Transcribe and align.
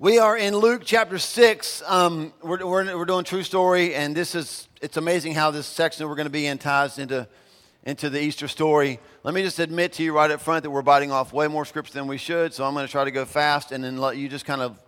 We 0.00 0.20
are 0.20 0.36
in 0.36 0.56
Luke 0.56 0.82
chapter 0.84 1.18
6. 1.18 1.82
Um, 1.84 2.32
we're, 2.40 2.64
we're, 2.64 2.96
we're 2.96 3.04
doing 3.04 3.24
true 3.24 3.42
story, 3.42 3.96
and 3.96 4.14
this 4.14 4.36
is, 4.36 4.68
it's 4.80 4.96
amazing 4.96 5.34
how 5.34 5.50
this 5.50 5.66
section 5.66 6.08
we're 6.08 6.14
going 6.14 6.26
to 6.26 6.30
be 6.30 6.46
in 6.46 6.58
ties 6.58 7.00
into, 7.00 7.26
into 7.82 8.08
the 8.08 8.22
Easter 8.22 8.46
story. 8.46 9.00
Let 9.24 9.34
me 9.34 9.42
just 9.42 9.58
admit 9.58 9.94
to 9.94 10.04
you 10.04 10.14
right 10.14 10.30
up 10.30 10.40
front 10.40 10.62
that 10.62 10.70
we're 10.70 10.82
biting 10.82 11.10
off 11.10 11.32
way 11.32 11.48
more 11.48 11.64
scripture 11.64 11.94
than 11.94 12.06
we 12.06 12.16
should, 12.16 12.54
so 12.54 12.64
I'm 12.64 12.74
going 12.74 12.86
to 12.86 12.92
try 12.92 13.02
to 13.02 13.10
go 13.10 13.24
fast 13.24 13.72
and 13.72 13.82
then 13.82 13.96
let 13.96 14.16
you 14.16 14.28
just 14.28 14.44
kind 14.44 14.60
of 14.60 14.78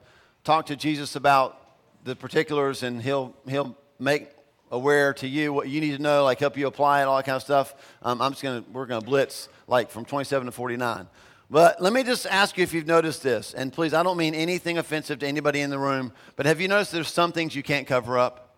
talk 0.44 0.66
to 0.66 0.76
Jesus 0.76 1.16
about 1.16 1.60
the 2.04 2.14
particulars, 2.14 2.84
and 2.84 3.02
he'll, 3.02 3.34
he'll 3.48 3.76
make 3.98 4.28
aware 4.70 5.12
to 5.14 5.26
you 5.26 5.52
what 5.52 5.68
you 5.68 5.80
need 5.80 5.96
to 5.96 6.02
know, 6.02 6.22
like 6.22 6.38
help 6.38 6.56
you 6.56 6.68
apply 6.68 7.02
it, 7.02 7.06
all 7.06 7.16
that 7.16 7.26
kind 7.26 7.34
of 7.34 7.42
stuff. 7.42 7.74
Um, 8.02 8.22
I'm 8.22 8.30
just 8.30 8.44
going 8.44 8.62
to, 8.62 8.70
we're 8.70 8.86
going 8.86 9.00
to 9.00 9.06
blitz 9.06 9.48
like 9.66 9.90
from 9.90 10.04
27 10.04 10.46
to 10.46 10.52
49. 10.52 11.08
But 11.50 11.82
let 11.82 11.92
me 11.92 12.04
just 12.04 12.26
ask 12.26 12.56
you 12.56 12.62
if 12.62 12.72
you've 12.72 12.86
noticed 12.86 13.24
this. 13.24 13.54
And 13.54 13.72
please, 13.72 13.92
I 13.92 14.04
don't 14.04 14.16
mean 14.16 14.36
anything 14.36 14.78
offensive 14.78 15.18
to 15.18 15.26
anybody 15.26 15.60
in 15.60 15.70
the 15.70 15.80
room, 15.80 16.12
but 16.36 16.46
have 16.46 16.60
you 16.60 16.68
noticed 16.68 16.92
there's 16.92 17.08
some 17.08 17.32
things 17.32 17.56
you 17.56 17.64
can't 17.64 17.88
cover 17.88 18.16
up? 18.16 18.54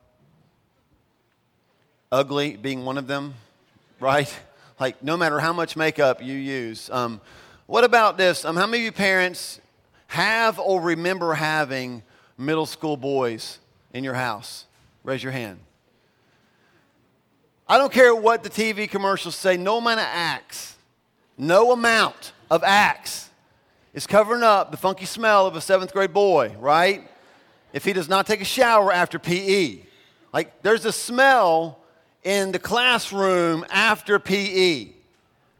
Ugly 2.12 2.56
being 2.56 2.84
one 2.84 2.98
of 2.98 3.06
them, 3.06 3.34
right? 3.98 4.32
Like, 4.80 5.00
no 5.00 5.16
matter 5.16 5.38
how 5.38 5.52
much 5.52 5.76
makeup 5.76 6.20
you 6.20 6.34
use. 6.34 6.90
Um, 6.90 7.20
what 7.66 7.84
about 7.84 8.16
this? 8.16 8.44
Um, 8.44 8.56
how 8.56 8.66
many 8.66 8.78
of 8.78 8.84
you 8.86 8.90
parents 8.90 9.60
have 10.08 10.58
or 10.58 10.80
remember 10.80 11.34
having 11.34 12.02
middle 12.36 12.66
school 12.66 12.96
boys 12.96 13.60
in 13.92 14.02
your 14.02 14.14
house? 14.14 14.64
Raise 15.04 15.22
your 15.22 15.30
hand. 15.30 15.60
I 17.68 17.78
don't 17.78 17.92
care 17.92 18.12
what 18.12 18.42
the 18.42 18.50
TV 18.50 18.90
commercials 18.90 19.36
say, 19.36 19.56
no 19.56 19.78
amount 19.78 20.00
of 20.00 20.06
Axe, 20.06 20.74
no 21.38 21.70
amount 21.70 22.32
of 22.52 22.62
Axe 22.62 23.30
is 23.94 24.06
covering 24.06 24.42
up 24.42 24.70
the 24.70 24.76
funky 24.76 25.06
smell 25.06 25.46
of 25.46 25.56
a 25.56 25.60
seventh 25.60 25.90
grade 25.90 26.12
boy, 26.12 26.54
right? 26.58 27.08
If 27.72 27.82
he 27.82 27.94
does 27.94 28.10
not 28.10 28.26
take 28.26 28.42
a 28.42 28.44
shower 28.44 28.92
after 28.92 29.18
PE. 29.18 29.78
Like, 30.34 30.60
there's 30.60 30.84
a 30.84 30.92
smell 30.92 31.78
in 32.22 32.52
the 32.52 32.58
classroom 32.58 33.64
after 33.70 34.18
PE. 34.18 34.88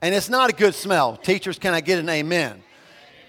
And 0.02 0.14
it's 0.14 0.28
not 0.28 0.50
a 0.50 0.52
good 0.52 0.74
smell. 0.74 1.16
Teachers, 1.16 1.58
can 1.58 1.72
I 1.72 1.80
get 1.80 1.98
an 1.98 2.10
amen? 2.10 2.62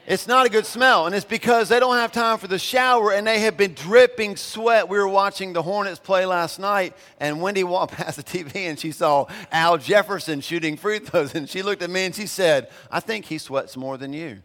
It's 0.06 0.28
not 0.28 0.46
a 0.46 0.50
good 0.50 0.66
smell, 0.66 1.06
and 1.06 1.16
it's 1.16 1.24
because 1.24 1.70
they 1.70 1.80
don't 1.80 1.96
have 1.96 2.12
time 2.12 2.38
for 2.38 2.48
the 2.48 2.60
shower 2.60 3.14
and 3.14 3.26
they 3.26 3.40
have 3.40 3.56
been 3.56 3.74
dripping 3.74 4.36
sweat. 4.36 4.90
We 4.90 4.98
were 4.98 5.08
watching 5.08 5.54
the 5.54 5.62
Hornets 5.62 5.98
play 5.98 6.26
last 6.26 6.60
night, 6.60 6.94
and 7.22 7.42
Wendy 7.42 7.64
walked 7.64 7.94
past 7.96 8.18
the 8.18 8.24
TV 8.24 8.68
and 8.70 8.78
she 8.78 8.92
saw 8.92 9.28
Al 9.50 9.78
Jefferson 9.78 10.42
shooting 10.42 10.76
free 10.76 11.00
throws, 11.00 11.36
and 11.36 11.50
she 11.50 11.62
looked 11.62 11.82
at 11.82 11.90
me 11.90 12.04
and 12.04 12.14
she 12.14 12.28
said, 12.28 12.70
I 12.92 13.00
think 13.00 13.26
he 13.26 13.38
sweats 13.38 13.78
more 13.78 13.98
than 13.98 14.12
you. 14.12 14.42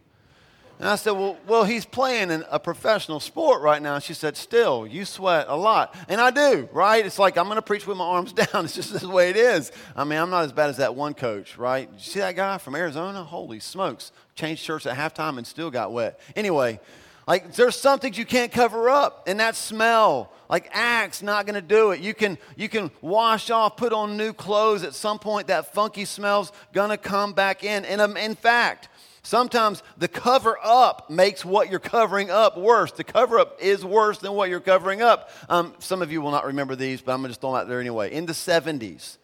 And 0.79 0.87
I 0.87 0.95
said, 0.95 1.11
well, 1.11 1.37
well, 1.45 1.65
he's 1.65 1.83
playing 1.85 2.31
in 2.31 2.45
a 2.49 2.57
professional 2.57 3.19
sport 3.19 3.61
right 3.61 3.81
now. 3.81 3.95
And 3.95 4.03
she 4.03 4.13
said, 4.13 4.37
Still, 4.37 4.87
you 4.87 5.03
sweat 5.03 5.47
a 5.49 5.55
lot. 5.55 5.93
And 6.07 6.21
I 6.21 6.31
do, 6.31 6.69
right? 6.71 7.05
It's 7.05 7.19
like 7.19 7.37
I'm 7.37 7.45
going 7.45 7.57
to 7.57 7.61
preach 7.61 7.85
with 7.85 7.97
my 7.97 8.05
arms 8.05 8.31
down. 8.33 8.63
It's 8.63 8.75
just 8.75 8.97
the 8.97 9.09
way 9.09 9.29
it 9.29 9.35
is. 9.35 9.73
I 9.93 10.05
mean, 10.05 10.17
I'm 10.17 10.29
not 10.29 10.45
as 10.45 10.53
bad 10.53 10.69
as 10.69 10.77
that 10.77 10.95
one 10.95 11.13
coach, 11.13 11.57
right? 11.57 11.89
You 11.91 11.99
see 11.99 12.19
that 12.19 12.37
guy 12.37 12.57
from 12.59 12.75
Arizona? 12.75 13.25
Holy 13.25 13.59
smokes. 13.59 14.13
Changed 14.35 14.61
shirts 14.61 14.85
at 14.85 14.97
halftime 14.97 15.37
and 15.37 15.45
still 15.45 15.69
got 15.69 15.91
wet. 15.91 16.17
Anyway, 16.33 16.79
like 17.27 17.53
there's 17.53 17.75
some 17.75 17.99
things 17.99 18.17
you 18.17 18.25
can't 18.25 18.51
cover 18.51 18.89
up, 18.89 19.27
and 19.27 19.39
that 19.39 19.55
smell. 19.55 20.31
Like 20.49 20.67
Axe 20.73 21.21
not 21.21 21.45
going 21.45 21.53
to 21.55 21.61
do 21.61 21.91
it. 21.91 21.99
You 21.99 22.15
can 22.15 22.39
you 22.55 22.69
can 22.69 22.89
wash 23.01 23.51
off, 23.51 23.77
put 23.77 23.93
on 23.93 24.17
new 24.17 24.33
clothes. 24.33 24.83
At 24.83 24.95
some 24.95 25.19
point, 25.19 25.47
that 25.47 25.73
funky 25.73 26.05
smell's 26.05 26.51
to 26.73 26.97
come 26.97 27.33
back 27.33 27.63
in. 27.63 27.85
And 27.85 28.01
um, 28.01 28.17
in 28.17 28.33
fact, 28.33 28.87
Sometimes 29.29 29.83
the 29.95 30.07
cover 30.07 30.57
up 30.63 31.11
makes 31.11 31.45
what 31.45 31.69
you're 31.69 31.79
covering 31.79 32.31
up 32.31 32.57
worse. 32.57 32.91
The 32.93 33.03
cover 33.03 33.37
up 33.37 33.61
is 33.61 33.85
worse 33.85 34.17
than 34.17 34.33
what 34.33 34.49
you're 34.49 34.59
covering 34.59 35.03
up. 35.03 35.29
Um, 35.47 35.75
some 35.77 36.01
of 36.01 36.11
you 36.11 36.19
will 36.19 36.31
not 36.31 36.47
remember 36.47 36.75
these, 36.75 36.99
but 36.99 37.11
I'm 37.11 37.19
going 37.19 37.27
to 37.27 37.29
just 37.29 37.41
throw 37.41 37.51
them 37.51 37.61
out 37.61 37.67
there 37.67 37.79
anyway. 37.79 38.11
In 38.11 38.25
the 38.25 38.33
70s, 38.33 39.17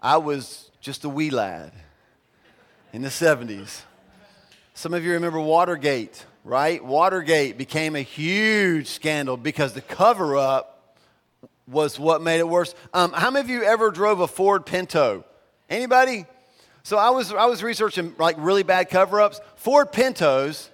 I 0.00 0.18
was 0.18 0.70
just 0.80 1.02
a 1.02 1.08
wee 1.08 1.30
lad. 1.30 1.72
In 2.92 3.02
the 3.02 3.08
70s. 3.08 3.80
Some 4.74 4.94
of 4.94 5.04
you 5.04 5.14
remember 5.14 5.40
Watergate, 5.40 6.24
right? 6.44 6.82
Watergate 6.84 7.58
became 7.58 7.96
a 7.96 8.02
huge 8.02 8.86
scandal 8.86 9.36
because 9.36 9.72
the 9.72 9.80
cover 9.80 10.36
up 10.36 10.96
was 11.66 11.98
what 11.98 12.22
made 12.22 12.38
it 12.38 12.48
worse. 12.48 12.72
Um, 12.92 13.10
how 13.14 13.32
many 13.32 13.40
of 13.42 13.50
you 13.50 13.64
ever 13.64 13.90
drove 13.90 14.20
a 14.20 14.28
Ford 14.28 14.64
Pinto? 14.64 15.24
Anybody? 15.68 16.26
So 16.86 16.98
I 16.98 17.08
was, 17.08 17.32
I 17.32 17.46
was 17.46 17.62
researching 17.62 18.14
like 18.18 18.36
really 18.38 18.62
bad 18.62 18.90
cover 18.90 19.18
ups. 19.18 19.40
Ford 19.56 19.90
Pintos, 19.90 20.70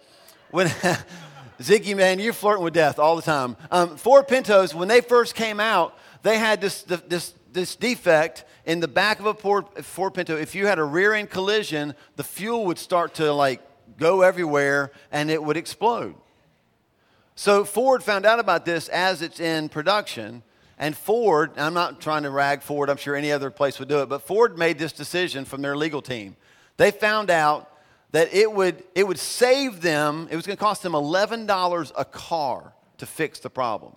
when 0.51 0.67
Ziggy, 1.61 1.97
man, 1.97 2.19
you're 2.19 2.33
flirting 2.33 2.65
with 2.65 2.75
death 2.75 2.99
all 2.99 3.15
the 3.15 3.23
time. 3.23 3.57
Um, 3.71 3.97
Ford 3.97 4.27
Pintos, 4.27 4.75
when 4.75 4.89
they 4.89 5.03
first 5.03 5.37
came 5.37 5.61
out, 5.61 5.97
they 6.23 6.37
had 6.37 6.61
this, 6.61 6.83
this, 6.83 7.35
this 7.53 7.77
defect 7.77 8.45
in 8.67 8.81
the 8.81 8.89
back 8.89 9.21
of 9.21 9.27
a 9.27 9.35
Ford, 9.35 9.67
Ford 9.85 10.13
Pinto. 10.13 10.37
If 10.37 10.57
you 10.57 10.67
had 10.67 10.81
a 10.81 10.85
rear 10.85 11.15
end 11.15 11.31
collision, 11.31 11.95
the 12.17 12.25
fuel 12.25 12.67
would 12.67 12.79
start 12.79 13.15
to 13.15 13.33
like 13.33 13.63
go 13.97 14.23
everywhere 14.23 14.91
and 15.13 15.31
it 15.31 15.41
would 15.41 15.57
explode. 15.57 16.17
So 17.37 17.65
Ford 17.65 18.03
found 18.03 18.27
out 18.27 18.41
about 18.41 18.65
this 18.65 18.89
as 18.89 19.23
it's 19.23 19.39
in 19.39 19.69
production 19.69 20.43
and 20.81 20.97
Ford, 20.97 21.53
I'm 21.59 21.75
not 21.75 22.01
trying 22.01 22.23
to 22.23 22.31
rag 22.31 22.63
Ford, 22.63 22.89
I'm 22.89 22.97
sure 22.97 23.15
any 23.15 23.31
other 23.31 23.51
place 23.51 23.79
would 23.79 23.89
do 23.89 24.01
it, 24.01 24.09
but 24.09 24.23
Ford 24.23 24.59
made 24.59 24.79
this 24.79 24.93
decision 24.93 25.45
from 25.45 25.61
their 25.61 25.77
legal 25.77 26.01
team. 26.01 26.37
They 26.79 26.91
found 26.91 27.31
out 27.31 27.71
that 28.13 28.33
it 28.33 28.51
would, 28.51 28.83
it 28.95 29.07
would 29.07 29.19
save 29.19 29.83
them, 29.83 30.27
it 30.31 30.37
was 30.37 30.47
going 30.47 30.57
to 30.57 30.61
cost 30.61 30.83
them 30.83 30.95
$11 30.95 31.93
a 31.97 32.05
car 32.07 32.73
to 32.97 33.07
fix 33.07 33.41
the 33.41 33.51
problem. 33.51 33.95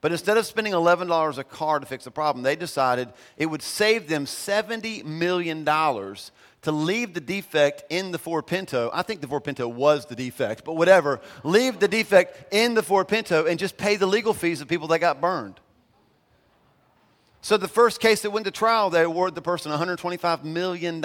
But 0.00 0.12
instead 0.12 0.36
of 0.36 0.46
spending 0.46 0.72
$11 0.72 1.38
a 1.38 1.44
car 1.44 1.80
to 1.80 1.86
fix 1.86 2.04
the 2.04 2.12
problem, 2.12 2.44
they 2.44 2.54
decided 2.54 3.08
it 3.36 3.46
would 3.46 3.62
save 3.62 4.06
them 4.06 4.24
$70 4.24 5.04
million 5.04 5.64
to 5.64 6.72
leave 6.72 7.12
the 7.12 7.20
defect 7.20 7.84
in 7.90 8.12
the 8.12 8.18
Ford 8.18 8.46
Pinto. 8.46 8.88
I 8.94 9.02
think 9.02 9.20
the 9.20 9.26
Ford 9.26 9.42
Pinto 9.42 9.66
was 9.66 10.06
the 10.06 10.14
defect, 10.14 10.64
but 10.64 10.76
whatever. 10.76 11.20
Leave 11.42 11.80
the 11.80 11.88
defect 11.88 12.54
in 12.54 12.74
the 12.74 12.84
Ford 12.84 13.08
Pinto 13.08 13.46
and 13.46 13.58
just 13.58 13.76
pay 13.76 13.96
the 13.96 14.06
legal 14.06 14.32
fees 14.32 14.60
of 14.60 14.68
people 14.68 14.86
that 14.88 15.00
got 15.00 15.20
burned. 15.20 15.58
So 17.44 17.58
the 17.58 17.68
first 17.68 18.00
case 18.00 18.22
that 18.22 18.30
went 18.30 18.46
to 18.46 18.50
trial, 18.50 18.88
they 18.88 19.02
awarded 19.02 19.34
the 19.34 19.42
person 19.42 19.70
$125 19.70 20.44
million. 20.44 21.04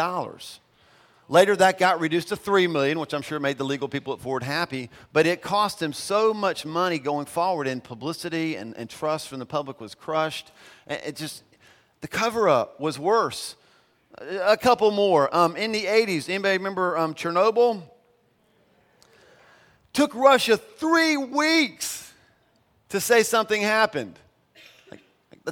Later, 1.27 1.55
that 1.57 1.77
got 1.77 1.99
reduced 1.99 2.29
to 2.29 2.37
3 2.37 2.65
million, 2.67 2.97
which 2.97 3.13
I'm 3.13 3.21
sure 3.21 3.41
made 3.41 3.57
the 3.57 3.65
legal 3.65 3.89
people 3.89 4.13
at 4.13 4.21
Ford 4.21 4.43
happy. 4.43 4.89
But 5.11 5.27
it 5.27 5.41
cost 5.41 5.79
them 5.79 5.91
so 5.91 6.33
much 6.33 6.65
money 6.65 6.97
going 6.97 7.25
forward, 7.25 7.67
and 7.67 7.83
publicity 7.83 8.55
and, 8.55 8.73
and 8.77 8.89
trust 8.89 9.27
from 9.27 9.39
the 9.39 9.45
public 9.45 9.81
was 9.81 9.93
crushed. 9.93 10.53
It 10.87 11.17
just, 11.17 11.43
the 11.99 12.07
cover 12.07 12.47
up 12.47 12.79
was 12.79 12.97
worse. 12.97 13.57
A 14.21 14.55
couple 14.55 14.91
more. 14.91 15.35
Um, 15.35 15.57
in 15.57 15.73
the 15.73 15.83
80s, 15.83 16.29
anybody 16.29 16.57
remember 16.57 16.97
um, 16.97 17.15
Chernobyl? 17.15 17.81
Took 19.91 20.15
Russia 20.15 20.55
three 20.55 21.17
weeks 21.17 22.13
to 22.87 23.01
say 23.01 23.23
something 23.23 23.61
happened 23.61 24.17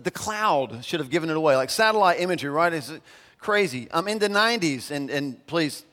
the 0.04 0.12
cloud 0.12 0.84
should 0.84 1.00
have 1.00 1.10
given 1.10 1.30
it 1.30 1.38
away. 1.38 1.56
Like 1.56 1.70
satellite 1.70 2.20
imagery, 2.20 2.50
right? 2.50 2.74
It's 2.74 2.92
crazy. 3.40 3.88
I'm 3.92 4.08
in 4.08 4.20
the 4.20 4.30
90s, 4.30 4.92
and, 4.92 5.10
and 5.10 5.46
please, 5.48 5.84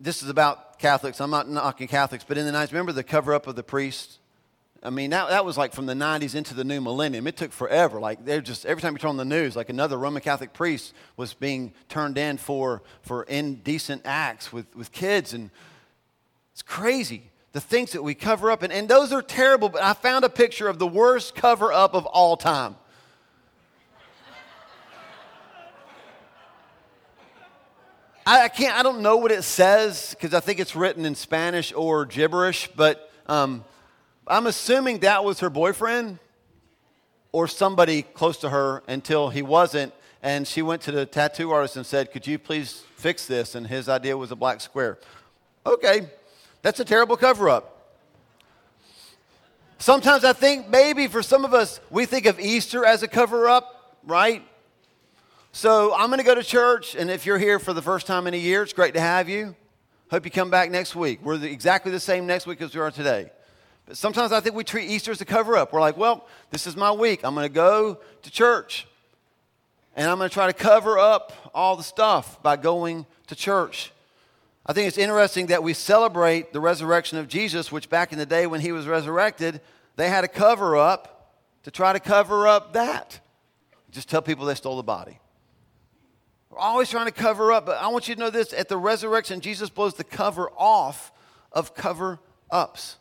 this 0.00 0.22
is 0.22 0.28
about 0.28 0.78
Catholics. 0.78 1.20
I'm 1.20 1.30
not 1.30 1.48
knocking 1.48 1.88
Catholics, 1.88 2.24
but 2.26 2.38
in 2.38 2.46
the 2.46 2.52
90s, 2.52 2.68
remember 2.68 2.92
the 2.92 3.02
cover 3.02 3.34
up 3.34 3.46
of 3.46 3.56
the 3.56 3.62
priests? 3.62 4.18
I 4.82 4.90
mean, 4.90 5.10
that, 5.10 5.30
that 5.30 5.44
was 5.44 5.58
like 5.58 5.72
from 5.72 5.86
the 5.86 5.94
90s 5.94 6.36
into 6.36 6.54
the 6.54 6.62
new 6.62 6.80
millennium. 6.80 7.26
It 7.26 7.36
took 7.36 7.50
forever. 7.50 7.98
Like, 7.98 8.24
they're 8.24 8.40
just, 8.40 8.64
every 8.64 8.80
time 8.80 8.92
you 8.92 8.98
turn 8.98 9.10
on 9.10 9.16
the 9.16 9.24
news, 9.24 9.56
like 9.56 9.70
another 9.70 9.98
Roman 9.98 10.22
Catholic 10.22 10.52
priest 10.52 10.94
was 11.16 11.34
being 11.34 11.72
turned 11.88 12.16
in 12.16 12.36
for, 12.36 12.82
for 13.02 13.24
indecent 13.24 14.02
acts 14.04 14.52
with, 14.52 14.74
with 14.76 14.92
kids. 14.92 15.34
And 15.34 15.50
it's 16.52 16.62
crazy. 16.62 17.30
The 17.52 17.60
things 17.60 17.90
that 17.92 18.02
we 18.02 18.14
cover 18.14 18.52
up. 18.52 18.62
And, 18.62 18.72
and 18.72 18.88
those 18.88 19.12
are 19.12 19.22
terrible, 19.22 19.68
but 19.68 19.82
I 19.82 19.94
found 19.94 20.24
a 20.24 20.28
picture 20.28 20.68
of 20.68 20.78
the 20.78 20.86
worst 20.86 21.34
cover 21.34 21.72
up 21.72 21.94
of 21.94 22.06
all 22.06 22.36
time. 22.36 22.76
I, 28.28 28.44
I 28.44 28.48
can't, 28.48 28.78
I 28.78 28.82
don't 28.82 29.00
know 29.00 29.16
what 29.16 29.32
it 29.32 29.42
says 29.42 30.10
because 30.10 30.34
I 30.34 30.40
think 30.40 30.60
it's 30.60 30.76
written 30.76 31.06
in 31.06 31.14
Spanish 31.14 31.72
or 31.72 32.04
gibberish, 32.04 32.68
but 32.76 33.10
um, 33.26 33.64
I'm 34.26 34.46
assuming 34.46 34.98
that 34.98 35.24
was 35.24 35.40
her 35.40 35.48
boyfriend 35.48 36.18
or 37.32 37.48
somebody 37.48 38.02
close 38.02 38.36
to 38.40 38.50
her 38.50 38.82
until 38.86 39.30
he 39.30 39.40
wasn't. 39.40 39.94
And 40.22 40.46
she 40.46 40.60
went 40.60 40.82
to 40.82 40.92
the 40.92 41.06
tattoo 41.06 41.52
artist 41.52 41.76
and 41.76 41.86
said, 41.86 42.12
Could 42.12 42.26
you 42.26 42.38
please 42.38 42.82
fix 42.96 43.24
this? 43.24 43.54
And 43.54 43.66
his 43.66 43.88
idea 43.88 44.14
was 44.14 44.30
a 44.30 44.36
black 44.36 44.60
square. 44.60 44.98
Okay, 45.64 46.06
that's 46.60 46.80
a 46.80 46.84
terrible 46.84 47.16
cover 47.16 47.48
up. 47.48 47.94
Sometimes 49.78 50.24
I 50.24 50.34
think 50.34 50.68
maybe 50.68 51.06
for 51.06 51.22
some 51.22 51.46
of 51.46 51.54
us, 51.54 51.80
we 51.88 52.04
think 52.04 52.26
of 52.26 52.38
Easter 52.38 52.84
as 52.84 53.02
a 53.02 53.08
cover 53.08 53.48
up, 53.48 53.96
right? 54.04 54.42
So 55.52 55.94
I'm 55.94 56.08
going 56.08 56.18
to 56.18 56.24
go 56.24 56.34
to 56.34 56.42
church, 56.42 56.94
and 56.94 57.10
if 57.10 57.24
you're 57.24 57.38
here 57.38 57.58
for 57.58 57.72
the 57.72 57.82
first 57.82 58.06
time 58.06 58.26
in 58.26 58.34
a 58.34 58.38
year, 58.38 58.62
it's 58.62 58.72
great 58.74 58.94
to 58.94 59.00
have 59.00 59.28
you. 59.28 59.56
Hope 60.10 60.24
you 60.24 60.30
come 60.30 60.50
back 60.50 60.70
next 60.70 60.94
week. 60.94 61.20
We're 61.22 61.38
the, 61.38 61.50
exactly 61.50 61.90
the 61.90 62.00
same 62.00 62.26
next 62.26 62.46
week 62.46 62.60
as 62.60 62.74
we 62.74 62.80
are 62.80 62.90
today. 62.90 63.30
But 63.86 63.96
sometimes 63.96 64.32
I 64.32 64.40
think 64.40 64.54
we 64.54 64.64
treat 64.64 64.90
Easter 64.90 65.10
as 65.10 65.20
a 65.20 65.24
cover 65.24 65.56
up. 65.56 65.72
We're 65.72 65.80
like, 65.80 65.96
well, 65.96 66.26
this 66.50 66.66
is 66.66 66.76
my 66.76 66.92
week. 66.92 67.20
I'm 67.24 67.34
going 67.34 67.48
to 67.48 67.52
go 67.52 67.98
to 68.22 68.30
church. 68.30 68.86
And 69.96 70.08
I'm 70.08 70.18
going 70.18 70.28
to 70.28 70.34
try 70.34 70.46
to 70.46 70.52
cover 70.52 70.98
up 70.98 71.32
all 71.54 71.76
the 71.76 71.82
stuff 71.82 72.42
by 72.42 72.56
going 72.56 73.06
to 73.26 73.34
church. 73.34 73.90
I 74.66 74.74
think 74.74 74.86
it's 74.86 74.98
interesting 74.98 75.46
that 75.46 75.62
we 75.62 75.72
celebrate 75.72 76.52
the 76.52 76.60
resurrection 76.60 77.16
of 77.18 77.26
Jesus, 77.26 77.72
which 77.72 77.88
back 77.88 78.12
in 78.12 78.18
the 78.18 78.26
day 78.26 78.46
when 78.46 78.60
he 78.60 78.70
was 78.70 78.86
resurrected, 78.86 79.62
they 79.96 80.10
had 80.10 80.24
a 80.24 80.28
cover 80.28 80.76
up 80.76 81.34
to 81.62 81.70
try 81.70 81.94
to 81.94 82.00
cover 82.00 82.46
up 82.46 82.74
that. 82.74 83.18
Just 83.90 84.10
tell 84.10 84.20
people 84.20 84.44
they 84.44 84.54
stole 84.54 84.76
the 84.76 84.82
body. 84.82 85.18
We're 86.50 86.58
always 86.58 86.88
trying 86.88 87.06
to 87.06 87.12
cover 87.12 87.52
up, 87.52 87.66
but 87.66 87.76
I 87.78 87.88
want 87.88 88.08
you 88.08 88.14
to 88.14 88.20
know 88.20 88.30
this 88.30 88.52
at 88.52 88.68
the 88.68 88.76
resurrection, 88.76 89.40
Jesus 89.40 89.68
blows 89.68 89.94
the 89.94 90.04
cover 90.04 90.50
off 90.56 91.12
of 91.52 91.74
cover 91.74 92.18
ups. 92.50 92.96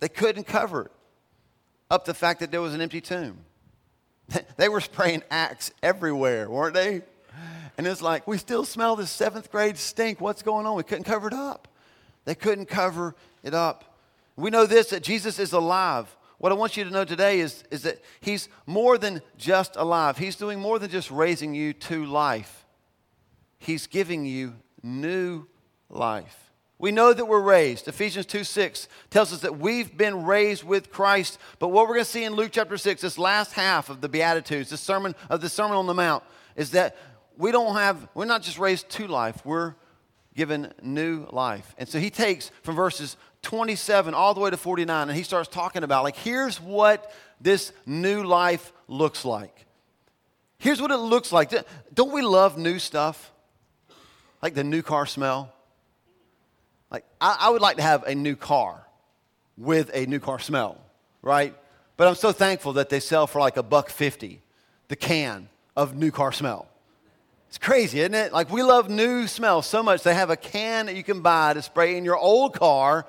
They 0.00 0.08
couldn't 0.08 0.44
cover 0.44 0.90
up 1.90 2.04
the 2.04 2.14
fact 2.14 2.40
that 2.40 2.50
there 2.50 2.60
was 2.60 2.74
an 2.74 2.80
empty 2.80 3.00
tomb. 3.00 3.38
They 4.56 4.68
were 4.68 4.80
spraying 4.80 5.22
Axe 5.30 5.70
everywhere, 5.82 6.50
weren't 6.50 6.74
they? 6.74 7.02
And 7.78 7.86
it's 7.86 8.02
like, 8.02 8.26
we 8.26 8.38
still 8.38 8.64
smell 8.64 8.96
this 8.96 9.10
seventh 9.10 9.52
grade 9.52 9.76
stink. 9.76 10.20
What's 10.20 10.42
going 10.42 10.66
on? 10.66 10.76
We 10.76 10.82
couldn't 10.82 11.04
cover 11.04 11.28
it 11.28 11.34
up. 11.34 11.68
They 12.24 12.34
couldn't 12.34 12.66
cover 12.66 13.14
it 13.42 13.54
up. 13.54 13.96
We 14.34 14.50
know 14.50 14.66
this 14.66 14.90
that 14.90 15.02
Jesus 15.02 15.38
is 15.38 15.52
alive. 15.52 16.14
What 16.38 16.52
I 16.52 16.54
want 16.54 16.76
you 16.76 16.84
to 16.84 16.90
know 16.90 17.04
today 17.04 17.40
is, 17.40 17.64
is 17.70 17.82
that 17.82 18.02
He's 18.20 18.48
more 18.66 18.98
than 18.98 19.22
just 19.36 19.76
alive, 19.76 20.18
He's 20.18 20.36
doing 20.36 20.60
more 20.60 20.78
than 20.78 20.90
just 20.90 21.10
raising 21.10 21.54
you 21.54 21.72
to 21.72 22.04
life. 22.04 22.66
He's 23.58 23.86
giving 23.86 24.26
you 24.26 24.54
new 24.82 25.46
life. 25.88 26.46
We 26.78 26.92
know 26.92 27.14
that 27.14 27.24
we're 27.24 27.40
raised. 27.40 27.88
Ephesians 27.88 28.26
2 28.26 28.44
6 28.44 28.88
tells 29.08 29.32
us 29.32 29.40
that 29.40 29.58
we've 29.58 29.96
been 29.96 30.24
raised 30.24 30.62
with 30.62 30.90
Christ. 30.90 31.38
But 31.58 31.68
what 31.68 31.88
we're 31.88 31.94
going 31.94 32.04
to 32.04 32.10
see 32.10 32.24
in 32.24 32.34
Luke 32.34 32.50
chapter 32.52 32.76
6, 32.76 33.00
this 33.00 33.16
last 33.16 33.52
half 33.52 33.88
of 33.88 34.02
the 34.02 34.08
Beatitudes, 34.10 34.68
the 34.70 34.76
sermon 34.76 35.14
of 35.30 35.40
the 35.40 35.48
Sermon 35.48 35.78
on 35.78 35.86
the 35.86 35.94
Mount, 35.94 36.22
is 36.54 36.72
that 36.72 36.96
we 37.38 37.50
don't 37.50 37.76
have, 37.76 38.08
we're 38.14 38.26
not 38.26 38.42
just 38.42 38.58
raised 38.58 38.90
to 38.90 39.06
life, 39.06 39.44
we're 39.44 39.74
given 40.34 40.72
new 40.82 41.26
life. 41.30 41.74
And 41.78 41.88
so 41.88 41.98
he 41.98 42.10
takes 42.10 42.50
from 42.62 42.76
verses 42.76 43.16
27 43.46 44.12
all 44.12 44.34
the 44.34 44.40
way 44.40 44.50
to 44.50 44.56
49, 44.56 45.08
and 45.08 45.16
he 45.16 45.22
starts 45.22 45.48
talking 45.48 45.84
about, 45.84 46.02
like, 46.02 46.16
here's 46.16 46.60
what 46.60 47.12
this 47.40 47.72
new 47.86 48.24
life 48.24 48.72
looks 48.88 49.24
like. 49.24 49.66
Here's 50.58 50.82
what 50.82 50.90
it 50.90 50.96
looks 50.96 51.30
like. 51.30 51.52
Don't 51.94 52.12
we 52.12 52.22
love 52.22 52.58
new 52.58 52.80
stuff? 52.80 53.30
Like 54.42 54.54
the 54.54 54.64
new 54.64 54.82
car 54.82 55.06
smell? 55.06 55.52
Like, 56.90 57.04
I, 57.20 57.36
I 57.42 57.50
would 57.50 57.62
like 57.62 57.76
to 57.76 57.82
have 57.82 58.02
a 58.02 58.16
new 58.16 58.34
car 58.34 58.84
with 59.56 59.92
a 59.94 60.06
new 60.06 60.18
car 60.18 60.40
smell, 60.40 60.80
right? 61.22 61.54
But 61.96 62.08
I'm 62.08 62.16
so 62.16 62.32
thankful 62.32 62.72
that 62.74 62.88
they 62.88 62.98
sell 62.98 63.28
for 63.28 63.38
like 63.38 63.56
a 63.56 63.62
buck 63.62 63.90
fifty 63.90 64.42
the 64.88 64.96
can 64.96 65.48
of 65.76 65.94
new 65.94 66.10
car 66.10 66.32
smell. 66.32 66.66
It's 67.48 67.58
crazy, 67.58 68.00
isn't 68.00 68.14
it? 68.14 68.32
Like 68.32 68.50
we 68.50 68.64
love 68.64 68.90
new 68.90 69.28
smells 69.28 69.66
so 69.66 69.84
much. 69.84 70.02
They 70.02 70.14
have 70.14 70.30
a 70.30 70.36
can 70.36 70.86
that 70.86 70.96
you 70.96 71.04
can 71.04 71.20
buy 71.20 71.54
to 71.54 71.62
spray 71.62 71.96
in 71.96 72.04
your 72.04 72.16
old 72.16 72.54
car 72.54 73.06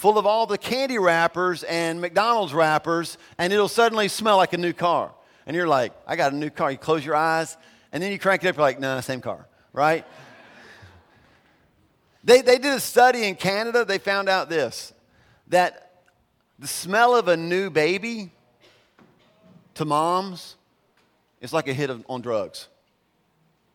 full 0.00 0.16
of 0.16 0.24
all 0.24 0.46
the 0.46 0.56
candy 0.56 0.98
wrappers 0.98 1.62
and 1.62 2.00
McDonald's 2.00 2.54
wrappers, 2.54 3.18
and 3.36 3.52
it'll 3.52 3.68
suddenly 3.68 4.08
smell 4.08 4.38
like 4.38 4.54
a 4.54 4.56
new 4.56 4.72
car. 4.72 5.12
And 5.46 5.54
you're 5.54 5.68
like, 5.68 5.92
I 6.06 6.16
got 6.16 6.32
a 6.32 6.36
new 6.36 6.48
car. 6.48 6.72
You 6.72 6.78
close 6.78 7.04
your 7.04 7.14
eyes, 7.14 7.58
and 7.92 8.02
then 8.02 8.10
you 8.10 8.18
crank 8.18 8.42
it 8.42 8.48
up, 8.48 8.56
you're 8.56 8.62
like, 8.62 8.80
no, 8.80 8.94
nah, 8.94 9.00
same 9.00 9.20
car, 9.20 9.46
right? 9.72 10.04
They, 12.22 12.42
they 12.42 12.58
did 12.58 12.74
a 12.74 12.80
study 12.80 13.24
in 13.24 13.34
Canada. 13.34 13.82
They 13.82 13.96
found 13.96 14.28
out 14.28 14.50
this 14.50 14.92
that 15.48 16.02
the 16.58 16.66
smell 16.66 17.16
of 17.16 17.28
a 17.28 17.36
new 17.36 17.70
baby 17.70 18.30
to 19.72 19.86
moms 19.86 20.56
is 21.40 21.54
like 21.54 21.66
a 21.66 21.72
hit 21.72 21.88
of, 21.88 22.04
on 22.10 22.20
drugs. 22.20 22.68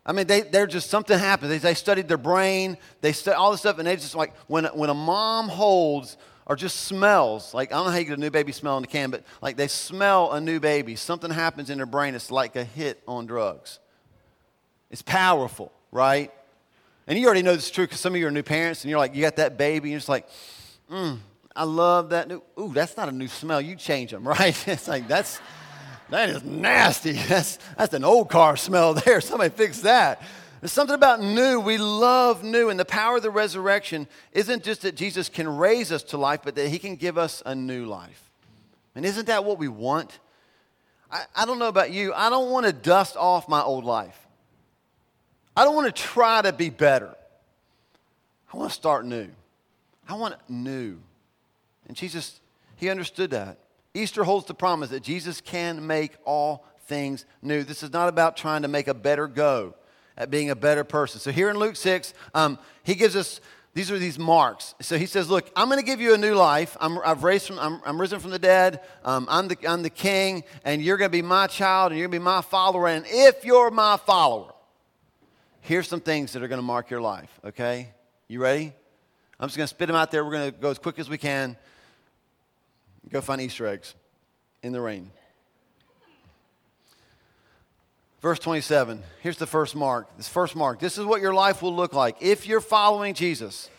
I 0.06 0.12
mean, 0.12 0.28
they, 0.28 0.42
they're 0.42 0.68
just 0.68 0.90
something 0.90 1.18
happens. 1.18 1.50
They, 1.50 1.58
they 1.58 1.74
studied 1.74 2.08
their 2.08 2.18
brain, 2.18 2.78
they 3.02 3.12
studied 3.12 3.38
all 3.38 3.52
this 3.52 3.62
stuff, 3.62 3.80
and 3.80 3.88
they 3.88 3.96
just 3.96 4.16
like 4.16 4.36
when, 4.48 4.66
when 4.66 4.90
a 4.90 4.94
mom 4.94 5.50
holds 5.50 6.18
or 6.46 6.56
just 6.56 6.82
smells, 6.82 7.54
like 7.54 7.72
I 7.72 7.76
don't 7.76 7.86
know 7.86 7.92
how 7.92 7.98
you 7.98 8.06
get 8.06 8.18
a 8.18 8.22
new 8.22 8.30
baby 8.30 8.52
smell 8.52 8.78
in 8.78 8.82
the 8.84 8.88
can, 8.88 9.10
but 9.10 9.24
like 9.42 9.58
they 9.58 9.68
smell 9.68 10.34
a 10.34 10.40
new 10.40 10.60
baby, 10.60 10.96
something 10.96 11.32
happens 11.32 11.72
in 11.72 11.78
their 11.78 11.88
brain. 11.88 12.14
It's 12.14 12.30
like 12.30 12.56
a 12.56 12.64
hit 12.64 13.02
on 13.08 13.26
drugs. 13.26 13.80
It's 14.92 15.02
powerful, 15.02 15.72
right? 15.92 16.32
And 17.08 17.18
you 17.18 17.26
already 17.26 17.42
know 17.42 17.56
this 17.56 17.66
is 17.66 17.72
true 17.72 17.86
because 17.86 18.00
some 18.00 18.14
of 18.14 18.20
you 18.20 18.28
are 18.28 18.32
new 18.32 18.44
parents 18.44 18.84
and 18.84 18.90
you're 18.90 19.00
like, 19.00 19.16
you 19.16 19.22
got 19.22 19.38
that 19.38 19.58
baby, 19.58 19.88
and 19.88 19.92
you're 19.92 20.00
just 20.00 20.10
like, 20.10 20.28
mm, 20.92 21.18
I 21.56 21.64
love 21.64 22.10
that 22.10 22.28
new, 22.28 22.44
ooh, 22.60 22.72
that's 22.74 22.96
not 22.96 23.10
a 23.10 23.12
new 23.12 23.28
smell. 23.28 23.60
You 23.60 23.76
change 23.76 24.12
them, 24.12 24.28
right? 24.28 24.68
It's 24.68 24.88
like, 24.88 25.08
that's, 25.08 25.40
that 26.10 26.30
is 26.30 26.44
nasty. 26.44 27.12
That's, 27.28 27.58
that's 27.78 27.94
an 27.94 28.04
old 28.04 28.30
car 28.30 28.58
smell 28.58 28.94
there. 28.94 29.22
Somebody 29.22 29.50
fix 29.50 29.82
that. 29.82 30.22
There's 30.62 30.72
something 30.72 30.96
about 30.96 31.22
new. 31.22 31.60
We 31.60 31.78
love 31.78 32.44
new. 32.44 32.70
And 32.70 32.80
the 32.80 32.86
power 32.86 33.18
of 33.18 33.24
the 33.24 33.30
resurrection 33.30 34.08
isn't 34.32 34.64
just 34.64 34.82
that 34.82 34.96
Jesus 34.96 35.30
can 35.30 35.48
raise 35.48 35.92
us 35.92 36.02
to 36.04 36.18
life, 36.18 36.42
but 36.44 36.56
that 36.56 36.70
he 36.70 36.80
can 36.80 36.96
give 36.96 37.18
us 37.18 37.44
a 37.46 37.54
new 37.54 37.86
life. 37.86 38.32
And 38.96 39.06
isn't 39.06 39.28
that 39.28 39.46
what 39.46 39.60
we 39.60 39.68
want? 39.68 40.20
I, 41.12 41.26
I 41.36 41.46
don't 41.46 41.60
know 41.60 41.68
about 41.68 41.92
you. 41.92 42.14
I 42.14 42.30
don't 42.30 42.50
want 42.50 42.66
to 42.66 42.74
dust 42.74 43.16
off 43.16 43.48
my 43.48 43.62
old 43.62 43.84
life. 43.84 44.18
I 45.56 45.64
don't 45.64 45.76
want 45.76 45.94
to 45.94 46.02
try 46.02 46.42
to 46.42 46.52
be 46.52 46.70
better. 46.70 47.14
I 48.52 48.58
want 48.58 48.70
to 48.70 48.76
start 48.76 49.06
new. 49.06 49.28
I 50.08 50.16
want 50.16 50.36
new. 50.50 50.98
And 51.88 51.96
Jesus, 51.96 52.40
he 52.78 52.90
understood 52.90 53.32
that. 53.32 53.58
Easter 53.96 54.24
holds 54.24 54.46
the 54.46 54.54
promise 54.54 54.90
that 54.90 55.04
Jesus 55.04 55.42
can 55.42 55.88
make 55.88 56.16
all 56.26 56.66
things 56.88 57.26
new. 57.42 57.64
This 57.64 57.84
is 57.84 57.92
not 57.92 58.10
about 58.10 58.38
trying 58.38 58.62
to 58.62 58.68
make 58.68 58.88
a 58.88 58.94
better 58.94 59.28
go 59.28 59.76
at 60.18 60.30
being 60.30 60.50
a 60.50 60.56
better 60.56 60.84
person. 60.84 61.20
So 61.20 61.32
here 61.32 61.50
in 61.50 61.58
Luke 61.58 61.76
6, 61.76 62.14
um, 62.34 62.60
he 62.84 62.96
gives 62.96 63.16
us 63.16 63.42
these 63.76 63.92
are 63.92 64.00
these 64.00 64.18
marks. 64.18 64.74
So 64.80 64.98
he 64.98 65.06
says, 65.06 65.30
Look, 65.30 65.52
I'm 65.54 65.68
going 65.68 65.82
to 65.82 65.86
give 65.86 66.00
you 66.00 66.14
a 66.14 66.18
new 66.18 66.34
life. 66.34 66.78
I'm, 66.80 66.98
I've 67.04 67.26
raised 67.26 67.48
from, 67.48 67.60
I'm, 67.60 67.82
I'm 67.86 68.00
risen 68.00 68.22
from 68.22 68.32
the 68.32 68.40
dead. 68.40 68.80
Um, 69.04 69.28
I'm, 69.30 69.50
the, 69.50 69.58
I'm 69.68 69.84
the 69.84 69.90
king, 69.90 70.46
and 70.64 70.82
you're 70.82 70.96
going 70.96 71.12
to 71.12 71.18
be 71.18 71.22
my 71.22 71.48
child, 71.48 71.92
and 71.92 72.00
you're 72.00 72.08
going 72.08 72.20
to 72.20 72.24
be 72.24 72.24
my 72.24 72.42
follower. 72.42 72.88
And 72.88 73.06
if 73.06 73.44
you're 73.44 73.70
my 73.72 73.98
follower, 73.98 74.54
here's 75.60 75.90
some 75.90 76.00
things 76.00 76.32
that 76.34 76.42
are 76.42 76.48
going 76.48 76.60
to 76.60 76.66
mark 76.66 76.90
your 76.90 77.02
life, 77.02 77.30
okay? 77.44 77.90
You 78.30 78.42
ready? 78.42 78.72
I'm 79.42 79.50
just 79.50 79.58
going 79.58 79.66
to 79.66 79.76
spit 79.76 79.88
them 79.88 79.98
out 79.98 80.10
there. 80.10 80.24
We're 80.24 80.32
going 80.32 80.54
to 80.54 80.58
go 80.58 80.70
as 80.70 80.80
quick 80.80 80.98
as 80.98 81.10
we 81.10 81.18
can. 81.18 81.58
Go 83.12 83.22
find 83.22 83.42
Easter 83.42 83.68
eggs 83.68 83.96
in 84.64 84.74
the 84.74 84.82
rain. 84.82 85.12
Verse 88.22 88.40
27. 88.40 89.04
Here's 89.22 89.38
the 89.38 89.46
first 89.46 89.76
mark. 89.76 90.08
This 90.18 90.28
first 90.28 90.56
mark. 90.56 90.80
This 90.80 90.98
is 90.98 91.06
what 91.06 91.22
your 91.22 91.34
life 91.34 91.62
will 91.62 91.76
look 91.76 91.94
like. 91.94 92.18
If 92.22 92.48
you're 92.48 92.62
following 92.62 93.14
Jesus, 93.14 93.70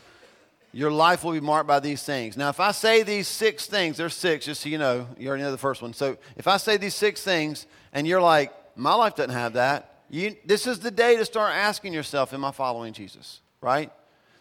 your 0.73 0.93
life 0.93 1.25
will 1.25 1.33
be 1.33 1.41
marked 1.41 1.67
by 1.67 1.81
these 1.81 2.03
things. 2.05 2.37
Now, 2.37 2.51
if 2.51 2.61
I 2.61 2.71
say 2.71 3.03
these 3.03 3.27
six 3.27 3.67
things, 3.67 3.97
there's 3.97 4.15
six, 4.15 4.47
just 4.47 4.61
so 4.61 4.69
you 4.69 4.79
know, 4.79 5.09
you 5.19 5.27
already 5.29 5.43
know 5.43 5.51
the 5.51 5.59
first 5.59 5.83
one. 5.83 5.93
So 5.95 6.17
if 6.37 6.47
I 6.47 6.59
say 6.59 6.77
these 6.77 6.95
six 6.95 7.23
things 7.23 7.67
and 7.93 8.07
you're 8.07 8.21
like, 8.21 8.53
my 8.77 8.95
life 8.95 9.17
doesn't 9.17 9.35
have 9.35 9.55
that, 9.55 10.03
you, 10.11 10.37
this 10.45 10.67
is 10.67 10.79
the 10.79 10.91
day 10.91 11.17
to 11.17 11.25
start 11.25 11.53
asking 11.53 11.93
yourself, 11.93 12.33
Am 12.33 12.45
I 12.45 12.53
following 12.53 12.93
Jesus? 12.93 13.41
Right? 13.61 13.91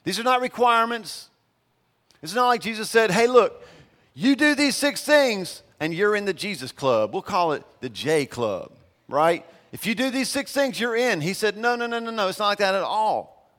These 0.03 0.19
are 0.19 0.23
not 0.23 0.41
requirements. 0.41 1.29
It's 2.21 2.35
not 2.35 2.47
like 2.47 2.61
Jesus 2.61 2.89
said, 2.89 3.09
Hey, 3.09 3.27
look, 3.27 3.65
you 4.15 4.35
do 4.35 4.55
these 4.55 4.75
six 4.75 5.03
things 5.03 5.61
and 5.79 5.93
you're 5.93 6.15
in 6.15 6.25
the 6.25 6.33
Jesus 6.33 6.71
club. 6.71 7.11
We'll 7.13 7.21
call 7.21 7.51
it 7.51 7.63
the 7.81 7.89
J 7.89 8.25
club, 8.25 8.71
right? 9.09 9.45
If 9.73 9.85
you 9.85 9.93
do 9.93 10.09
these 10.09 10.29
six 10.29 10.53
things, 10.53 10.79
you're 10.79 10.95
in. 10.95 11.19
He 11.19 11.33
said, 11.33 11.57
No, 11.57 11.75
no, 11.75 11.85
no, 11.85 11.99
no, 11.99 12.09
no. 12.09 12.29
It's 12.29 12.39
not 12.39 12.47
like 12.47 12.57
that 12.59 12.75
at 12.75 12.81
all. 12.81 13.51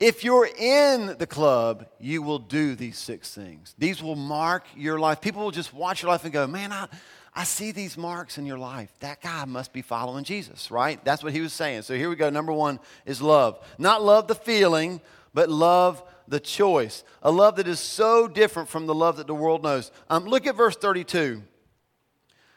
If 0.00 0.24
you're 0.24 0.48
in 0.58 1.18
the 1.18 1.26
club, 1.26 1.86
you 2.00 2.22
will 2.22 2.38
do 2.38 2.74
these 2.74 2.96
six 2.96 3.34
things. 3.34 3.74
These 3.78 4.02
will 4.02 4.16
mark 4.16 4.64
your 4.74 4.98
life. 4.98 5.20
People 5.20 5.44
will 5.44 5.50
just 5.50 5.74
watch 5.74 6.02
your 6.02 6.10
life 6.10 6.24
and 6.24 6.32
go, 6.32 6.46
Man, 6.46 6.72
I, 6.72 6.88
I 7.34 7.44
see 7.44 7.70
these 7.70 7.98
marks 7.98 8.38
in 8.38 8.46
your 8.46 8.58
life. 8.58 8.90
That 9.00 9.20
guy 9.20 9.44
must 9.44 9.74
be 9.74 9.82
following 9.82 10.24
Jesus, 10.24 10.70
right? 10.70 11.04
That's 11.04 11.22
what 11.22 11.34
he 11.34 11.42
was 11.42 11.52
saying. 11.52 11.82
So 11.82 11.94
here 11.94 12.08
we 12.08 12.16
go. 12.16 12.30
Number 12.30 12.52
one 12.52 12.80
is 13.04 13.20
love. 13.20 13.58
Not 13.76 14.02
love 14.02 14.26
the 14.26 14.34
feeling, 14.34 15.02
but 15.34 15.50
love 15.50 16.02
the 16.32 16.40
choice. 16.40 17.04
A 17.22 17.30
love 17.30 17.56
that 17.56 17.68
is 17.68 17.78
so 17.78 18.26
different 18.26 18.68
from 18.68 18.86
the 18.86 18.94
love 18.94 19.18
that 19.18 19.26
the 19.26 19.34
world 19.34 19.62
knows. 19.62 19.92
Um, 20.08 20.24
look 20.24 20.46
at 20.46 20.56
verse 20.56 20.74
32. 20.74 21.42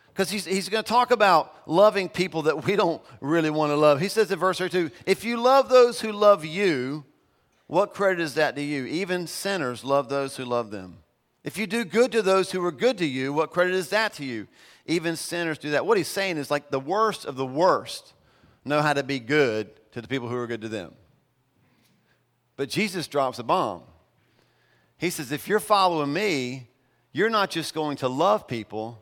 Because 0.07 0.29
he's, 0.29 0.45
he's 0.45 0.69
going 0.69 0.83
to 0.83 0.89
talk 0.89 1.11
about 1.11 1.53
loving 1.67 2.07
people 2.07 2.43
that 2.43 2.65
we 2.65 2.77
don't 2.77 3.01
really 3.19 3.49
want 3.49 3.71
to 3.71 3.75
love. 3.75 3.99
He 3.99 4.07
says 4.07 4.31
in 4.31 4.39
verse 4.39 4.59
32 4.59 4.91
If 5.05 5.25
you 5.25 5.37
love 5.37 5.67
those 5.67 5.99
who 5.99 6.13
love 6.13 6.45
you, 6.45 7.03
what 7.67 7.93
credit 7.93 8.21
is 8.21 8.35
that 8.35 8.55
to 8.55 8.61
you? 8.61 8.85
Even 8.85 9.27
sinners 9.27 9.83
love 9.83 10.07
those 10.07 10.37
who 10.37 10.45
love 10.45 10.71
them. 10.71 10.99
If 11.43 11.57
you 11.57 11.67
do 11.67 11.83
good 11.83 12.13
to 12.13 12.21
those 12.21 12.51
who 12.51 12.63
are 12.65 12.71
good 12.71 12.97
to 12.99 13.05
you, 13.05 13.33
what 13.33 13.51
credit 13.51 13.73
is 13.73 13.89
that 13.89 14.13
to 14.13 14.25
you? 14.25 14.47
Even 14.85 15.17
sinners 15.17 15.57
do 15.57 15.71
that. 15.71 15.85
What 15.85 15.97
he's 15.97 16.07
saying 16.07 16.37
is 16.37 16.49
like 16.49 16.71
the 16.71 16.79
worst 16.79 17.25
of 17.25 17.35
the 17.35 17.45
worst 17.45 18.13
know 18.63 18.81
how 18.81 18.93
to 18.93 19.03
be 19.03 19.19
good 19.19 19.69
to 19.91 20.01
the 20.01 20.07
people 20.07 20.29
who 20.29 20.37
are 20.37 20.47
good 20.47 20.61
to 20.61 20.69
them. 20.69 20.93
But 22.55 22.69
Jesus 22.69 23.07
drops 23.07 23.39
a 23.39 23.43
bomb. 23.43 23.83
He 24.97 25.09
says, 25.09 25.31
if 25.31 25.47
you're 25.47 25.59
following 25.59 26.11
me, 26.11 26.67
you're 27.11 27.29
not 27.29 27.49
just 27.49 27.73
going 27.73 27.97
to 27.97 28.07
love 28.07 28.47
people, 28.47 29.01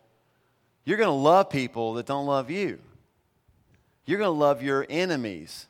you're 0.85 0.97
going 0.97 1.09
to 1.09 1.13
love 1.13 1.49
people 1.49 1.93
that 1.93 2.05
don't 2.05 2.25
love 2.25 2.49
you. 2.49 2.79
You're 4.05 4.19
going 4.19 4.33
to 4.33 4.39
love 4.39 4.61
your 4.61 4.85
enemies. 4.89 5.67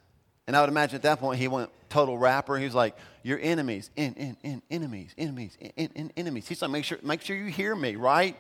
And 0.47 0.55
I 0.55 0.61
would 0.61 0.69
imagine 0.69 0.95
at 0.95 1.03
that 1.03 1.19
point 1.19 1.39
he 1.39 1.47
went 1.47 1.69
total 1.89 2.17
rapper. 2.17 2.57
He 2.57 2.65
was 2.65 2.73
like, 2.73 2.95
your 3.21 3.39
enemies, 3.41 3.89
in, 3.95 4.13
in, 4.15 4.37
in, 4.43 4.61
enemies, 4.69 5.13
enemies, 5.17 5.57
in, 5.77 5.89
in, 5.95 6.11
enemies. 6.17 6.47
He's 6.47 6.61
like, 6.61 6.71
make 6.71 6.83
sure, 6.83 6.97
make 7.03 7.21
sure 7.21 7.35
you 7.35 7.45
hear 7.45 7.73
me, 7.73 7.95
right? 7.95 8.35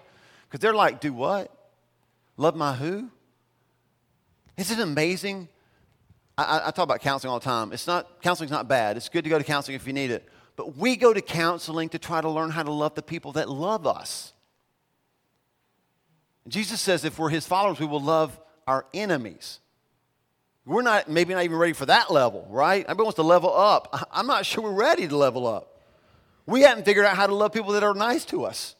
Because 0.47 0.59
they're 0.59 0.73
like, 0.73 0.99
do 0.99 1.13
what? 1.13 1.49
Love 2.35 2.55
my 2.55 2.73
who? 2.73 3.09
Isn't 4.57 4.79
it 4.79 4.83
amazing? 4.83 5.47
I, 6.37 6.67
I, 6.67 6.71
talk 6.71 6.83
about 6.83 7.01
counseling 7.01 7.31
all 7.31 7.39
the 7.39 7.45
time. 7.45 7.73
It's 7.73 7.85
not, 7.85 8.21
counseling's 8.21 8.51
not 8.51 8.67
bad. 8.67 8.97
It's 8.97 9.09
good 9.09 9.23
to 9.23 9.29
go 9.29 9.37
to 9.37 9.43
counseling 9.43 9.75
if 9.75 9.85
you 9.85 9.93
need 9.93 10.09
it. 10.09 10.27
But 10.55 10.77
we 10.77 10.95
go 10.95 11.13
to 11.13 11.21
counseling 11.21 11.89
to 11.89 11.99
try 11.99 12.21
to 12.21 12.29
learn 12.29 12.49
how 12.49 12.63
to 12.63 12.71
love 12.71 12.95
the 12.95 13.03
people 13.03 13.33
that 13.33 13.49
love 13.49 13.85
us. 13.85 14.33
Jesus 16.47 16.81
says 16.81 17.05
if 17.05 17.19
we're 17.19 17.29
his 17.29 17.45
followers, 17.45 17.79
we 17.79 17.85
will 17.85 18.01
love 18.01 18.39
our 18.67 18.85
enemies. 18.93 19.59
We're 20.65 20.81
not, 20.81 21.09
maybe 21.09 21.33
not 21.33 21.43
even 21.43 21.57
ready 21.57 21.73
for 21.73 21.85
that 21.87 22.11
level, 22.11 22.47
right? 22.49 22.83
Everybody 22.83 23.03
wants 23.03 23.15
to 23.17 23.23
level 23.23 23.55
up. 23.55 24.07
I'm 24.11 24.27
not 24.27 24.45
sure 24.45 24.63
we're 24.63 24.71
ready 24.71 25.07
to 25.07 25.17
level 25.17 25.45
up. 25.45 25.81
We 26.45 26.61
haven't 26.61 26.85
figured 26.85 27.05
out 27.05 27.15
how 27.15 27.27
to 27.27 27.35
love 27.35 27.53
people 27.53 27.73
that 27.73 27.83
are 27.83 27.93
nice 27.93 28.25
to 28.25 28.45
us. 28.45 28.75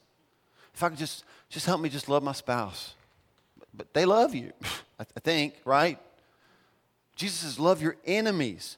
If 0.74 0.82
I 0.82 0.90
could 0.90 0.98
just, 0.98 1.24
just 1.50 1.66
help 1.66 1.82
me 1.82 1.90
just 1.90 2.10
love 2.10 2.24
my 2.24 2.32
spouse. 2.32 2.96
But 3.74 3.94
they 3.94 4.06
love 4.06 4.34
you, 4.34 4.54
I 5.00 5.20
think, 5.20 5.56
right? 5.66 6.00
Jesus 7.16 7.40
says, 7.40 7.60
love 7.60 7.82
your 7.82 7.96
enemies. 8.06 8.78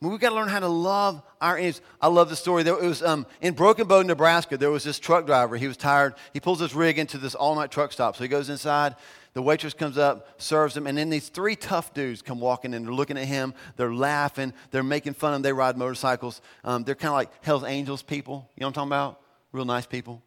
we've 0.00 0.18
got 0.20 0.30
to 0.30 0.34
learn 0.34 0.48
how 0.48 0.60
to 0.60 0.68
love 0.68 1.22
our 1.40 1.56
enemies. 1.56 1.80
I 2.00 2.08
love 2.08 2.28
the 2.28 2.36
story. 2.36 2.62
There, 2.62 2.74
it 2.74 2.86
was 2.86 3.02
um, 3.02 3.26
in 3.40 3.54
Broken 3.54 3.86
Bow, 3.86 4.02
Nebraska. 4.02 4.56
There 4.56 4.70
was 4.70 4.84
this 4.84 4.98
truck 4.98 5.26
driver. 5.26 5.56
He 5.56 5.68
was 5.68 5.76
tired. 5.76 6.14
He 6.32 6.40
pulls 6.40 6.60
his 6.60 6.74
rig 6.74 6.98
into 6.98 7.18
this 7.18 7.34
all-night 7.34 7.70
truck 7.70 7.92
stop. 7.92 8.16
So 8.16 8.24
he 8.24 8.28
goes 8.28 8.50
inside. 8.50 8.96
The 9.34 9.42
waitress 9.42 9.74
comes 9.74 9.98
up, 9.98 10.40
serves 10.40 10.74
him, 10.74 10.86
and 10.86 10.96
then 10.96 11.10
these 11.10 11.28
three 11.28 11.56
tough 11.56 11.92
dudes 11.92 12.22
come 12.22 12.40
walking 12.40 12.72
in. 12.72 12.84
They're 12.84 12.94
looking 12.94 13.18
at 13.18 13.26
him. 13.26 13.52
They're 13.76 13.92
laughing. 13.92 14.54
They're 14.70 14.82
making 14.82 15.12
fun 15.12 15.34
of 15.34 15.36
him. 15.36 15.42
They 15.42 15.52
ride 15.52 15.76
motorcycles. 15.76 16.40
Um, 16.64 16.84
they're 16.84 16.94
kind 16.94 17.10
of 17.10 17.16
like 17.16 17.44
Hell's 17.44 17.62
Angels 17.62 18.02
people. 18.02 18.50
You 18.56 18.62
know 18.62 18.68
what 18.68 18.78
I'm 18.78 18.88
talking 18.88 18.88
about? 18.88 19.20
Real 19.52 19.66
nice 19.66 19.84
people. 19.84 20.22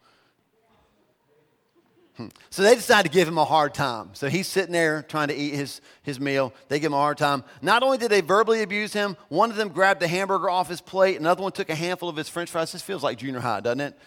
So 2.49 2.63
they 2.63 2.75
decide 2.75 3.03
to 3.03 3.09
give 3.09 3.27
him 3.27 3.37
a 3.37 3.45
hard 3.45 3.73
time. 3.73 4.09
So 4.13 4.27
he's 4.27 4.47
sitting 4.47 4.73
there 4.73 5.03
trying 5.03 5.29
to 5.29 5.35
eat 5.35 5.53
his, 5.53 5.81
his 6.03 6.19
meal. 6.19 6.53
They 6.67 6.79
give 6.79 6.87
him 6.87 6.93
a 6.93 6.97
hard 6.97 7.17
time. 7.17 7.43
Not 7.61 7.81
only 7.81 7.97
did 7.97 8.11
they 8.11 8.21
verbally 8.21 8.61
abuse 8.61 8.91
him, 8.91 9.15
one 9.29 9.49
of 9.51 9.55
them 9.55 9.69
grabbed 9.69 10.01
the 10.01 10.07
hamburger 10.07 10.49
off 10.49 10.67
his 10.67 10.81
plate, 10.81 11.19
another 11.19 11.41
one 11.41 11.53
took 11.53 11.69
a 11.69 11.75
handful 11.75 12.09
of 12.09 12.15
his 12.15 12.27
french 12.27 12.49
fries. 12.49 12.71
This 12.71 12.81
feels 12.81 13.03
like 13.03 13.17
junior 13.17 13.39
high, 13.39 13.61
doesn't 13.61 13.81
it? 13.81 13.97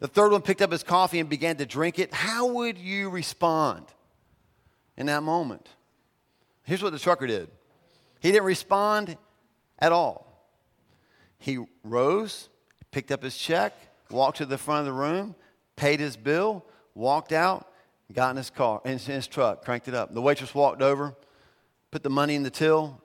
The 0.00 0.08
third 0.08 0.32
one 0.32 0.42
picked 0.42 0.60
up 0.60 0.70
his 0.70 0.82
coffee 0.82 1.18
and 1.18 1.28
began 1.28 1.56
to 1.56 1.64
drink 1.64 1.98
it. 1.98 2.12
How 2.12 2.46
would 2.46 2.76
you 2.76 3.08
respond? 3.08 3.86
in 4.96 5.06
that 5.06 5.22
moment. 5.22 5.68
Here's 6.64 6.82
what 6.82 6.92
the 6.92 6.98
trucker 6.98 7.26
did 7.26 7.48
he 8.20 8.32
didn't 8.32 8.44
respond 8.44 9.16
at 9.78 9.92
all. 9.92 10.24
He 11.38 11.64
rose, 11.84 12.48
picked 12.90 13.12
up 13.12 13.22
his 13.22 13.36
check, 13.36 13.74
walked 14.10 14.38
to 14.38 14.46
the 14.46 14.58
front 14.58 14.80
of 14.80 14.86
the 14.86 14.92
room, 14.92 15.34
paid 15.76 16.00
his 16.00 16.16
bill, 16.16 16.64
walked 16.96 17.32
out, 17.32 17.70
got 18.12 18.30
in 18.30 18.36
his 18.36 18.50
car, 18.50 18.80
in 18.84 18.98
his 18.98 19.26
truck, 19.26 19.64
cranked 19.64 19.86
it 19.86 19.94
up. 19.94 20.14
The 20.14 20.22
waitress 20.22 20.54
walked 20.54 20.82
over, 20.82 21.14
put 21.90 22.02
the 22.02 22.10
money 22.10 22.34
in 22.34 22.42
the 22.42 22.50
till, 22.50 23.00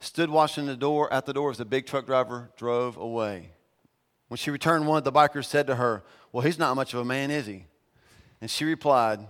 stood 0.00 0.30
watching 0.30 0.66
the 0.66 0.76
door 0.76 1.12
at 1.12 1.26
the 1.26 1.32
door 1.32 1.50
as 1.50 1.58
the 1.58 1.64
big 1.64 1.86
truck 1.86 2.06
driver 2.06 2.50
drove 2.56 2.96
away. 2.96 3.50
When 4.28 4.38
she 4.38 4.50
returned, 4.50 4.86
one 4.86 4.98
of 4.98 5.04
the 5.04 5.12
bikers 5.12 5.44
said 5.44 5.66
to 5.68 5.76
her, 5.76 6.02
Well, 6.32 6.44
he's 6.44 6.58
not 6.58 6.74
much 6.74 6.94
of 6.94 7.00
a 7.00 7.04
man, 7.04 7.30
is 7.30 7.46
he? 7.46 7.66
And 8.40 8.50
she 8.50 8.64
replied, 8.64 9.20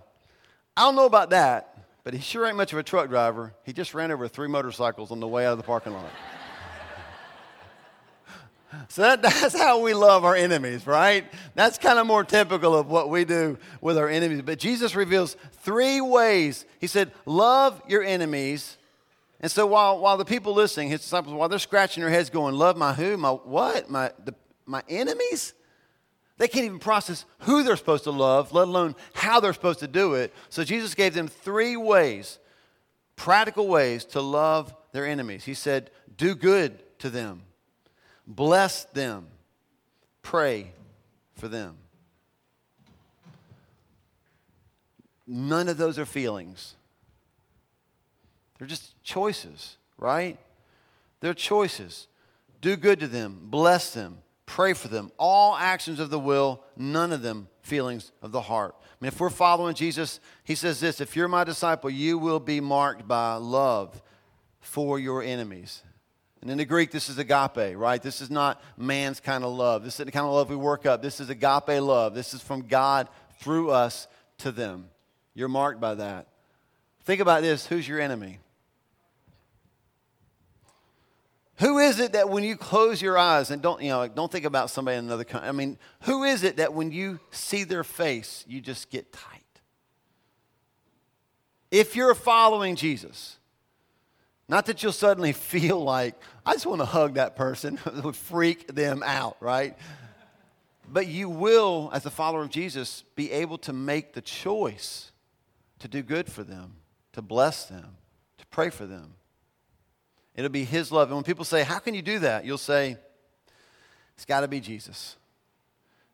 I 0.76 0.82
don't 0.82 0.96
know 0.96 1.06
about 1.06 1.30
that, 1.30 1.76
but 2.04 2.14
he 2.14 2.20
sure 2.20 2.46
ain't 2.46 2.56
much 2.56 2.72
of 2.72 2.78
a 2.78 2.82
truck 2.82 3.08
driver. 3.08 3.54
He 3.64 3.72
just 3.72 3.94
ran 3.94 4.10
over 4.10 4.28
three 4.28 4.48
motorcycles 4.48 5.10
on 5.10 5.20
the 5.20 5.28
way 5.28 5.46
out 5.46 5.52
of 5.52 5.58
the 5.58 5.64
parking 5.64 5.92
lot. 5.92 6.10
So 8.88 9.02
that, 9.02 9.22
that's 9.22 9.58
how 9.58 9.80
we 9.80 9.94
love 9.94 10.24
our 10.24 10.36
enemies, 10.36 10.86
right? 10.86 11.24
That's 11.54 11.78
kind 11.78 11.98
of 11.98 12.06
more 12.06 12.24
typical 12.24 12.74
of 12.74 12.88
what 12.88 13.10
we 13.10 13.24
do 13.24 13.58
with 13.80 13.98
our 13.98 14.08
enemies. 14.08 14.42
But 14.42 14.58
Jesus 14.58 14.94
reveals 14.94 15.36
three 15.62 16.00
ways. 16.00 16.64
He 16.80 16.86
said, 16.86 17.12
Love 17.26 17.80
your 17.88 18.02
enemies. 18.02 18.76
And 19.40 19.50
so 19.50 19.66
while, 19.66 19.98
while 19.98 20.16
the 20.16 20.24
people 20.24 20.54
listening, 20.54 20.88
his 20.88 21.00
disciples, 21.00 21.34
while 21.34 21.48
they're 21.48 21.58
scratching 21.58 22.02
their 22.02 22.10
heads 22.10 22.30
going, 22.30 22.54
Love 22.54 22.76
my 22.76 22.92
who? 22.94 23.16
My 23.16 23.30
what? 23.30 23.90
My, 23.90 24.12
the, 24.24 24.34
my 24.66 24.82
enemies? 24.88 25.54
They 26.36 26.48
can't 26.48 26.64
even 26.64 26.78
process 26.80 27.24
who 27.40 27.62
they're 27.62 27.76
supposed 27.76 28.04
to 28.04 28.10
love, 28.10 28.52
let 28.52 28.66
alone 28.66 28.96
how 29.12 29.38
they're 29.38 29.52
supposed 29.52 29.80
to 29.80 29.88
do 29.88 30.14
it. 30.14 30.32
So 30.48 30.64
Jesus 30.64 30.94
gave 30.94 31.14
them 31.14 31.28
three 31.28 31.76
ways, 31.76 32.38
practical 33.14 33.68
ways 33.68 34.04
to 34.06 34.20
love 34.20 34.74
their 34.92 35.06
enemies. 35.06 35.44
He 35.44 35.54
said, 35.54 35.90
Do 36.16 36.34
good 36.34 36.82
to 36.98 37.10
them, 37.10 37.42
bless 38.26 38.84
them, 38.84 39.26
pray 40.22 40.72
for 41.34 41.48
them. 41.48 41.76
None 45.26 45.68
of 45.68 45.78
those 45.78 45.98
are 45.98 46.04
feelings. 46.04 46.74
They're 48.58 48.68
just 48.68 49.02
choices, 49.02 49.76
right? 49.98 50.38
They're 51.20 51.34
choices. 51.34 52.08
Do 52.60 52.76
good 52.76 53.00
to 53.00 53.08
them, 53.08 53.40
bless 53.44 53.92
them, 53.92 54.18
pray 54.46 54.72
for 54.72 54.88
them. 54.88 55.12
All 55.18 55.56
actions 55.56 56.00
of 56.00 56.10
the 56.10 56.18
will, 56.18 56.62
none 56.76 57.12
of 57.12 57.22
them 57.22 57.48
feelings 57.62 58.12
of 58.22 58.32
the 58.32 58.42
heart. 58.42 58.74
I 58.80 58.84
mean, 59.00 59.08
if 59.08 59.20
we're 59.20 59.30
following 59.30 59.74
Jesus, 59.74 60.20
he 60.44 60.54
says 60.54 60.80
this 60.80 61.00
if 61.00 61.16
you're 61.16 61.28
my 61.28 61.44
disciple, 61.44 61.90
you 61.90 62.16
will 62.18 62.40
be 62.40 62.60
marked 62.60 63.06
by 63.08 63.34
love 63.34 64.00
for 64.60 64.98
your 64.98 65.22
enemies. 65.22 65.82
And 66.44 66.50
in 66.50 66.58
the 66.58 66.66
Greek, 66.66 66.90
this 66.90 67.08
is 67.08 67.16
agape, 67.16 67.74
right? 67.74 68.02
This 68.02 68.20
is 68.20 68.30
not 68.30 68.60
man's 68.76 69.18
kind 69.18 69.44
of 69.44 69.54
love. 69.54 69.82
This 69.82 69.98
is 69.98 70.04
the 70.04 70.12
kind 70.12 70.26
of 70.26 70.32
love 70.32 70.50
we 70.50 70.56
work 70.56 70.84
up. 70.84 71.00
This 71.00 71.18
is 71.18 71.30
agape 71.30 71.80
love. 71.80 72.14
This 72.14 72.34
is 72.34 72.42
from 72.42 72.68
God 72.68 73.08
through 73.40 73.70
us 73.70 74.06
to 74.38 74.52
them. 74.52 74.90
You're 75.32 75.48
marked 75.48 75.80
by 75.80 75.94
that. 75.94 76.26
Think 77.04 77.22
about 77.22 77.40
this 77.40 77.64
who's 77.66 77.88
your 77.88 77.98
enemy? 77.98 78.40
Who 81.60 81.78
is 81.78 81.98
it 81.98 82.12
that 82.12 82.28
when 82.28 82.44
you 82.44 82.58
close 82.58 83.00
your 83.00 83.16
eyes 83.16 83.50
and 83.50 83.62
don't, 83.62 83.80
you 83.80 83.88
know, 83.88 84.06
don't 84.06 84.30
think 84.30 84.44
about 84.44 84.68
somebody 84.68 84.98
in 84.98 85.06
another 85.06 85.24
country, 85.24 85.48
I 85.48 85.52
mean, 85.52 85.78
who 86.02 86.24
is 86.24 86.44
it 86.44 86.58
that 86.58 86.74
when 86.74 86.92
you 86.92 87.20
see 87.30 87.64
their 87.64 87.84
face, 87.84 88.44
you 88.46 88.60
just 88.60 88.90
get 88.90 89.14
tight? 89.14 89.40
If 91.70 91.96
you're 91.96 92.14
following 92.14 92.76
Jesus, 92.76 93.38
not 94.48 94.66
that 94.66 94.82
you'll 94.82 94.92
suddenly 94.92 95.32
feel 95.52 95.82
like, 95.82 96.14
I 96.44 96.52
just 96.52 96.66
want 96.66 96.80
to 96.80 96.86
hug 96.86 97.14
that 97.14 97.36
person, 97.36 97.78
it 97.86 98.04
would 98.04 98.16
freak 98.16 98.74
them 98.74 99.02
out, 99.04 99.36
right? 99.40 99.76
But 100.88 101.06
you 101.06 101.28
will, 101.28 101.90
as 101.92 102.04
a 102.04 102.10
follower 102.10 102.42
of 102.42 102.50
Jesus, 102.50 103.04
be 103.14 103.32
able 103.32 103.58
to 103.58 103.72
make 103.72 104.12
the 104.12 104.20
choice 104.20 105.12
to 105.78 105.88
do 105.88 106.02
good 106.02 106.30
for 106.30 106.42
them, 106.42 106.76
to 107.12 107.22
bless 107.22 107.66
them, 107.66 107.96
to 108.38 108.46
pray 108.46 108.70
for 108.70 108.86
them. 108.86 109.14
It'll 110.34 110.50
be 110.50 110.64
His 110.64 110.92
love. 110.92 111.08
And 111.08 111.16
when 111.16 111.24
people 111.24 111.44
say, 111.44 111.62
How 111.62 111.78
can 111.78 111.94
you 111.94 112.02
do 112.02 112.18
that? 112.20 112.44
You'll 112.44 112.58
say, 112.58 112.98
It's 114.14 114.24
got 114.24 114.40
to 114.40 114.48
be 114.48 114.60
Jesus. 114.60 115.16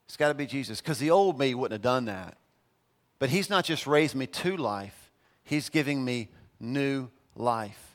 It's 0.07 0.17
got 0.17 0.29
to 0.29 0.35
be 0.35 0.47
Jesus. 0.47 0.81
Because 0.81 0.99
the 0.99 1.11
old 1.11 1.39
me 1.39 1.55
wouldn't 1.55 1.73
have 1.73 1.83
done 1.83 2.05
that. 2.07 2.37
But 3.19 3.31
He's 3.31 3.51
not 3.51 3.65
just 3.65 3.87
raised 3.87 4.15
me 4.15 4.27
to 4.27 4.57
life, 4.57 5.11
He's 5.43 5.69
giving 5.69 6.05
me 6.05 6.29
new 6.61 7.09
life. 7.35 7.90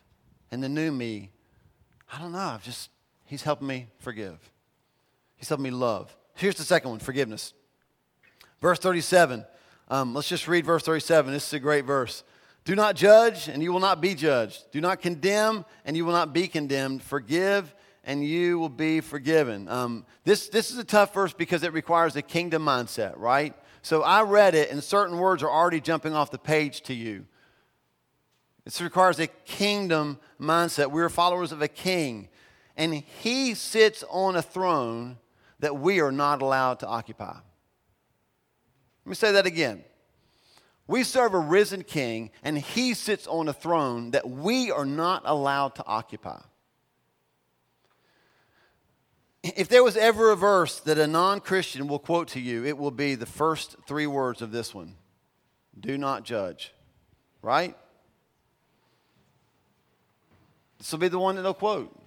And 0.51 0.63
the 0.63 0.69
new 0.69 0.91
me, 0.91 1.31
I 2.11 2.19
don't 2.19 2.31
know, 2.31 2.37
I've 2.37 2.63
just, 2.63 2.89
He's 3.25 3.41
helping 3.41 3.67
me 3.67 3.87
forgive. 3.99 4.37
He's 5.35 5.49
helping 5.49 5.63
me 5.63 5.71
love. 5.71 6.15
Here's 6.35 6.55
the 6.55 6.63
second 6.63 6.91
one 6.91 6.99
forgiveness. 6.99 7.53
Verse 8.61 8.79
37. 8.79 9.45
Um, 9.87 10.13
let's 10.13 10.27
just 10.27 10.47
read 10.47 10.65
verse 10.65 10.83
37. 10.83 11.31
This 11.33 11.47
is 11.47 11.53
a 11.53 11.59
great 11.59 11.85
verse. 11.85 12.23
Do 12.63 12.75
not 12.75 12.95
judge, 12.95 13.47
and 13.47 13.61
you 13.61 13.71
will 13.71 13.79
not 13.79 14.01
be 14.01 14.15
judged. 14.15 14.71
Do 14.71 14.81
not 14.81 15.01
condemn, 15.01 15.65
and 15.85 15.95
you 15.95 16.03
will 16.03 16.13
not 16.13 16.33
be 16.33 16.47
condemned. 16.47 17.03
Forgive, 17.03 17.75
and 18.03 18.25
you 18.25 18.57
will 18.57 18.69
be 18.69 19.01
forgiven. 19.01 19.67
Um, 19.67 20.05
this, 20.23 20.49
this 20.49 20.71
is 20.71 20.79
a 20.79 20.83
tough 20.83 21.13
verse 21.13 21.33
because 21.33 21.63
it 21.63 21.73
requires 21.73 22.15
a 22.15 22.23
kingdom 22.23 22.65
mindset, 22.65 23.13
right? 23.17 23.53
So 23.83 24.01
I 24.01 24.23
read 24.23 24.55
it, 24.55 24.71
and 24.71 24.83
certain 24.83 25.19
words 25.19 25.43
are 25.43 25.49
already 25.49 25.79
jumping 25.79 26.15
off 26.15 26.31
the 26.31 26.39
page 26.39 26.81
to 26.83 26.93
you. 26.95 27.27
This 28.65 28.81
requires 28.81 29.19
a 29.19 29.27
kingdom 29.27 30.19
mindset. 30.41 30.91
We're 30.91 31.09
followers 31.09 31.51
of 31.51 31.61
a 31.61 31.67
king, 31.67 32.29
and 32.75 32.93
he 32.93 33.53
sits 33.53 34.03
on 34.09 34.35
a 34.35 34.41
throne 34.41 35.17
that 35.59 35.77
we 35.77 36.01
are 36.01 36.11
not 36.11 36.41
allowed 36.41 36.79
to 36.79 36.87
occupy. 36.87 37.35
Let 37.35 37.43
me 39.05 39.15
say 39.15 39.31
that 39.33 39.45
again. 39.45 39.83
We 40.87 41.03
serve 41.03 41.33
a 41.33 41.39
risen 41.39 41.83
king, 41.83 42.31
and 42.43 42.57
he 42.57 42.95
sits 42.95 43.27
on 43.27 43.47
a 43.47 43.53
throne 43.53 44.11
that 44.11 44.29
we 44.29 44.71
are 44.71 44.85
not 44.85 45.21
allowed 45.25 45.75
to 45.75 45.85
occupy. 45.85 46.41
if 49.43 49.67
there 49.67 49.83
was 49.83 49.95
ever 49.95 50.31
a 50.31 50.35
verse 50.35 50.79
that 50.81 50.97
a 50.97 51.05
non 51.05 51.39
Christian 51.39 51.87
will 51.87 51.99
quote 51.99 52.29
to 52.29 52.39
you, 52.39 52.65
it 52.65 52.79
will 52.79 52.91
be 52.91 53.13
the 53.13 53.27
first 53.27 53.75
three 53.87 54.07
words 54.07 54.41
of 54.41 54.51
this 54.51 54.73
one 54.73 54.95
Do 55.79 55.99
not 55.99 56.23
judge. 56.23 56.73
Right? 57.43 57.75
This 60.85 60.91
will 60.91 60.99
be 60.99 61.07
the 61.07 61.17
one 61.17 61.35
that 61.35 61.41
they'll 61.41 61.55
quote. 61.55 61.99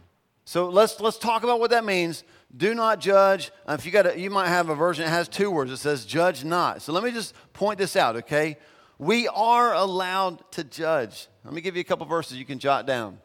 So 0.44 0.68
let's, 0.68 1.00
let's 1.00 1.18
talk 1.18 1.42
about 1.42 1.58
what 1.58 1.70
that 1.70 1.85
means. 1.85 2.23
Do 2.56 2.76
not 2.76 3.00
judge. 3.00 3.50
Uh, 3.66 3.73
if 3.76 3.85
you 3.85 3.90
got 3.90 4.06
a, 4.06 4.16
you 4.16 4.30
might 4.30 4.47
have 4.47 4.68
a 4.68 4.75
version 4.76 5.04
that 5.04 5.11
has 5.11 5.26
two 5.26 5.50
words. 5.50 5.73
It 5.73 5.78
says 5.78 6.06
judge 6.06 6.44
not. 6.44 6.80
So 6.80 6.92
let 6.92 7.02
me 7.02 7.11
just 7.11 7.35
point 7.52 7.80
this 7.80 7.97
out, 7.97 8.14
okay? 8.14 8.56
We 8.97 9.26
are 9.26 9.75
allowed 9.75 10.49
to 10.52 10.62
judge. 10.62 11.26
Let 11.44 11.54
me 11.54 11.61
give 11.61 11.75
you 11.75 11.80
a 11.80 11.85
couple 11.85 12.06
verses 12.06 12.38
you 12.38 12.44
can 12.44 12.61
jot 12.61 12.87
down. 12.87 13.18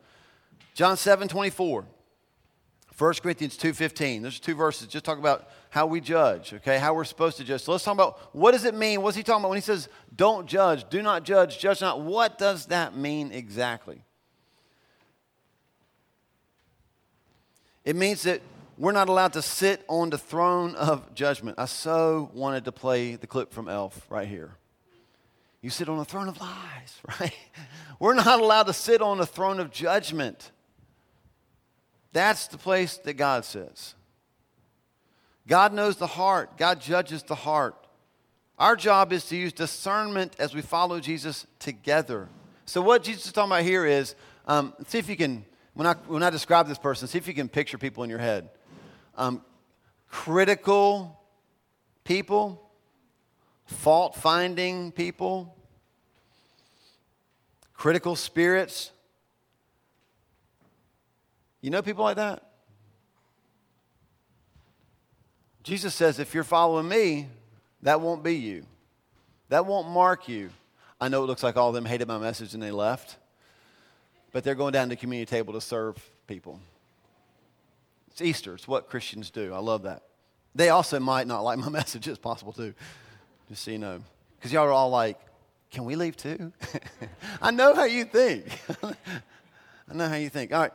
John 0.74 0.98
7, 0.98 1.28
24. 1.28 1.86
1 2.98 3.14
Corinthians 3.22 3.56
2.15. 3.56 4.24
There's 4.24 4.40
two 4.40 4.56
verses 4.56 4.88
just 4.88 5.06
talk 5.06 5.20
about 5.20 5.50
how 5.70 5.86
we 5.86 6.02
judge, 6.02 6.56
okay, 6.56 6.80
how 6.80 6.96
we're 6.96 7.04
supposed 7.04 7.38
to 7.38 7.44
judge. 7.44 7.62
So 7.62 7.74
let's 7.74 7.84
talk 7.84 7.94
about 7.94 8.36
what 8.36 8.54
does 8.54 8.66
it 8.66 8.74
mean? 8.74 9.04
What's 9.04 9.16
he 9.16 9.22
talking 9.22 9.42
about 9.42 9.50
when 9.50 9.58
he 9.58 9.62
says, 9.62 9.88
don't 10.16 10.48
judge, 10.48 10.90
do 10.90 11.04
not 11.04 11.24
judge, 11.24 11.60
judge 11.60 11.80
not? 11.80 12.02
What 12.02 12.40
does 12.40 12.66
that 12.68 12.98
mean 12.98 13.32
exactly? 13.32 14.04
It 17.86 17.96
means 17.96 18.24
that 18.24 18.42
we're 18.78 18.92
not 18.92 19.10
allowed 19.10 19.34
to 19.34 19.42
sit 19.42 19.84
on 19.88 20.10
the 20.10 20.18
throne 20.18 20.76
of 20.76 21.14
judgment. 21.14 21.60
I 21.60 21.66
so 21.66 22.30
wanted 22.34 22.66
to 22.66 22.72
play 22.72 23.16
the 23.16 23.28
clip 23.28 23.54
from 23.54 23.70
Elf 23.70 24.06
right 24.10 24.28
here. 24.28 24.56
You 25.62 25.70
sit 25.70 25.88
on 25.88 25.98
the 25.98 26.06
throne 26.06 26.28
of 26.28 26.40
lies, 26.42 27.00
right? 27.20 27.34
We're 28.00 28.16
not 28.16 28.40
allowed 28.40 28.64
to 28.64 28.74
sit 28.74 29.02
on 29.02 29.18
the 29.18 29.26
throne 29.26 29.60
of 29.60 29.72
judgment. 29.72 30.52
That's 32.12 32.48
the 32.48 32.58
place 32.58 32.98
that 32.98 33.14
God 33.14 33.46
sits. 33.46 33.96
God 35.48 35.74
knows 35.74 35.98
the 35.98 36.08
heart, 36.08 36.58
God 36.58 36.80
judges 36.80 37.24
the 37.24 37.36
heart. 37.36 37.76
Our 38.58 38.76
job 38.76 39.12
is 39.12 39.26
to 39.26 39.36
use 39.36 39.52
discernment 39.52 40.36
as 40.40 40.54
we 40.54 40.62
follow 40.62 41.00
Jesus 41.00 41.48
together. 41.60 42.30
So, 42.66 42.82
what 42.82 43.04
Jesus 43.04 43.26
is 43.26 43.32
talking 43.34 43.52
about 43.52 43.64
here 43.64 43.86
is 43.86 44.16
um, 44.48 44.74
see 44.88 45.00
if 45.00 45.10
you 45.10 45.18
can, 45.18 45.44
when 45.74 45.88
I, 45.88 45.94
when 46.08 46.24
I 46.24 46.30
describe 46.30 46.68
this 46.68 46.78
person, 46.78 47.08
see 47.08 47.18
if 47.18 47.28
you 47.28 47.34
can 47.34 47.50
picture 47.50 47.78
people 47.78 48.04
in 48.04 48.10
your 48.10 48.20
head. 48.20 48.50
Um, 49.18 49.44
critical 50.10 51.20
people, 52.04 52.70
fault 53.66 54.16
finding 54.16 54.92
people, 54.92 55.56
critical 57.74 58.16
spirits, 58.16 58.92
you 61.62 61.70
know 61.70 61.82
people 61.82 62.04
like 62.04 62.18
that? 62.18 62.44
Jesus 65.64 65.96
says, 65.96 66.20
if 66.20 66.34
you're 66.34 66.44
following 66.44 66.90
me, 66.90 67.30
that 67.82 68.02
won't 68.02 68.22
be 68.22 68.36
you. 68.36 68.66
That 69.48 69.66
won't 69.66 69.88
mark 69.88 70.28
you. 70.28 70.50
I 71.00 71.08
know 71.08 71.24
it 71.24 71.28
looks 71.28 71.42
like 71.42 71.56
all 71.56 71.70
of 71.70 71.76
them 71.76 71.86
hated 71.86 72.08
my 72.08 72.18
message 72.18 72.54
and 72.54 72.62
they 72.62 72.72
left, 72.72 73.16
but 74.34 74.44
they're 74.44 74.56
going 74.56 74.74
down 74.74 74.90
to 74.90 74.96
the 74.96 75.00
community 75.00 75.30
table 75.30 75.54
to 75.54 75.62
serve 75.62 75.96
people. 76.28 76.60
It's 78.12 78.22
Easter. 78.22 78.56
It's 78.56 78.68
what 78.68 78.90
Christians 78.90 79.30
do. 79.30 79.54
I 79.54 79.60
love 79.60 79.84
that. 79.84 80.04
They 80.54 80.70
also 80.70 81.00
might 81.00 81.28
not 81.28 81.42
like 81.42 81.58
my 81.58 81.70
message. 81.80 82.08
It's 82.08 82.20
possible 82.20 82.52
too, 82.52 82.74
just 83.48 83.64
so 83.64 83.72
you 83.72 83.78
know. 83.78 84.02
Because 84.36 84.52
y'all 84.52 84.66
are 84.66 84.72
all 84.72 84.90
like, 84.90 85.18
can 85.72 85.86
we 85.86 85.96
leave 85.96 86.18
too? 86.18 86.52
I 87.42 87.52
know 87.52 87.74
how 87.74 87.86
you 87.86 88.04
think. 88.04 88.46
I 88.84 89.94
know 89.94 90.10
how 90.10 90.16
you 90.16 90.30
think. 90.30 90.52
All 90.54 90.62
right. 90.62 90.74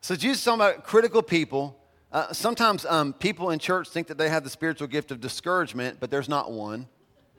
So 0.00 0.16
Jesus 0.16 0.38
is 0.38 0.44
talking 0.44 0.60
about 0.60 0.84
critical 0.84 1.22
people. 1.22 1.78
Uh, 2.12 2.32
sometimes 2.32 2.84
um, 2.84 3.12
people 3.12 3.50
in 3.50 3.58
church 3.58 3.88
think 3.88 4.06
that 4.08 4.18
they 4.18 4.28
have 4.28 4.44
the 4.44 4.50
spiritual 4.50 4.86
gift 4.86 5.10
of 5.10 5.20
discouragement, 5.20 5.98
but 6.00 6.10
there's 6.10 6.28
not 6.28 6.52
one. 6.52 6.86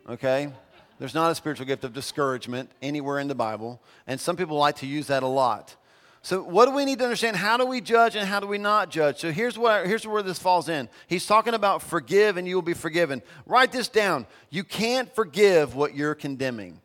Okay? 0.10 0.52
There's 1.00 1.14
not 1.14 1.32
a 1.32 1.36
spiritual 1.36 1.66
gift 1.66 1.84
of 1.84 1.94
discouragement 1.94 2.72
anywhere 2.82 3.20
in 3.20 3.28
the 3.28 3.36
Bible. 3.36 3.82
And 4.08 4.20
some 4.20 4.38
people 4.38 4.58
like 4.58 4.78
to 4.78 4.88
use 4.88 5.08
that 5.08 5.24
a 5.24 5.28
lot. 5.28 5.76
So, 6.22 6.42
what 6.42 6.66
do 6.66 6.72
we 6.72 6.86
need 6.86 6.98
to 7.00 7.04
understand? 7.04 7.38
How 7.38 7.56
do 7.56 7.68
we 7.68 7.82
judge 7.82 8.16
and 8.16 8.28
how 8.28 8.40
do 8.40 8.48
we 8.48 8.58
not 8.58 8.90
judge? 8.90 9.20
So, 9.20 9.32
here's 9.32 9.60
where, 9.60 9.86
here's 9.86 10.08
where 10.08 10.24
this 10.24 10.40
falls 10.40 10.70
in. 10.70 10.90
He's 11.06 11.28
talking 11.28 11.54
about 11.54 11.84
forgive 11.84 12.38
and 12.38 12.48
you 12.48 12.56
will 12.56 12.64
be 12.64 12.74
forgiven. 12.74 13.22
Write 13.46 13.72
this 13.72 13.88
down. 13.90 14.26
You 14.50 14.64
can't 14.64 15.14
forgive 15.14 15.76
what 15.76 15.96
you're 15.96 16.16
condemning. 16.16 16.82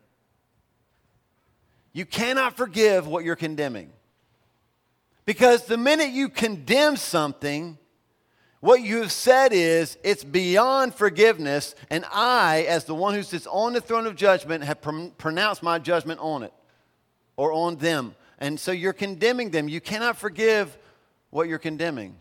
You 1.93 2.05
cannot 2.05 2.55
forgive 2.55 3.07
what 3.07 3.23
you're 3.23 3.35
condemning. 3.35 3.91
Because 5.25 5.65
the 5.65 5.77
minute 5.77 6.11
you 6.11 6.29
condemn 6.29 6.95
something, 6.95 7.77
what 8.61 8.81
you 8.81 9.01
have 9.01 9.11
said 9.11 9.53
is 9.53 9.97
it's 10.03 10.23
beyond 10.23 10.93
forgiveness, 10.93 11.75
and 11.89 12.05
I, 12.13 12.65
as 12.69 12.85
the 12.85 12.93
one 12.93 13.15
who 13.15 13.23
sits 13.23 13.47
on 13.47 13.73
the 13.73 13.81
throne 13.81 14.05
of 14.05 14.15
judgment, 14.15 14.63
have 14.63 14.81
pr- 14.81 15.07
pronounced 15.17 15.63
my 15.63 15.79
judgment 15.79 16.19
on 16.21 16.43
it 16.43 16.53
or 17.35 17.51
on 17.51 17.77
them. 17.77 18.15
And 18.37 18.59
so 18.59 18.71
you're 18.71 18.93
condemning 18.93 19.49
them. 19.49 19.67
You 19.67 19.81
cannot 19.81 20.15
forgive 20.15 20.77
what 21.31 21.47
you're 21.47 21.59
condemning. 21.59 22.15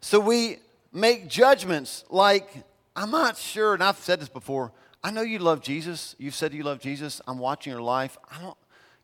So 0.00 0.20
we 0.20 0.58
make 0.92 1.28
judgments 1.28 2.04
like, 2.10 2.48
I'm 2.94 3.10
not 3.10 3.38
sure, 3.38 3.72
and 3.72 3.82
I've 3.82 3.98
said 3.98 4.20
this 4.20 4.28
before. 4.28 4.70
I 5.02 5.12
know 5.12 5.22
you 5.22 5.38
love 5.38 5.62
Jesus. 5.62 6.14
You've 6.18 6.34
said 6.34 6.52
you 6.52 6.62
love 6.62 6.80
Jesus. 6.80 7.22
I'm 7.26 7.38
watching 7.38 7.72
your 7.72 7.82
life. 7.82 8.18
I 8.30 8.42
don't, 8.42 8.56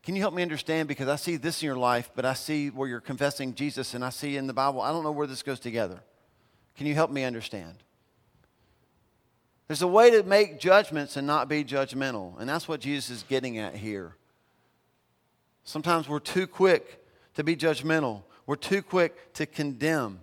can 0.02 0.16
you 0.16 0.22
help 0.22 0.34
me 0.34 0.42
understand? 0.42 0.88
Because 0.88 1.08
I 1.08 1.16
see 1.16 1.36
this 1.36 1.62
in 1.62 1.66
your 1.66 1.76
life, 1.76 2.10
but 2.14 2.24
I 2.24 2.34
see 2.34 2.70
where 2.70 2.88
you're 2.88 3.00
confessing 3.00 3.54
Jesus 3.54 3.94
and 3.94 4.04
I 4.04 4.10
see 4.10 4.36
in 4.36 4.48
the 4.48 4.52
Bible, 4.52 4.80
I 4.80 4.90
don't 4.90 5.04
know 5.04 5.12
where 5.12 5.28
this 5.28 5.42
goes 5.42 5.60
together. 5.60 6.00
Can 6.76 6.86
you 6.86 6.94
help 6.94 7.10
me 7.10 7.22
understand? 7.24 7.76
There's 9.68 9.82
a 9.82 9.88
way 9.88 10.10
to 10.10 10.22
make 10.24 10.58
judgments 10.58 11.16
and 11.16 11.26
not 11.26 11.48
be 11.48 11.64
judgmental, 11.64 12.38
and 12.38 12.48
that's 12.48 12.66
what 12.66 12.80
Jesus 12.80 13.10
is 13.10 13.22
getting 13.22 13.58
at 13.58 13.76
here. 13.76 14.16
Sometimes 15.64 16.08
we're 16.08 16.18
too 16.18 16.46
quick 16.46 17.04
to 17.34 17.44
be 17.44 17.56
judgmental, 17.56 18.22
we're 18.44 18.56
too 18.56 18.82
quick 18.82 19.32
to 19.34 19.46
condemn. 19.46 20.20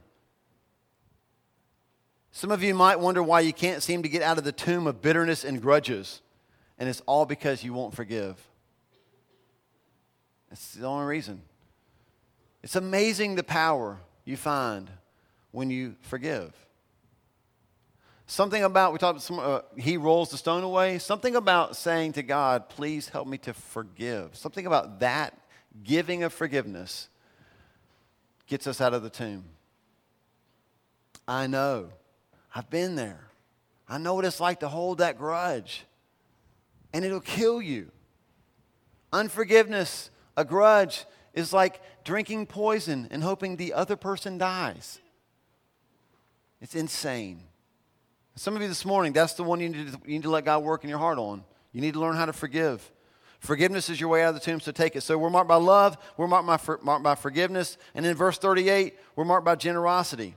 Some 2.32 2.52
of 2.52 2.62
you 2.62 2.76
might 2.76 3.00
wonder 3.00 3.24
why 3.24 3.39
you 3.39 3.54
can't 3.54 3.82
seem 3.82 4.04
to 4.04 4.10
get 4.10 4.22
out 4.22 4.38
of 4.38 4.44
the 4.44 4.52
tomb 4.52 4.88
of 4.88 5.02
bitterness 5.02 5.44
and 5.44 5.62
grudges, 5.62 6.22
and 6.78 6.89
it's 6.89 7.02
all 7.06 7.26
because 7.26 7.63
you 7.63 7.74
won't 7.74 7.96
forgive. 7.96 8.48
That's 10.49 10.73
the 10.73 10.85
only 10.85 11.05
reason. 11.05 11.41
It's 12.63 12.75
amazing 12.75 13.35
the 13.35 13.43
power 13.43 13.99
you 14.25 14.35
find 14.35 14.89
when 15.51 15.69
you 15.69 15.95
forgive. 16.01 16.53
Something 18.27 18.63
about, 18.63 18.93
we 18.93 18.99
talked 18.99 19.27
about, 19.27 19.39
uh, 19.39 19.62
he 19.75 19.97
rolls 19.97 20.29
the 20.29 20.38
stone 20.38 20.63
away. 20.63 20.99
Something 20.99 21.35
about 21.35 21.75
saying 21.75 22.13
to 22.13 22.23
God, 22.23 22.69
please 22.69 23.09
help 23.09 23.27
me 23.27 23.38
to 23.39 23.53
forgive. 23.53 24.35
Something 24.35 24.67
about 24.67 24.99
that 24.99 25.33
giving 25.83 26.23
of 26.23 26.33
forgiveness 26.33 27.09
gets 28.45 28.67
us 28.67 28.81
out 28.81 28.93
of 28.93 29.01
the 29.01 29.09
tomb. 29.09 29.45
I 31.27 31.47
know. 31.47 31.89
I've 32.53 32.69
been 32.69 32.95
there. 32.95 33.29
I 33.88 33.97
know 33.97 34.13
what 34.15 34.25
it's 34.25 34.39
like 34.39 34.59
to 34.59 34.67
hold 34.67 34.99
that 34.99 35.17
grudge, 35.17 35.85
and 36.93 37.03
it'll 37.03 37.19
kill 37.19 37.62
you. 37.62 37.91
Unforgiveness 39.12 40.12
a 40.39 40.45
grudge 40.45 41.06
is 41.34 41.52
like 41.52 41.82
drinking 42.06 42.45
poison 42.45 43.10
and 43.12 43.21
hoping 43.21 43.58
the 43.58 43.73
other 43.73 43.97
person 43.97 44.38
dies. 44.38 44.99
It's 46.62 46.75
insane. 46.75 47.41
Some 48.36 48.56
of 48.56 48.62
you 48.62 48.69
this 48.69 48.86
morning, 48.86 49.12
that's 49.12 49.34
the 49.34 49.43
one 49.43 49.60
you 49.60 49.67
need, 49.67 49.91
to, 49.91 49.99
you 50.06 50.13
need 50.13 50.23
to 50.23 50.30
let 50.30 50.45
God 50.45 50.63
work 50.63 50.86
in 50.86 50.89
your 50.89 50.97
heart 50.97 51.17
on. 51.17 51.43
You 51.73 51.82
need 51.82 51.93
to 51.93 51.99
learn 51.99 52.15
how 52.15 52.25
to 52.25 52.32
forgive. 52.32 52.89
Forgiveness 53.39 53.89
is 53.89 53.99
your 53.99 54.08
way 54.08 54.23
out 54.23 54.30
of 54.30 54.36
the 54.36 54.39
tomb, 54.39 54.62
so 54.62 54.71
take 54.71 54.95
it. 54.95 55.02
So 55.02 55.17
we're 55.17 55.30
marked 55.30 55.49
by 55.49 55.56
love, 55.56 55.97
we're 56.15 56.28
marked 56.28 56.47
by, 56.47 56.75
marked 56.84 57.04
by 57.04 57.15
forgiveness, 57.15 57.78
and 57.93 58.06
in 58.06 58.15
verse 58.15 58.38
38, 58.38 58.97
we're 59.17 59.25
marked 59.25 59.45
by 59.45 59.56
generosity. 59.56 60.36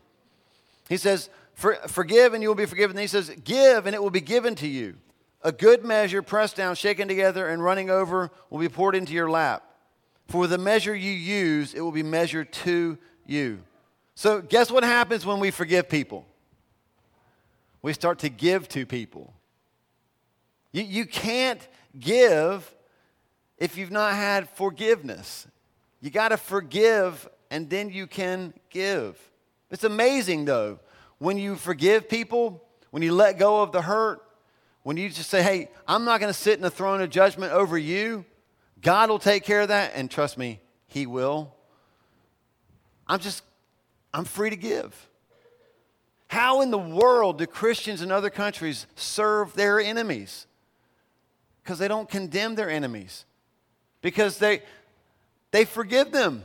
He 0.89 0.97
says, 0.97 1.31
For, 1.55 1.75
Forgive 1.87 2.35
and 2.35 2.43
you 2.43 2.49
will 2.49 2.57
be 2.57 2.67
forgiven. 2.67 2.97
Then 2.97 3.05
he 3.05 3.09
says, 3.09 3.31
Give 3.45 3.87
and 3.87 3.95
it 3.95 4.03
will 4.03 4.11
be 4.11 4.21
given 4.21 4.57
to 4.57 4.67
you. 4.67 4.97
A 5.43 5.53
good 5.53 5.85
measure, 5.85 6.23
pressed 6.23 6.57
down, 6.57 6.75
shaken 6.75 7.07
together, 7.07 7.49
and 7.49 7.63
running 7.63 7.89
over, 7.89 8.33
will 8.51 8.59
be 8.59 8.69
poured 8.69 8.97
into 8.97 9.13
your 9.13 9.31
lap. 9.31 9.69
For 10.29 10.47
the 10.47 10.59
measure 10.59 10.95
you 10.95 11.11
use, 11.11 11.75
it 11.75 11.81
will 11.81 11.93
be 11.93 12.03
measured 12.03 12.53
to 12.53 12.99
you. 13.27 13.61
So, 14.15 14.41
guess 14.41 14.71
what 14.71 14.85
happens 14.85 15.27
when 15.27 15.41
we 15.41 15.51
forgive 15.51 15.89
people? 15.89 16.27
We 17.83 17.93
start 17.93 18.21
to 18.21 18.29
give 18.29 18.69
to 18.71 18.87
people. 18.87 19.35
You, 20.73 20.83
you 20.83 21.07
can't 21.07 21.67
give 21.99 22.75
if 23.59 23.77
you've 23.77 23.91
not 23.91 24.15
had 24.15 24.49
forgiveness. 24.51 25.47
You 26.01 26.11
got 26.11 26.29
to 26.29 26.37
forgive 26.37 27.29
and 27.51 27.69
then 27.69 27.91
you 27.91 28.07
can 28.07 28.55
give. 28.71 29.19
It's 29.71 29.85
amazing, 29.85 30.47
though, 30.47 30.81
when 31.19 31.39
you 31.39 31.57
forgive 31.57 32.09
people, 32.09 32.63
when 32.91 33.03
you 33.03 33.13
let 33.13 33.39
go 33.39 33.63
of 33.63 33.73
the 33.73 33.83
hurt, 33.83 34.23
when 34.83 34.97
you 34.97 35.09
just 35.09 35.31
say, 35.31 35.43
hey, 35.43 35.71
I'm 35.87 36.05
not 36.05 36.21
going 36.21 36.33
to 36.33 36.39
sit 36.39 36.55
in 36.55 36.63
the 36.63 36.71
throne 36.71 37.01
of 37.01 37.11
judgment 37.11 37.53
over 37.53 37.79
you. 37.79 38.25
God 38.83 39.11
will 39.11 39.19
take 39.19 39.45
care 39.45 39.63
of 39.63 39.69
that, 39.69 39.93
and 39.95 40.11
trust 40.11 40.37
me, 40.37 40.61
He 40.87 41.07
will. 41.07 41.55
I'm 43.07 43.21
just, 43.21 43.43
I'm 44.13 44.25
free 44.25 44.51
to 44.51 44.57
give. 44.57 45.09
How 46.29 46.63
in 46.63 46.71
the 46.71 46.79
world 46.79 47.39
do 47.39 47.47
Christians 47.47 48.03
in 48.03 48.11
other 48.11 48.31
countries 48.31 48.87
serve 48.97 49.55
their 49.55 49.81
enemies? 49.81 50.47
Because 51.63 51.79
they 51.79 51.89
don't 51.89 52.09
condemn 52.09 52.55
their 52.55 52.71
enemies, 52.71 53.25
because 54.01 54.39
they, 54.39 54.63
they 55.53 55.65
forgive 55.65 56.11
them. 56.11 56.43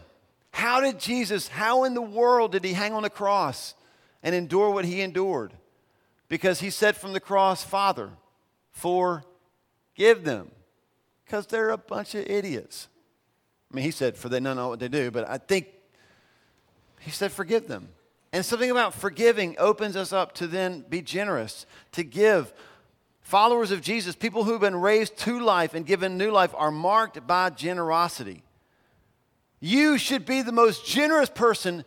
How 0.52 0.82
did 0.82 1.00
Jesus, 1.00 1.48
how 1.48 1.86
in 1.86 1.94
the 1.94 2.02
world 2.02 2.52
did 2.52 2.64
he 2.64 2.74
hang 2.74 2.94
on 2.94 3.04
the 3.04 3.10
cross 3.10 3.76
and 4.22 4.36
endure 4.36 4.70
what 4.72 4.86
he 4.86 5.02
endured? 5.02 5.54
Because 6.30 6.60
he 6.60 6.70
said 6.70 6.98
from 6.98 7.14
the 7.14 7.20
cross, 7.20 7.64
Father, 7.64 8.10
forgive 8.72 10.24
them, 10.24 10.52
because 11.28 11.46
they're 11.46 11.72
a 11.72 11.78
bunch 11.78 12.16
of 12.16 12.26
idiots. 12.26 12.88
I 13.70 13.76
mean, 13.76 13.84
he 13.84 13.92
said, 13.92 14.16
for 14.16 14.30
they 14.30 14.40
don't 14.40 14.56
know 14.56 14.70
what 14.70 14.80
they 14.80 14.88
do, 14.88 15.12
but 15.12 15.30
I 15.30 15.38
think 15.38 15.68
he 17.02 17.12
said, 17.12 17.34
forgive 17.34 17.68
them. 17.68 17.90
And 18.32 18.46
something 18.46 18.72
about 18.72 18.94
forgiving 18.94 19.56
opens 19.60 19.98
us 19.98 20.14
up 20.14 20.34
to 20.36 20.48
then 20.48 20.86
be 20.88 21.02
generous, 21.02 21.66
to 21.92 22.04
give. 22.04 22.54
Followers 23.20 23.72
of 23.72 23.82
Jesus, 23.82 24.16
people 24.16 24.46
who've 24.46 24.62
been 24.62 24.76
raised 24.76 25.18
to 25.18 25.40
life 25.42 25.74
and 25.74 25.86
given 25.86 26.18
new 26.18 26.32
life, 26.32 26.54
are 26.56 26.72
marked 26.72 27.28
by 27.28 27.50
generosity. 27.50 28.44
You 29.60 29.98
should 29.98 30.26
be 30.26 30.42
the 30.42 30.54
most 30.54 30.86
generous 30.86 31.30
person 31.30 31.84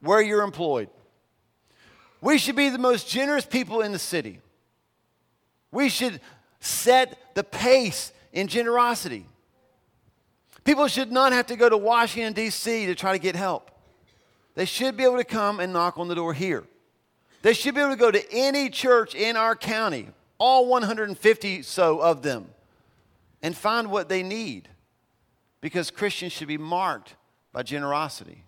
where 0.00 0.20
you're 0.20 0.42
employed. 0.42 0.90
We 2.20 2.36
should 2.36 2.56
be 2.56 2.68
the 2.68 2.78
most 2.78 3.08
generous 3.08 3.46
people 3.46 3.80
in 3.80 3.92
the 3.92 3.98
city. 3.98 4.40
We 5.70 5.88
should 5.88 6.20
set 6.60 7.34
the 7.34 7.44
pace 7.44 8.12
in 8.32 8.48
generosity. 8.48 9.26
People 10.64 10.86
should 10.86 11.10
not 11.10 11.32
have 11.32 11.46
to 11.46 11.56
go 11.56 11.68
to 11.68 11.76
Washington, 11.76 12.32
D.C. 12.32 12.86
to 12.86 12.94
try 12.94 13.12
to 13.12 13.18
get 13.18 13.34
help. 13.34 13.70
They 14.54 14.64
should 14.64 14.96
be 14.96 15.04
able 15.04 15.16
to 15.16 15.24
come 15.24 15.60
and 15.60 15.72
knock 15.72 15.98
on 15.98 16.08
the 16.08 16.14
door 16.14 16.34
here. 16.34 16.64
They 17.42 17.52
should 17.52 17.74
be 17.74 17.80
able 17.80 17.92
to 17.92 17.96
go 17.96 18.10
to 18.10 18.32
any 18.32 18.70
church 18.70 19.14
in 19.14 19.36
our 19.36 19.56
county, 19.56 20.08
all 20.38 20.66
150 20.66 21.62
so 21.62 21.98
of 22.00 22.22
them, 22.22 22.48
and 23.42 23.56
find 23.56 23.90
what 23.90 24.08
they 24.08 24.22
need 24.22 24.68
because 25.60 25.90
Christians 25.90 26.32
should 26.32 26.48
be 26.48 26.58
marked 26.58 27.16
by 27.52 27.62
generosity. 27.62 28.44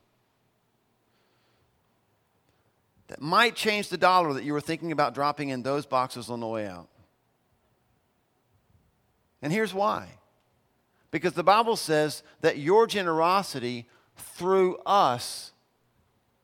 That 3.08 3.20
might 3.20 3.54
change 3.56 3.88
the 3.88 3.98
dollar 3.98 4.32
that 4.34 4.44
you 4.44 4.52
were 4.52 4.60
thinking 4.60 4.92
about 4.92 5.14
dropping 5.14 5.48
in 5.48 5.62
those 5.62 5.86
boxes 5.86 6.30
on 6.30 6.40
the 6.40 6.46
way 6.46 6.66
out. 6.66 6.88
And 9.44 9.52
here's 9.52 9.74
why 9.74 10.08
because 11.10 11.34
the 11.34 11.44
Bible 11.44 11.76
says 11.76 12.24
that 12.40 12.58
your 12.58 12.88
generosity 12.88 13.86
through 14.16 14.78
us 14.78 15.52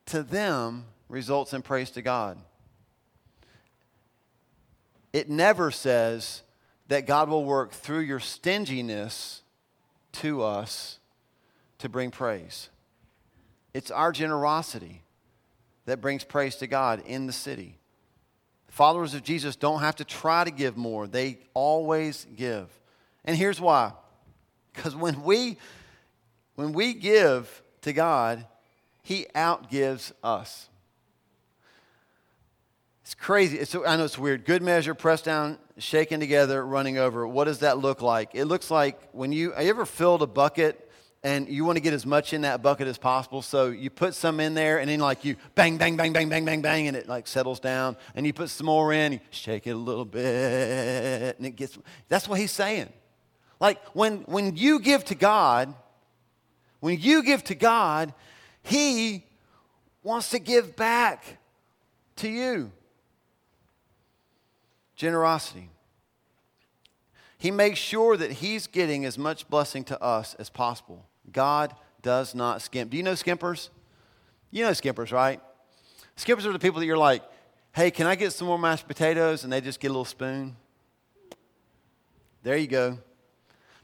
to 0.05 0.23
them 0.23 0.85
results 1.09 1.51
in 1.51 1.61
praise 1.61 1.91
to 1.91 2.01
God. 2.01 2.37
It 5.11 5.29
never 5.29 5.71
says 5.71 6.43
that 6.87 7.05
God 7.05 7.27
will 7.27 7.43
work 7.43 7.71
through 7.71 8.01
your 8.01 8.19
stinginess 8.19 9.41
to 10.13 10.43
us 10.43 10.99
to 11.79 11.89
bring 11.89 12.11
praise. 12.11 12.69
It's 13.73 13.91
our 13.91 14.11
generosity 14.11 15.01
that 15.85 16.01
brings 16.01 16.23
praise 16.23 16.55
to 16.57 16.67
God 16.67 17.01
in 17.05 17.25
the 17.25 17.33
city. 17.33 17.79
Followers 18.69 19.15
of 19.15 19.23
Jesus 19.23 19.55
don't 19.55 19.81
have 19.81 19.97
to 19.97 20.05
try 20.05 20.43
to 20.43 20.51
give 20.51 20.77
more, 20.77 21.07
they 21.07 21.39
always 21.55 22.27
give. 22.37 22.69
And 23.25 23.37
here's 23.37 23.61
why 23.61 23.93
because 24.73 24.95
when 24.95 25.23
we, 25.23 25.57
when 26.55 26.73
we 26.73 26.93
give 26.93 27.61
to 27.81 27.93
God, 27.93 28.45
He 29.03 29.27
outgives 29.35 30.11
us. 30.23 30.69
It's 33.03 33.15
crazy. 33.15 33.57
It's, 33.57 33.75
I 33.75 33.97
know 33.97 34.05
it's 34.05 34.17
weird. 34.17 34.45
Good 34.45 34.61
measure, 34.61 34.95
pressed 34.95 35.25
down, 35.25 35.57
shaken 35.77 36.19
together, 36.21 36.65
running 36.65 36.97
over. 36.97 37.27
What 37.27 37.45
does 37.45 37.59
that 37.59 37.77
look 37.77 38.01
like? 38.01 38.29
It 38.33 38.45
looks 38.45 38.71
like 38.71 38.97
when 39.11 39.33
you, 39.33 39.49
you 39.49 39.69
ever 39.69 39.85
filled 39.85 40.21
a 40.21 40.27
bucket 40.27 40.89
and 41.23 41.49
you 41.49 41.65
want 41.65 41.75
to 41.75 41.81
get 41.81 41.93
as 41.93 42.05
much 42.05 42.33
in 42.33 42.41
that 42.41 42.61
bucket 42.61 42.87
as 42.87 42.97
possible. 42.97 43.41
So 43.41 43.67
you 43.67 43.89
put 43.89 44.15
some 44.15 44.39
in 44.39 44.53
there 44.53 44.79
and 44.79 44.89
then 44.89 45.01
like 45.01 45.25
you 45.25 45.35
bang, 45.55 45.77
bang, 45.77 45.97
bang, 45.97 46.13
bang, 46.13 46.29
bang, 46.29 46.45
bang, 46.45 46.61
bang, 46.61 46.87
and 46.87 46.95
it 46.95 47.09
like 47.09 47.27
settles 47.27 47.59
down. 47.59 47.97
And 48.15 48.25
you 48.25 48.33
put 48.33 48.49
some 48.49 48.67
more 48.67 48.93
in, 48.93 49.13
you 49.13 49.19
shake 49.29 49.67
it 49.67 49.71
a 49.71 49.75
little 49.75 50.05
bit, 50.05 51.35
and 51.37 51.45
it 51.45 51.57
gets, 51.57 51.77
that's 52.07 52.29
what 52.29 52.39
he's 52.39 52.51
saying. 52.51 52.89
Like 53.61 53.79
when, 53.93 54.21
when 54.21 54.57
you 54.57 54.79
give 54.79 55.05
to 55.05 55.15
God, 55.15 55.73
when 56.79 56.99
you 56.99 57.23
give 57.23 57.43
to 57.45 57.55
God, 57.55 58.11
He 58.63 59.23
wants 60.03 60.31
to 60.31 60.39
give 60.39 60.75
back 60.75 61.37
to 62.17 62.27
you. 62.27 62.71
Generosity. 64.95 65.69
He 67.37 67.51
makes 67.51 67.79
sure 67.79 68.17
that 68.17 68.31
He's 68.31 68.65
getting 68.65 69.05
as 69.05 69.17
much 69.17 69.47
blessing 69.47 69.83
to 69.85 70.03
us 70.03 70.33
as 70.39 70.49
possible. 70.49 71.05
God 71.31 71.75
does 72.01 72.33
not 72.33 72.63
skimp. 72.63 72.89
Do 72.89 72.97
you 72.97 73.03
know 73.03 73.15
skimpers? 73.15 73.69
You 74.49 74.65
know 74.65 74.73
skimpers, 74.73 75.11
right? 75.11 75.39
Skimpers 76.15 76.47
are 76.47 76.51
the 76.51 76.59
people 76.59 76.79
that 76.79 76.87
you're 76.87 76.97
like, 76.97 77.21
hey, 77.73 77.91
can 77.91 78.07
I 78.07 78.15
get 78.15 78.33
some 78.33 78.47
more 78.47 78.59
mashed 78.59 78.87
potatoes? 78.87 79.43
And 79.43 79.53
they 79.53 79.61
just 79.61 79.79
get 79.79 79.89
a 79.89 79.91
little 79.91 80.03
spoon. 80.03 80.55
There 82.41 82.57
you 82.57 82.67
go. 82.67 82.97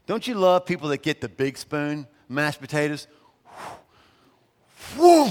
Don't 0.08 0.26
you 0.26 0.34
love 0.36 0.64
people 0.64 0.88
that 0.88 1.02
get 1.02 1.20
the 1.20 1.28
big 1.28 1.58
spoon, 1.58 2.06
mashed 2.30 2.62
potatoes? 2.62 3.06
Whoa! 4.96 5.30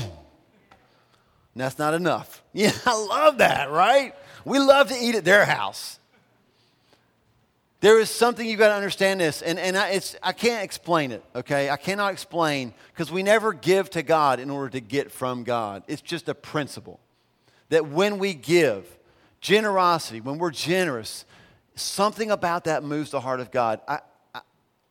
That's 1.56 1.80
not 1.80 1.94
enough. 1.96 2.44
Yeah, 2.54 2.72
I 2.88 2.96
love 2.96 3.38
that, 3.38 3.70
right? 3.70 4.16
We 4.44 4.58
love 4.58 4.90
to 4.90 4.96
eat 4.96 5.14
at 5.14 5.24
their 5.24 5.46
house. 5.46 6.00
There 7.82 8.00
is 8.00 8.10
something 8.10 8.48
you've 8.48 8.58
got 8.58 8.70
to 8.70 8.74
understand 8.74 9.22
this, 9.22 9.44
and, 9.44 9.60
and 9.60 9.78
I, 9.78 9.90
it's, 9.90 10.16
I 10.24 10.32
can't 10.32 10.64
explain 10.64 11.12
it, 11.12 11.24
okay? 11.36 11.70
I 11.70 11.78
cannot 11.78 12.14
explain 12.14 12.74
because 12.92 13.12
we 13.12 13.22
never 13.22 13.54
give 13.54 13.92
to 13.92 14.02
God 14.02 14.40
in 14.40 14.50
order 14.50 14.70
to 14.70 14.80
get 14.80 15.12
from 15.12 15.44
God. 15.44 15.84
It's 15.88 16.02
just 16.02 16.30
a 16.30 16.34
principle 16.34 17.00
that 17.70 17.88
when 17.88 18.18
we 18.18 18.34
give, 18.34 18.98
generosity, 19.40 20.20
when 20.20 20.40
we're 20.40 20.50
generous, 20.50 21.26
something 21.76 22.32
about 22.32 22.64
that 22.64 22.84
moves 22.84 23.12
the 23.12 23.22
heart 23.22 23.40
of 23.40 23.52
God. 23.52 23.82
I, 23.88 24.00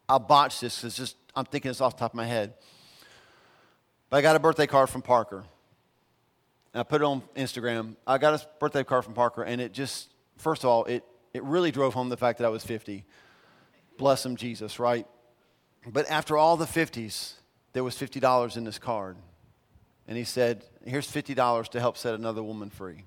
I'll 0.09 0.19
botch 0.19 0.61
this 0.61 0.81
because 0.81 0.97
just 0.97 1.17
I'm 1.35 1.45
thinking 1.45 1.71
this 1.71 1.81
off 1.81 1.97
the 1.97 2.01
top 2.01 2.13
of 2.13 2.17
my 2.17 2.27
head. 2.27 2.55
But 4.09 4.19
I 4.19 4.23
got 4.23 4.37
a 4.37 4.39
birthday 4.39 4.67
card 4.67 4.89
from 4.89 5.03
Parker. 5.03 5.45
And 6.73 6.81
I 6.81 6.83
put 6.83 7.01
it 7.01 7.05
on 7.05 7.23
Instagram. 7.35 7.97
I 8.07 8.19
got 8.19 8.35
a 8.35 8.47
birthday 8.59 8.85
card 8.85 9.05
from 9.05 9.15
Parker, 9.15 9.43
and 9.43 9.61
it 9.61 9.73
just, 9.73 10.13
first 10.37 10.63
of 10.63 10.71
all, 10.71 10.85
it, 10.85 11.05
it 11.33 11.43
really 11.43 11.71
drove 11.71 11.95
home 11.95 12.09
the 12.09 12.17
fact 12.17 12.39
that 12.39 12.45
I 12.45 12.51
was 12.51 12.65
50. 12.65 13.05
Bless 13.99 14.25
him, 14.25 14.37
Jesus, 14.37 14.79
right? 14.79 15.07
But 15.87 16.09
after 16.11 16.37
all 16.37 16.57
the 16.57 16.67
50s, 16.67 17.35
there 17.73 17.83
was 17.83 17.97
$50 17.97 18.57
in 18.57 18.65
this 18.65 18.79
card. 18.79 19.17
And 20.07 20.17
he 20.17 20.25
said, 20.25 20.65
Here's 20.85 21.11
$50 21.11 21.69
to 21.69 21.81
help 21.81 21.97
set 21.97 22.15
another 22.15 22.43
woman 22.43 22.71
free. 22.71 23.05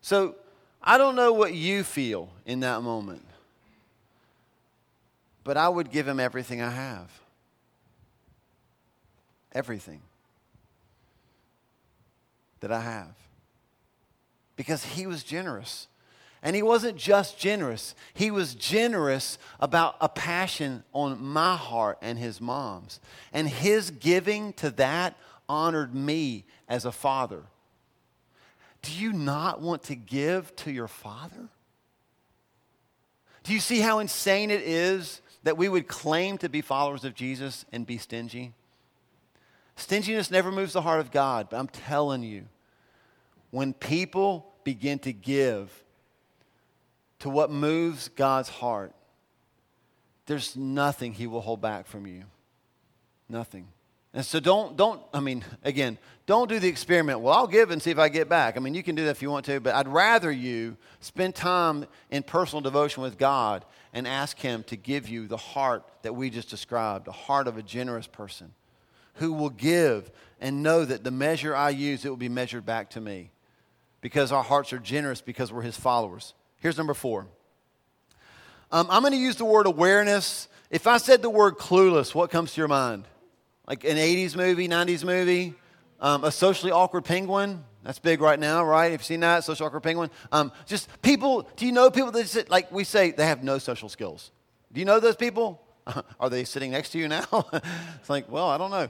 So 0.00 0.36
I 0.82 0.98
don't 0.98 1.16
know 1.16 1.32
what 1.32 1.54
you 1.54 1.82
feel 1.82 2.30
in 2.44 2.60
that 2.60 2.82
moment 2.82 3.24
but 5.46 5.56
I 5.56 5.68
would 5.68 5.92
give 5.92 6.08
him 6.08 6.18
everything 6.18 6.60
I 6.60 6.70
have. 6.70 7.08
Everything 9.52 10.00
that 12.58 12.72
I 12.72 12.80
have. 12.80 13.14
Because 14.56 14.84
he 14.84 15.06
was 15.06 15.22
generous. 15.22 15.86
And 16.42 16.56
he 16.56 16.62
wasn't 16.62 16.96
just 16.96 17.38
generous, 17.38 17.94
he 18.12 18.32
was 18.32 18.56
generous 18.56 19.38
about 19.60 19.94
a 20.00 20.08
passion 20.08 20.82
on 20.92 21.24
my 21.24 21.54
heart 21.54 21.98
and 22.02 22.18
his 22.18 22.40
mom's. 22.40 22.98
And 23.32 23.48
his 23.48 23.92
giving 23.92 24.52
to 24.54 24.70
that 24.70 25.16
honored 25.48 25.94
me 25.94 26.44
as 26.68 26.84
a 26.84 26.92
father. 26.92 27.44
Do 28.82 28.90
you 28.90 29.12
not 29.12 29.60
want 29.60 29.84
to 29.84 29.94
give 29.94 30.56
to 30.56 30.72
your 30.72 30.88
father? 30.88 31.48
Do 33.44 33.52
you 33.52 33.60
see 33.60 33.78
how 33.78 34.00
insane 34.00 34.50
it 34.50 34.62
is 34.62 35.20
that 35.46 35.56
we 35.56 35.68
would 35.68 35.86
claim 35.86 36.36
to 36.38 36.48
be 36.48 36.60
followers 36.60 37.04
of 37.04 37.14
Jesus 37.14 37.64
and 37.70 37.86
be 37.86 37.98
stingy? 37.98 38.52
Stinginess 39.76 40.28
never 40.28 40.50
moves 40.50 40.72
the 40.72 40.82
heart 40.82 40.98
of 40.98 41.12
God, 41.12 41.46
but 41.50 41.58
I'm 41.58 41.68
telling 41.68 42.24
you, 42.24 42.46
when 43.52 43.72
people 43.72 44.52
begin 44.64 44.98
to 45.00 45.12
give 45.12 45.84
to 47.20 47.30
what 47.30 47.52
moves 47.52 48.08
God's 48.08 48.48
heart, 48.48 48.92
there's 50.26 50.56
nothing 50.56 51.12
He 51.12 51.28
will 51.28 51.42
hold 51.42 51.60
back 51.60 51.86
from 51.86 52.08
you. 52.08 52.24
Nothing. 53.28 53.68
And 54.16 54.24
so 54.24 54.40
don't, 54.40 54.78
don't, 54.78 55.02
I 55.12 55.20
mean, 55.20 55.44
again, 55.62 55.98
don't 56.24 56.48
do 56.48 56.58
the 56.58 56.68
experiment. 56.68 57.20
Well, 57.20 57.34
I'll 57.34 57.46
give 57.46 57.70
and 57.70 57.82
see 57.82 57.90
if 57.90 57.98
I 57.98 58.08
get 58.08 58.30
back. 58.30 58.56
I 58.56 58.60
mean, 58.60 58.72
you 58.72 58.82
can 58.82 58.94
do 58.94 59.04
that 59.04 59.10
if 59.10 59.20
you 59.20 59.30
want 59.30 59.44
to, 59.44 59.60
but 59.60 59.74
I'd 59.74 59.88
rather 59.88 60.32
you 60.32 60.78
spend 61.00 61.34
time 61.34 61.84
in 62.10 62.22
personal 62.22 62.62
devotion 62.62 63.02
with 63.02 63.18
God 63.18 63.62
and 63.92 64.08
ask 64.08 64.38
Him 64.38 64.62
to 64.68 64.76
give 64.76 65.06
you 65.06 65.26
the 65.26 65.36
heart 65.36 65.84
that 66.00 66.14
we 66.14 66.30
just 66.30 66.48
described, 66.48 67.04
the 67.04 67.12
heart 67.12 67.46
of 67.46 67.58
a 67.58 67.62
generous 67.62 68.06
person 68.06 68.54
who 69.16 69.34
will 69.34 69.50
give 69.50 70.10
and 70.40 70.62
know 70.62 70.86
that 70.86 71.04
the 71.04 71.10
measure 71.10 71.54
I 71.54 71.68
use, 71.68 72.06
it 72.06 72.08
will 72.08 72.16
be 72.16 72.30
measured 72.30 72.64
back 72.64 72.88
to 72.90 73.02
me 73.02 73.28
because 74.00 74.32
our 74.32 74.42
hearts 74.42 74.72
are 74.72 74.78
generous 74.78 75.20
because 75.20 75.52
we're 75.52 75.60
his 75.60 75.76
followers. 75.76 76.32
Here's 76.60 76.78
number 76.78 76.94
four. 76.94 77.26
Um, 78.72 78.86
I'm 78.88 79.02
going 79.02 79.12
to 79.12 79.18
use 79.18 79.36
the 79.36 79.44
word 79.44 79.66
awareness. 79.66 80.48
If 80.70 80.86
I 80.86 80.96
said 80.96 81.20
the 81.20 81.28
word 81.28 81.58
clueless, 81.58 82.14
what 82.14 82.30
comes 82.30 82.54
to 82.54 82.62
your 82.62 82.68
mind? 82.68 83.04
Like 83.66 83.84
an 83.84 83.96
80s 83.96 84.36
movie, 84.36 84.68
90s 84.68 85.04
movie, 85.04 85.54
um, 86.00 86.24
a 86.24 86.30
socially 86.30 86.72
awkward 86.72 87.04
penguin. 87.04 87.64
That's 87.82 87.98
big 87.98 88.20
right 88.20 88.38
now, 88.38 88.64
right? 88.64 88.84
Have 88.84 88.92
you've 88.92 89.04
seen 89.04 89.20
that? 89.20 89.44
Social 89.44 89.66
awkward 89.66 89.82
penguin. 89.82 90.10
Um, 90.32 90.52
just 90.66 90.88
people, 91.02 91.48
do 91.56 91.66
you 91.66 91.72
know 91.72 91.90
people 91.90 92.10
that, 92.12 92.28
sit, 92.28 92.50
like 92.50 92.70
we 92.72 92.84
say, 92.84 93.12
they 93.12 93.26
have 93.26 93.44
no 93.44 93.58
social 93.58 93.88
skills? 93.88 94.30
Do 94.72 94.80
you 94.80 94.84
know 94.84 95.00
those 95.00 95.16
people? 95.16 95.60
Are 96.20 96.30
they 96.30 96.44
sitting 96.44 96.70
next 96.70 96.90
to 96.90 96.98
you 96.98 97.08
now? 97.08 97.26
it's 97.52 98.10
like, 98.10 98.30
well, 98.30 98.48
I 98.48 98.58
don't 98.58 98.70
know. 98.70 98.88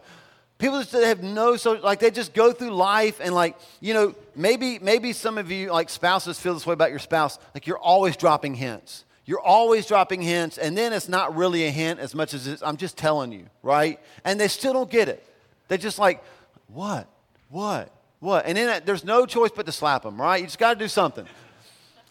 People 0.59 0.83
that 0.83 1.05
have 1.05 1.23
no 1.23 1.57
social, 1.57 1.85
like 1.85 2.01
they 2.01 2.11
just 2.11 2.33
go 2.33 2.53
through 2.53 2.71
life 2.71 3.21
and 3.23 3.35
like, 3.35 3.57
you 3.81 3.93
know, 3.93 4.15
maybe, 4.35 4.79
maybe 4.79 5.13
some 5.13 5.37
of 5.37 5.51
you, 5.51 5.71
like 5.71 5.91
spouses 5.91 6.41
feel 6.41 6.55
this 6.55 6.67
way 6.67 6.73
about 6.73 6.91
your 6.91 6.99
spouse. 6.99 7.39
Like 7.55 7.67
you're 7.67 7.79
always 7.79 8.17
dropping 8.17 8.55
hints. 8.55 9.05
You're 9.27 9.41
always 9.41 9.87
dropping 9.87 10.23
hints, 10.23 10.57
and 10.57 10.79
then 10.79 10.93
it's 10.93 11.09
not 11.09 11.35
really 11.35 11.67
a 11.67 11.71
hint 11.71 11.99
as 11.99 12.15
much 12.15 12.33
as 12.33 12.47
it's, 12.47 12.63
I'm 12.63 12.77
just 12.77 12.97
telling 12.97 13.33
you, 13.33 13.47
right? 13.61 13.99
And 14.25 14.39
they 14.39 14.47
still 14.47 14.73
don't 14.73 14.91
get 14.91 15.09
it. 15.09 15.27
They're 15.67 15.79
just 15.79 15.99
like, 15.99 16.23
what? 16.69 17.09
What? 17.51 17.91
What? 18.21 18.47
And 18.47 18.57
then 18.57 18.69
uh, 18.69 18.81
there's 18.85 19.05
no 19.05 19.27
choice 19.27 19.51
but 19.55 19.67
to 19.67 19.73
slap 19.73 20.05
them, 20.05 20.21
right? 20.21 20.41
You 20.41 20.47
just 20.47 20.61
got 20.61 20.75
to 20.75 20.79
do 20.79 20.87
something. 20.87 21.27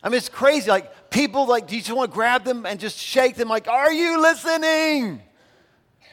I 0.04 0.10
mean, 0.10 0.18
it's 0.18 0.28
crazy. 0.28 0.70
Like, 0.70 1.10
people, 1.10 1.48
like, 1.48 1.68
do 1.68 1.76
you 1.78 1.82
just 1.82 1.96
want 1.96 2.12
to 2.12 2.14
grab 2.14 2.44
them 2.44 2.66
and 2.66 2.82
just 2.82 2.98
shake 2.98 3.36
them, 3.36 3.48
like, 3.48 3.70
are 3.70 3.94
you 3.94 4.22
listening? 4.22 5.22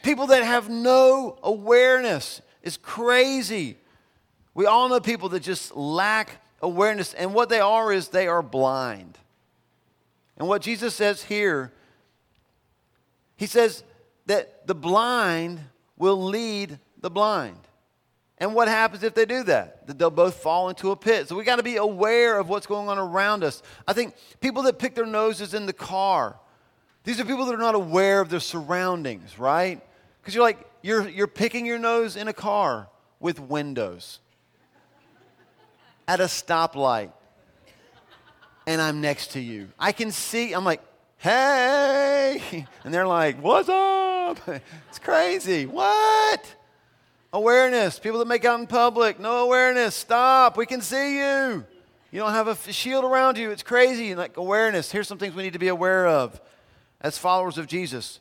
People 0.05 0.29
that 0.29 0.45
have 0.45 0.71
no 0.71 1.37
awareness 1.43 2.41
is 2.63 2.77
crazy. 2.77 3.77
We 4.55 4.67
all 4.67 4.89
know 4.89 5.01
people 5.01 5.31
that 5.31 5.41
just 5.41 5.75
lack 5.75 6.41
awareness, 6.61 7.13
and 7.13 7.35
what 7.35 7.49
they 7.49 7.61
are 7.61 7.93
is 7.93 8.09
they 8.09 8.29
are 8.29 8.41
blind. 8.43 9.19
And 10.37 10.49
what 10.49 10.63
Jesus 10.63 10.95
says 10.95 11.23
here, 11.23 11.73
he 13.37 13.47
says 13.47 13.85
that 14.27 14.67
the 14.67 14.75
blind 14.75 15.61
will 15.97 16.23
lead 16.23 16.79
the 17.01 17.11
blind. 17.11 17.59
And 18.39 18.55
what 18.55 18.67
happens 18.67 19.05
if 19.05 19.15
they 19.15 19.25
do 19.25 19.45
that? 19.45 19.87
That 19.87 19.99
they'll 19.99 20.11
both 20.11 20.35
fall 20.37 20.69
into 20.69 20.91
a 20.91 20.97
pit. 20.97 21.29
So 21.29 21.37
we 21.37 21.45
got 21.45 21.57
to 21.57 21.63
be 21.63 21.77
aware 21.77 22.39
of 22.39 22.49
what's 22.49 22.67
going 22.67 22.89
on 22.89 22.99
around 22.99 23.45
us. 23.45 23.63
I 23.87 23.93
think 23.93 24.15
people 24.41 24.63
that 24.65 24.79
pick 24.79 24.95
their 24.95 25.07
noses 25.07 25.55
in 25.55 25.67
the 25.67 25.73
car, 25.73 26.37
these 27.05 27.21
are 27.21 27.25
people 27.25 27.47
that 27.47 27.55
are 27.55 27.59
not 27.59 27.77
aware 27.77 28.21
of 28.21 28.31
their 28.31 28.41
surroundings, 28.41 29.39
right? 29.39 29.81
Because 30.21 30.35
you're 30.35 30.43
like, 30.43 30.59
you're, 30.83 31.09
you're 31.09 31.29
picking 31.29 31.67
your 31.67 31.79
nose 31.79 32.17
in 32.17 32.27
a 32.27 32.33
car 32.33 32.89
with 33.21 33.39
windows 33.39 34.19
at 36.09 36.21
a 36.21 36.25
stoplight, 36.25 37.13
and 38.67 38.81
I'm 38.81 39.01
next 39.01 39.33
to 39.33 39.41
you. 39.41 39.69
I 39.79 39.93
can 39.93 40.11
see, 40.11 40.53
I'm 40.53 40.65
like, 40.65 40.83
hey. 41.19 42.67
And 42.85 42.93
they're 42.93 43.07
like, 43.07 43.43
what's 43.43 43.69
up? 43.69 44.39
It's 44.89 44.99
crazy. 44.99 45.67
What? 45.67 46.55
Awareness. 47.33 47.99
People 47.99 48.19
that 48.19 48.29
make 48.29 48.45
out 48.45 48.61
in 48.61 48.67
public, 48.67 49.19
no 49.19 49.45
awareness. 49.45 49.95
Stop. 49.95 50.57
We 50.57 50.67
can 50.67 50.81
see 50.81 51.19
you. 51.19 51.65
You 52.11 52.21
don't 52.21 52.33
have 52.33 52.47
a 52.47 52.73
shield 52.73 53.05
around 53.05 53.39
you. 53.39 53.51
It's 53.51 53.63
crazy. 53.63 54.15
Like 54.15 54.37
awareness. 54.37 54.93
Here's 54.93 55.09
some 55.09 55.19
things 55.19 55.35
we 55.35 55.43
need 55.43 55.55
to 55.55 55.59
be 55.59 55.69
aware 55.69 56.07
of 56.07 56.41
as 57.01 57.19
followers 57.19 57.59
of 57.59 57.67
Jesus 57.67 58.21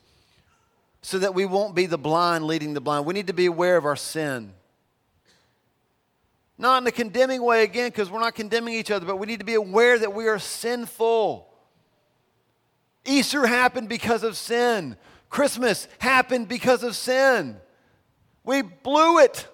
so 1.02 1.18
that 1.18 1.34
we 1.34 1.44
won't 1.44 1.74
be 1.74 1.86
the 1.86 1.98
blind 1.98 2.46
leading 2.46 2.74
the 2.74 2.80
blind. 2.80 3.04
We 3.04 3.12
need 3.12 3.26
to 3.26 3.32
be 3.32 3.46
aware 3.46 3.76
of 3.76 3.84
our 3.84 3.96
sin. 3.96 4.52
Not 6.62 6.80
in 6.80 6.86
a 6.86 6.92
condemning 6.92 7.42
way 7.42 7.64
again, 7.64 7.88
because 7.88 8.08
we're 8.08 8.20
not 8.20 8.36
condemning 8.36 8.74
each 8.74 8.92
other, 8.92 9.04
but 9.04 9.16
we 9.16 9.26
need 9.26 9.40
to 9.40 9.44
be 9.44 9.54
aware 9.54 9.98
that 9.98 10.14
we 10.14 10.28
are 10.28 10.38
sinful. 10.38 11.52
Easter 13.04 13.46
happened 13.46 13.88
because 13.88 14.22
of 14.22 14.36
sin. 14.36 14.96
Christmas 15.28 15.88
happened 15.98 16.46
because 16.46 16.84
of 16.84 16.94
sin. 16.94 17.56
We 18.44 18.62
blew 18.62 19.18
it. 19.18 19.48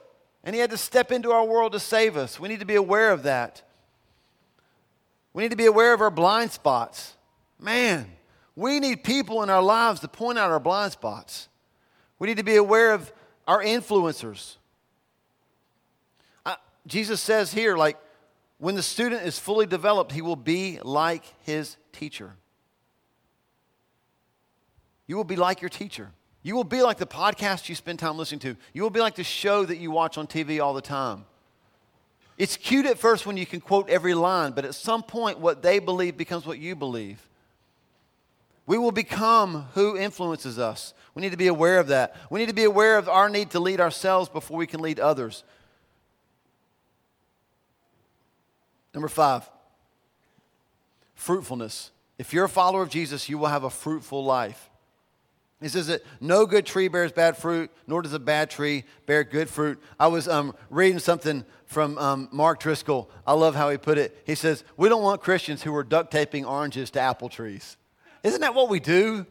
And 0.45 0.55
he 0.55 0.61
had 0.61 0.69
to 0.69 0.77
step 0.77 1.11
into 1.11 1.33
our 1.33 1.47
world 1.47 1.73
to 1.73 1.81
save 1.81 2.19
us. 2.19 2.39
We 2.39 2.47
need 2.51 2.61
to 2.61 2.67
be 2.67 2.75
aware 2.75 3.11
of 3.11 3.23
that. 3.23 3.63
We 5.33 5.43
need 5.43 5.51
to 5.53 5.57
be 5.57 5.65
aware 5.65 5.95
of 5.95 6.03
our 6.03 6.11
blind 6.11 6.53
spots. 6.53 7.17
Man, 7.59 8.07
we 8.55 8.81
need 8.81 9.03
people 9.03 9.43
in 9.43 9.49
our 9.49 9.63
lives 9.63 10.01
to 10.01 10.09
point 10.09 10.39
out 10.39 10.51
our 10.51 10.61
blind 10.61 10.93
spots. 10.93 11.49
We 12.19 12.29
need 12.29 12.37
to 12.37 12.45
be 12.45 12.57
aware 12.57 12.93
of 12.93 13.11
our 13.47 13.63
influencers. 13.63 14.57
Jesus 16.89 17.21
says 17.21 17.53
here, 17.53 17.77
like, 17.77 17.99
when 18.59 18.75
the 18.75 18.83
student 18.83 19.23
is 19.23 19.39
fully 19.39 19.67
developed, 19.67 20.11
he 20.11 20.23
will 20.23 20.37
be 20.37 20.81
like 20.83 21.23
his 21.43 21.77
teacher. 21.93 22.35
You 25.07 25.17
will 25.17 25.25
be 25.25 25.37
like 25.37 25.63
your 25.63 25.69
teacher. 25.69 26.11
You 26.43 26.57
will 26.57 26.65
be 26.65 26.83
like 26.83 26.99
the 26.99 27.07
podcast 27.07 27.69
you 27.69 27.75
spend 27.75 27.99
time 27.99 28.17
listening 28.17 28.41
to. 28.41 28.57
You 28.73 28.83
will 28.83 28.91
be 28.91 29.01
like 29.01 29.15
the 29.15 29.25
show 29.25 29.65
that 29.65 29.79
you 29.79 29.91
watch 29.91 30.19
on 30.19 30.27
TV 30.27 30.63
all 30.63 30.75
the 30.75 30.81
time. 30.81 31.25
It's 32.37 32.57
cute 32.57 32.87
at 32.87 32.99
first 32.99 33.27
when 33.27 33.37
you 33.37 33.47
can 33.47 33.61
quote 33.61 33.89
every 33.91 34.15
line, 34.15 34.53
but 34.53 34.65
at 34.65 34.75
some 34.75 35.03
point, 35.03 35.41
what 35.41 35.61
they 35.63 35.81
believe 35.81 36.17
becomes 36.17 36.47
what 36.47 36.59
you 36.59 36.77
believe. 36.77 37.21
We 38.67 38.79
will 38.79 38.93
become 38.93 39.67
who 39.75 39.97
influences 39.97 40.59
us. 40.59 40.95
We 41.15 41.23
need 41.23 41.33
to 41.33 41.39
be 41.39 41.49
aware 41.49 41.79
of 41.79 41.89
that. 41.89 42.15
We 42.31 42.39
need 42.39 42.49
to 42.49 42.55
be 42.55 42.65
aware 42.65 42.99
of 42.99 43.09
our 43.09 43.29
need 43.29 43.51
to 43.51 43.61
lead 43.61 43.81
ourselves 43.81 44.29
before 44.29 44.57
we 44.57 44.67
can 44.67 44.81
lead 44.81 45.01
others. 45.01 45.43
Number 48.99 49.07
five, 49.07 49.49
fruitfulness. 51.15 51.93
If 52.19 52.33
you're 52.33 52.47
a 52.47 52.49
follower 52.49 52.83
of 52.83 52.89
Jesus, 52.89 53.29
you 53.29 53.39
will 53.39 53.47
have 53.47 53.63
a 53.63 53.71
fruitful 53.71 54.25
life. 54.25 54.71
He 55.61 55.69
says 55.69 55.87
that 55.87 56.03
no 56.21 56.47
good 56.47 56.67
tree 56.67 56.89
bears 56.89 57.13
bad 57.13 57.37
fruit, 57.37 57.71
nor 57.87 58.03
does 58.03 58.13
a 58.13 58.19
bad 58.19 58.51
tree 58.51 58.83
bear 59.07 59.23
good 59.23 59.49
fruit. 59.49 59.81
I 60.01 60.09
was 60.09 60.27
um, 60.27 60.53
reading 60.69 60.99
something 60.99 61.45
from 61.65 61.97
um, 61.97 62.29
Mark 62.33 62.59
Driscoll. 62.59 63.09
I 63.25 63.35
love 63.35 63.55
how 63.55 63.71
he 63.71 63.77
put 63.77 63.99
it. 63.99 64.21
He 64.27 64.35
says, 64.35 64.65
We 64.77 64.89
don't 64.89 65.05
want 65.05 65.23
Christians 65.23 65.63
who 65.63 65.73
are 65.77 65.85
duct 65.85 66.11
taping 66.11 66.45
oranges 66.45 66.91
to 66.91 67.01
apple 67.01 67.29
trees. 67.29 67.77
Isn't 68.25 68.41
that 68.41 68.57
what 68.57 68.69
we 68.69 68.81
do? 68.81 69.27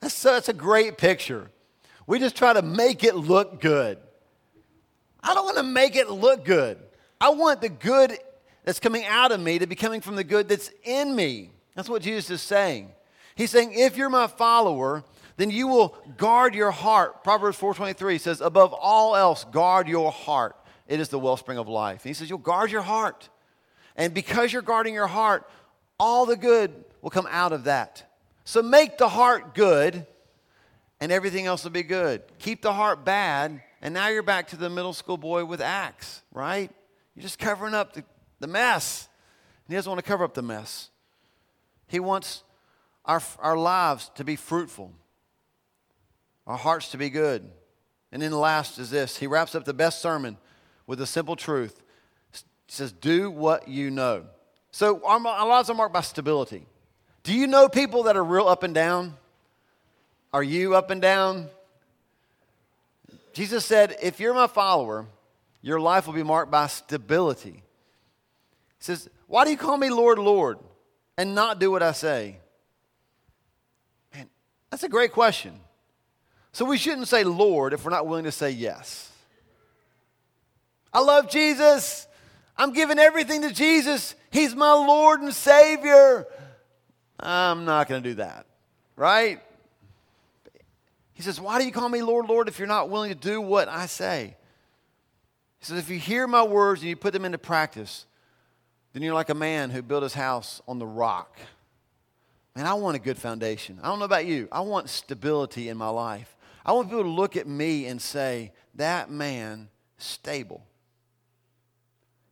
That's, 0.00 0.22
that's 0.22 0.50
a 0.50 0.52
great 0.52 0.98
picture. 0.98 1.50
We 2.06 2.18
just 2.18 2.36
try 2.36 2.52
to 2.52 2.60
make 2.60 3.04
it 3.04 3.16
look 3.16 3.58
good. 3.58 3.96
I 5.22 5.32
don't 5.32 5.46
want 5.46 5.56
to 5.56 5.62
make 5.62 5.96
it 5.96 6.10
look 6.10 6.44
good. 6.44 6.76
I 7.22 7.30
want 7.30 7.62
the 7.62 7.70
good 7.70 8.18
that's 8.64 8.80
coming 8.80 9.04
out 9.04 9.32
of 9.32 9.40
me 9.40 9.58
to 9.58 9.66
be 9.66 9.74
coming 9.74 10.00
from 10.00 10.16
the 10.16 10.24
good 10.24 10.48
that's 10.48 10.70
in 10.84 11.14
me. 11.14 11.50
That's 11.74 11.88
what 11.88 12.02
Jesus 12.02 12.30
is 12.30 12.42
saying. 12.42 12.90
He's 13.34 13.50
saying, 13.50 13.72
if 13.72 13.96
you're 13.96 14.10
my 14.10 14.26
follower, 14.26 15.04
then 15.36 15.50
you 15.50 15.66
will 15.66 15.96
guard 16.16 16.54
your 16.54 16.70
heart. 16.70 17.24
Proverbs 17.24 17.58
4:23 17.58 18.18
says, 18.18 18.40
"Above 18.40 18.72
all 18.72 19.16
else, 19.16 19.44
guard 19.44 19.88
your 19.88 20.12
heart. 20.12 20.56
It 20.86 21.00
is 21.00 21.08
the 21.08 21.18
wellspring 21.18 21.58
of 21.58 21.68
life." 21.68 22.02
And 22.02 22.10
he 22.10 22.14
says, 22.14 22.28
"You'll 22.28 22.38
guard 22.38 22.70
your 22.70 22.82
heart." 22.82 23.30
And 23.96 24.12
because 24.14 24.52
you're 24.52 24.62
guarding 24.62 24.94
your 24.94 25.06
heart, 25.06 25.48
all 25.98 26.26
the 26.26 26.36
good 26.36 26.84
will 27.00 27.10
come 27.10 27.26
out 27.30 27.52
of 27.52 27.64
that. 27.64 28.04
So 28.44 28.62
make 28.62 28.98
the 28.98 29.08
heart 29.08 29.54
good, 29.54 30.06
and 31.00 31.10
everything 31.12 31.46
else 31.46 31.64
will 31.64 31.70
be 31.70 31.82
good. 31.82 32.22
Keep 32.38 32.62
the 32.62 32.72
heart 32.72 33.04
bad, 33.04 33.62
and 33.80 33.94
now 33.94 34.08
you're 34.08 34.22
back 34.22 34.48
to 34.48 34.56
the 34.56 34.70
middle 34.70 34.92
school 34.92 35.16
boy 35.16 35.44
with 35.44 35.60
axe, 35.60 36.22
right? 36.32 36.70
You're 37.14 37.22
just 37.22 37.38
covering 37.38 37.74
up 37.74 37.92
the, 37.94 38.04
the 38.42 38.46
mess. 38.46 39.08
And 39.66 39.72
he 39.72 39.76
doesn't 39.76 39.90
want 39.90 40.04
to 40.04 40.08
cover 40.08 40.24
up 40.24 40.34
the 40.34 40.42
mess. 40.42 40.90
He 41.88 41.98
wants 41.98 42.44
our, 43.06 43.22
our 43.38 43.56
lives 43.56 44.10
to 44.16 44.24
be 44.24 44.36
fruitful 44.36 44.92
our 46.46 46.56
hearts 46.56 46.90
to 46.90 46.98
be 46.98 47.10
good. 47.10 47.48
And 48.10 48.20
then 48.20 48.30
the 48.30 48.38
last 48.38 48.78
is 48.78 48.90
this 48.90 49.16
he 49.16 49.26
wraps 49.26 49.54
up 49.54 49.64
the 49.64 49.74
best 49.74 50.02
sermon 50.02 50.36
with 50.86 51.00
a 51.00 51.06
simple 51.06 51.36
truth. 51.36 51.82
He 52.32 52.40
says, 52.68 52.92
Do 52.92 53.30
what 53.30 53.68
you 53.68 53.90
know. 53.90 54.24
So 54.70 55.04
our, 55.04 55.24
our 55.26 55.48
lives 55.48 55.70
are 55.70 55.74
marked 55.74 55.94
by 55.94 56.00
stability. 56.00 56.66
Do 57.22 57.32
you 57.32 57.46
know 57.46 57.68
people 57.68 58.04
that 58.04 58.16
are 58.16 58.24
real 58.24 58.48
up 58.48 58.62
and 58.62 58.74
down? 58.74 59.14
Are 60.32 60.42
you 60.42 60.74
up 60.74 60.90
and 60.90 61.00
down? 61.00 61.48
Jesus 63.32 63.64
said, 63.64 63.96
If 64.02 64.18
you're 64.18 64.34
my 64.34 64.46
follower, 64.46 65.06
your 65.60 65.80
life 65.80 66.06
will 66.06 66.14
be 66.14 66.22
marked 66.22 66.50
by 66.50 66.66
stability. 66.66 67.62
He 68.82 68.86
says, 68.86 69.08
Why 69.28 69.44
do 69.44 69.52
you 69.52 69.56
call 69.56 69.76
me 69.76 69.90
Lord, 69.90 70.18
Lord, 70.18 70.58
and 71.16 71.36
not 71.36 71.60
do 71.60 71.70
what 71.70 71.84
I 71.84 71.92
say? 71.92 72.38
Man, 74.12 74.28
that's 74.70 74.82
a 74.82 74.88
great 74.88 75.12
question. 75.12 75.52
So 76.50 76.64
we 76.64 76.76
shouldn't 76.78 77.06
say 77.06 77.22
Lord 77.22 77.74
if 77.74 77.84
we're 77.84 77.92
not 77.92 78.08
willing 78.08 78.24
to 78.24 78.32
say 78.32 78.50
yes. 78.50 79.08
I 80.92 80.98
love 80.98 81.30
Jesus. 81.30 82.08
I'm 82.56 82.72
giving 82.72 82.98
everything 82.98 83.42
to 83.42 83.52
Jesus. 83.52 84.16
He's 84.32 84.52
my 84.56 84.72
Lord 84.72 85.20
and 85.20 85.32
Savior. 85.32 86.26
I'm 87.20 87.64
not 87.64 87.86
going 87.86 88.02
to 88.02 88.08
do 88.08 88.14
that, 88.16 88.46
right? 88.96 89.40
He 91.14 91.22
says, 91.22 91.40
Why 91.40 91.60
do 91.60 91.64
you 91.64 91.70
call 91.70 91.88
me 91.88 92.02
Lord, 92.02 92.26
Lord, 92.28 92.48
if 92.48 92.58
you're 92.58 92.66
not 92.66 92.90
willing 92.90 93.12
to 93.12 93.16
do 93.16 93.40
what 93.40 93.68
I 93.68 93.86
say? 93.86 94.34
He 95.60 95.66
says, 95.66 95.78
If 95.78 95.88
you 95.88 96.00
hear 96.00 96.26
my 96.26 96.42
words 96.42 96.80
and 96.80 96.88
you 96.88 96.96
put 96.96 97.12
them 97.12 97.24
into 97.24 97.38
practice, 97.38 98.06
then 98.92 99.02
you're 99.02 99.14
like 99.14 99.30
a 99.30 99.34
man 99.34 99.70
who 99.70 99.82
built 99.82 100.02
his 100.02 100.14
house 100.14 100.60
on 100.68 100.78
the 100.78 100.86
rock. 100.86 101.38
Man, 102.54 102.66
I 102.66 102.74
want 102.74 102.96
a 102.96 103.00
good 103.00 103.16
foundation. 103.16 103.78
I 103.82 103.88
don't 103.88 103.98
know 103.98 104.04
about 104.04 104.26
you. 104.26 104.48
I 104.52 104.60
want 104.60 104.90
stability 104.90 105.68
in 105.68 105.76
my 105.76 105.88
life. 105.88 106.36
I 106.64 106.72
want 106.72 106.88
people 106.88 107.04
to 107.04 107.08
look 107.08 107.36
at 107.36 107.46
me 107.48 107.86
and 107.86 108.00
say, 108.00 108.52
that 108.74 109.10
man, 109.10 109.68
stable. 109.98 110.64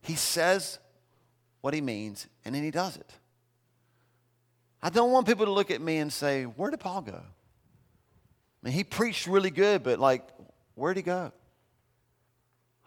He 0.01 0.15
says 0.15 0.79
what 1.61 1.73
he 1.73 1.81
means, 1.81 2.27
and 2.45 2.53
then 2.53 2.63
he 2.63 2.71
does 2.71 2.95
it. 2.97 3.13
I 4.81 4.89
don't 4.89 5.11
want 5.11 5.27
people 5.27 5.45
to 5.45 5.51
look 5.51 5.69
at 5.69 5.81
me 5.81 5.97
and 5.97 6.11
say, 6.11 6.43
where 6.43 6.71
did 6.71 6.79
Paul 6.79 7.01
go? 7.01 7.13
I 7.13 8.67
mean, 8.67 8.73
he 8.73 8.83
preached 8.83 9.27
really 9.27 9.51
good, 9.51 9.83
but 9.83 9.99
like, 9.99 10.27
where'd 10.75 10.97
he 10.97 11.03
go? 11.03 11.31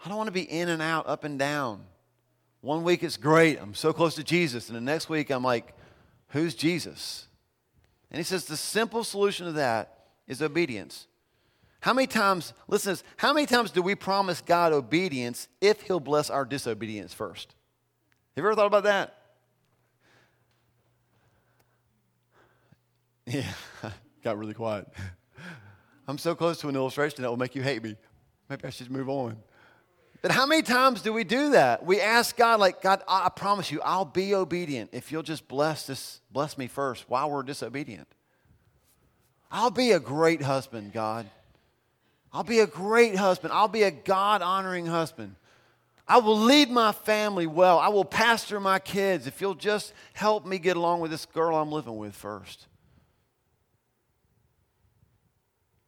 I 0.04 0.08
don't 0.08 0.16
want 0.16 0.28
to 0.28 0.32
be 0.32 0.42
in 0.42 0.68
and 0.68 0.82
out, 0.82 1.08
up 1.08 1.24
and 1.24 1.38
down. 1.38 1.84
One 2.64 2.82
week 2.82 3.02
it's 3.02 3.18
great, 3.18 3.60
I'm 3.60 3.74
so 3.74 3.92
close 3.92 4.14
to 4.14 4.24
Jesus, 4.24 4.70
and 4.70 4.76
the 4.76 4.80
next 4.80 5.10
week 5.10 5.28
I'm 5.28 5.44
like, 5.44 5.74
who's 6.28 6.54
Jesus? 6.54 7.28
And 8.10 8.16
he 8.16 8.24
says 8.24 8.46
the 8.46 8.56
simple 8.56 9.04
solution 9.04 9.44
to 9.44 9.52
that 9.52 10.06
is 10.26 10.40
obedience. 10.40 11.06
How 11.80 11.92
many 11.92 12.06
times, 12.06 12.54
listen 12.66 12.92
this, 12.92 13.04
how 13.18 13.34
many 13.34 13.44
times 13.44 13.70
do 13.70 13.82
we 13.82 13.94
promise 13.94 14.40
God 14.40 14.72
obedience 14.72 15.46
if 15.60 15.82
He'll 15.82 16.00
bless 16.00 16.30
our 16.30 16.46
disobedience 16.46 17.12
first? 17.12 17.54
Have 18.34 18.42
you 18.42 18.48
ever 18.48 18.54
thought 18.54 18.66
about 18.66 18.84
that? 18.84 19.18
Yeah, 23.26 23.52
got 24.22 24.38
really 24.38 24.54
quiet. 24.54 24.86
I'm 26.08 26.18
so 26.18 26.34
close 26.34 26.60
to 26.60 26.68
an 26.70 26.76
illustration 26.76 27.20
that 27.22 27.28
will 27.28 27.36
make 27.36 27.54
you 27.54 27.62
hate 27.62 27.82
me. 27.82 27.96
Maybe 28.48 28.64
I 28.64 28.70
should 28.70 28.90
move 28.90 29.10
on. 29.10 29.36
But 30.24 30.30
how 30.30 30.46
many 30.46 30.62
times 30.62 31.02
do 31.02 31.12
we 31.12 31.22
do 31.22 31.50
that? 31.50 31.84
We 31.84 32.00
ask 32.00 32.34
God, 32.34 32.58
like, 32.58 32.80
God, 32.80 33.02
I 33.06 33.28
promise 33.28 33.70
you, 33.70 33.82
I'll 33.82 34.06
be 34.06 34.34
obedient 34.34 34.88
if 34.94 35.12
you'll 35.12 35.22
just 35.22 35.46
bless 35.48 35.86
this, 35.86 36.22
bless 36.30 36.56
me 36.56 36.66
first 36.66 37.04
while 37.10 37.30
we're 37.30 37.42
disobedient. 37.42 38.08
I'll 39.50 39.70
be 39.70 39.92
a 39.92 40.00
great 40.00 40.40
husband, 40.40 40.94
God. 40.94 41.28
I'll 42.32 42.42
be 42.42 42.60
a 42.60 42.66
great 42.66 43.16
husband. 43.16 43.52
I'll 43.52 43.68
be 43.68 43.82
a 43.82 43.90
God 43.90 44.40
honoring 44.40 44.86
husband. 44.86 45.36
I 46.08 46.20
will 46.20 46.38
lead 46.38 46.70
my 46.70 46.92
family 46.92 47.46
well. 47.46 47.78
I 47.78 47.88
will 47.88 48.06
pastor 48.06 48.58
my 48.60 48.78
kids 48.78 49.26
if 49.26 49.42
you'll 49.42 49.54
just 49.54 49.92
help 50.14 50.46
me 50.46 50.58
get 50.58 50.78
along 50.78 51.00
with 51.00 51.10
this 51.10 51.26
girl 51.26 51.54
I'm 51.54 51.70
living 51.70 51.98
with 51.98 52.14
first. 52.14 52.66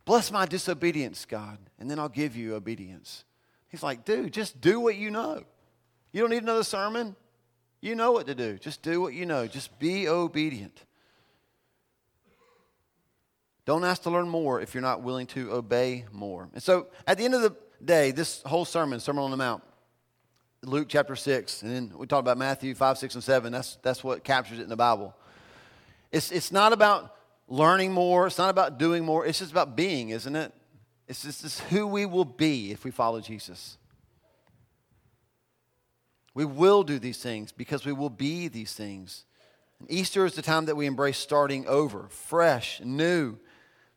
Bless 0.04 0.30
my 0.30 0.44
disobedience, 0.44 1.24
God, 1.24 1.56
and 1.78 1.90
then 1.90 1.98
I'll 1.98 2.10
give 2.10 2.36
you 2.36 2.54
obedience. 2.54 3.24
He's 3.68 3.82
like, 3.82 4.04
dude, 4.04 4.32
just 4.32 4.60
do 4.60 4.80
what 4.80 4.96
you 4.96 5.10
know. 5.10 5.42
You 6.12 6.20
don't 6.22 6.30
need 6.30 6.42
another 6.42 6.64
sermon. 6.64 7.16
You 7.80 7.94
know 7.94 8.12
what 8.12 8.26
to 8.26 8.34
do. 8.34 8.58
Just 8.58 8.82
do 8.82 9.00
what 9.00 9.12
you 9.12 9.26
know. 9.26 9.46
Just 9.46 9.78
be 9.78 10.08
obedient. 10.08 10.84
Don't 13.64 13.84
ask 13.84 14.02
to 14.02 14.10
learn 14.10 14.28
more 14.28 14.60
if 14.60 14.74
you're 14.74 14.82
not 14.82 15.02
willing 15.02 15.26
to 15.28 15.52
obey 15.52 16.04
more. 16.12 16.48
And 16.54 16.62
so 16.62 16.86
at 17.06 17.18
the 17.18 17.24
end 17.24 17.34
of 17.34 17.42
the 17.42 17.54
day, 17.84 18.12
this 18.12 18.40
whole 18.42 18.64
sermon, 18.64 19.00
Sermon 19.00 19.24
on 19.24 19.30
the 19.30 19.36
Mount, 19.36 19.62
Luke 20.62 20.86
chapter 20.88 21.16
6, 21.16 21.62
and 21.62 21.70
then 21.70 21.92
we 21.96 22.06
talk 22.06 22.20
about 22.20 22.38
Matthew 22.38 22.74
5, 22.74 22.98
6, 22.98 23.14
and 23.14 23.24
7. 23.24 23.52
That's, 23.52 23.76
that's 23.82 24.02
what 24.02 24.24
captures 24.24 24.58
it 24.58 24.62
in 24.62 24.68
the 24.68 24.76
Bible. 24.76 25.14
It's, 26.12 26.30
it's 26.30 26.50
not 26.50 26.72
about 26.72 27.14
learning 27.48 27.92
more, 27.92 28.26
it's 28.26 28.38
not 28.38 28.50
about 28.50 28.78
doing 28.78 29.04
more, 29.04 29.26
it's 29.26 29.40
just 29.40 29.52
about 29.52 29.76
being, 29.76 30.10
isn't 30.10 30.34
it? 30.34 30.52
It's 31.08 31.22
just 31.22 31.60
who 31.62 31.86
we 31.86 32.06
will 32.06 32.24
be 32.24 32.72
if 32.72 32.84
we 32.84 32.90
follow 32.90 33.20
Jesus. 33.20 33.78
We 36.34 36.44
will 36.44 36.82
do 36.82 36.98
these 36.98 37.18
things 37.18 37.52
because 37.52 37.86
we 37.86 37.92
will 37.92 38.10
be 38.10 38.48
these 38.48 38.74
things. 38.74 39.24
And 39.80 39.90
Easter 39.90 40.26
is 40.26 40.34
the 40.34 40.42
time 40.42 40.66
that 40.66 40.76
we 40.76 40.86
embrace 40.86 41.18
starting 41.18 41.66
over, 41.66 42.08
fresh, 42.10 42.80
new, 42.82 43.38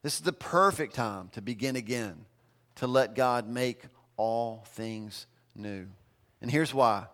this 0.01 0.15
is 0.15 0.21
the 0.21 0.33
perfect 0.33 0.95
time 0.95 1.29
to 1.33 1.41
begin 1.41 1.75
again, 1.75 2.25
to 2.75 2.87
let 2.87 3.15
God 3.15 3.47
make 3.47 3.83
all 4.15 4.63
things 4.69 5.27
new. 5.55 5.87
And 6.41 6.49
here's 6.49 6.73
why. 6.73 7.07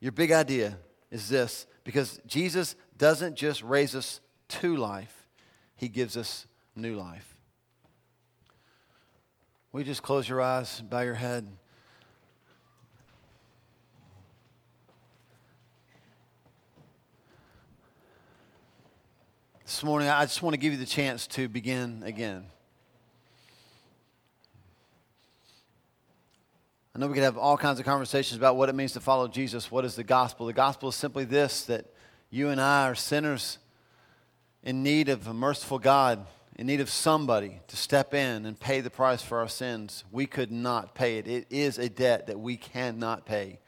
Your 0.00 0.12
big 0.12 0.32
idea 0.32 0.78
is 1.10 1.28
this 1.28 1.66
because 1.84 2.20
Jesus 2.26 2.74
doesn't 2.96 3.36
just 3.36 3.62
raise 3.62 3.94
us 3.94 4.20
to 4.48 4.76
life, 4.76 5.26
He 5.76 5.88
gives 5.88 6.16
us 6.16 6.46
new 6.74 6.96
life. 6.96 7.31
You 9.74 9.84
just 9.84 10.02
close 10.02 10.28
your 10.28 10.42
eyes, 10.42 10.80
and 10.80 10.90
bow 10.90 11.00
your 11.00 11.14
head? 11.14 11.48
This 19.64 19.82
morning, 19.82 20.10
I 20.10 20.24
just 20.26 20.42
want 20.42 20.52
to 20.52 20.58
give 20.58 20.72
you 20.72 20.78
the 20.78 20.84
chance 20.84 21.26
to 21.28 21.48
begin 21.48 22.02
again. 22.04 22.44
I 26.94 26.98
know 26.98 27.06
we 27.06 27.14
could 27.14 27.22
have 27.22 27.38
all 27.38 27.56
kinds 27.56 27.80
of 27.80 27.86
conversations 27.86 28.36
about 28.36 28.56
what 28.56 28.68
it 28.68 28.74
means 28.74 28.92
to 28.92 29.00
follow 29.00 29.26
Jesus. 29.26 29.70
What 29.70 29.86
is 29.86 29.96
the 29.96 30.04
gospel? 30.04 30.46
The 30.46 30.52
gospel 30.52 30.90
is 30.90 30.96
simply 30.96 31.24
this 31.24 31.64
that 31.64 31.86
you 32.28 32.50
and 32.50 32.60
I 32.60 32.88
are 32.88 32.94
sinners 32.94 33.56
in 34.62 34.82
need 34.82 35.08
of 35.08 35.26
a 35.26 35.32
merciful 35.32 35.78
God, 35.78 36.26
in 36.56 36.66
need 36.66 36.80
of 36.80 36.90
somebody 36.90 37.60
to 37.68 37.76
step 37.76 38.14
in 38.14 38.46
and 38.46 38.58
pay 38.58 38.80
the 38.80 38.90
price 38.90 39.22
for 39.22 39.38
our 39.38 39.48
sins. 39.48 40.04
We 40.12 40.26
could 40.26 40.52
not 40.52 40.94
pay 40.94 41.18
it. 41.18 41.26
It 41.26 41.46
is 41.50 41.78
a 41.78 41.88
debt 41.88 42.26
that 42.26 42.38
we 42.38 42.56
cannot 42.56 43.24
pay. 43.26 43.58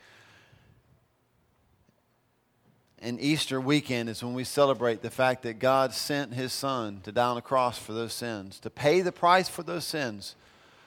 and 3.04 3.20
Easter 3.20 3.60
weekend 3.60 4.08
is 4.08 4.24
when 4.24 4.32
we 4.32 4.44
celebrate 4.44 5.02
the 5.02 5.10
fact 5.10 5.42
that 5.42 5.58
God 5.58 5.92
sent 5.92 6.32
his 6.32 6.54
son 6.54 7.02
to 7.04 7.12
die 7.12 7.26
on 7.26 7.34
the 7.34 7.42
cross 7.42 7.78
for 7.78 7.92
those 7.92 8.14
sins, 8.14 8.58
to 8.60 8.70
pay 8.70 9.02
the 9.02 9.12
price 9.12 9.46
for 9.46 9.62
those 9.62 9.84
sins, 9.84 10.34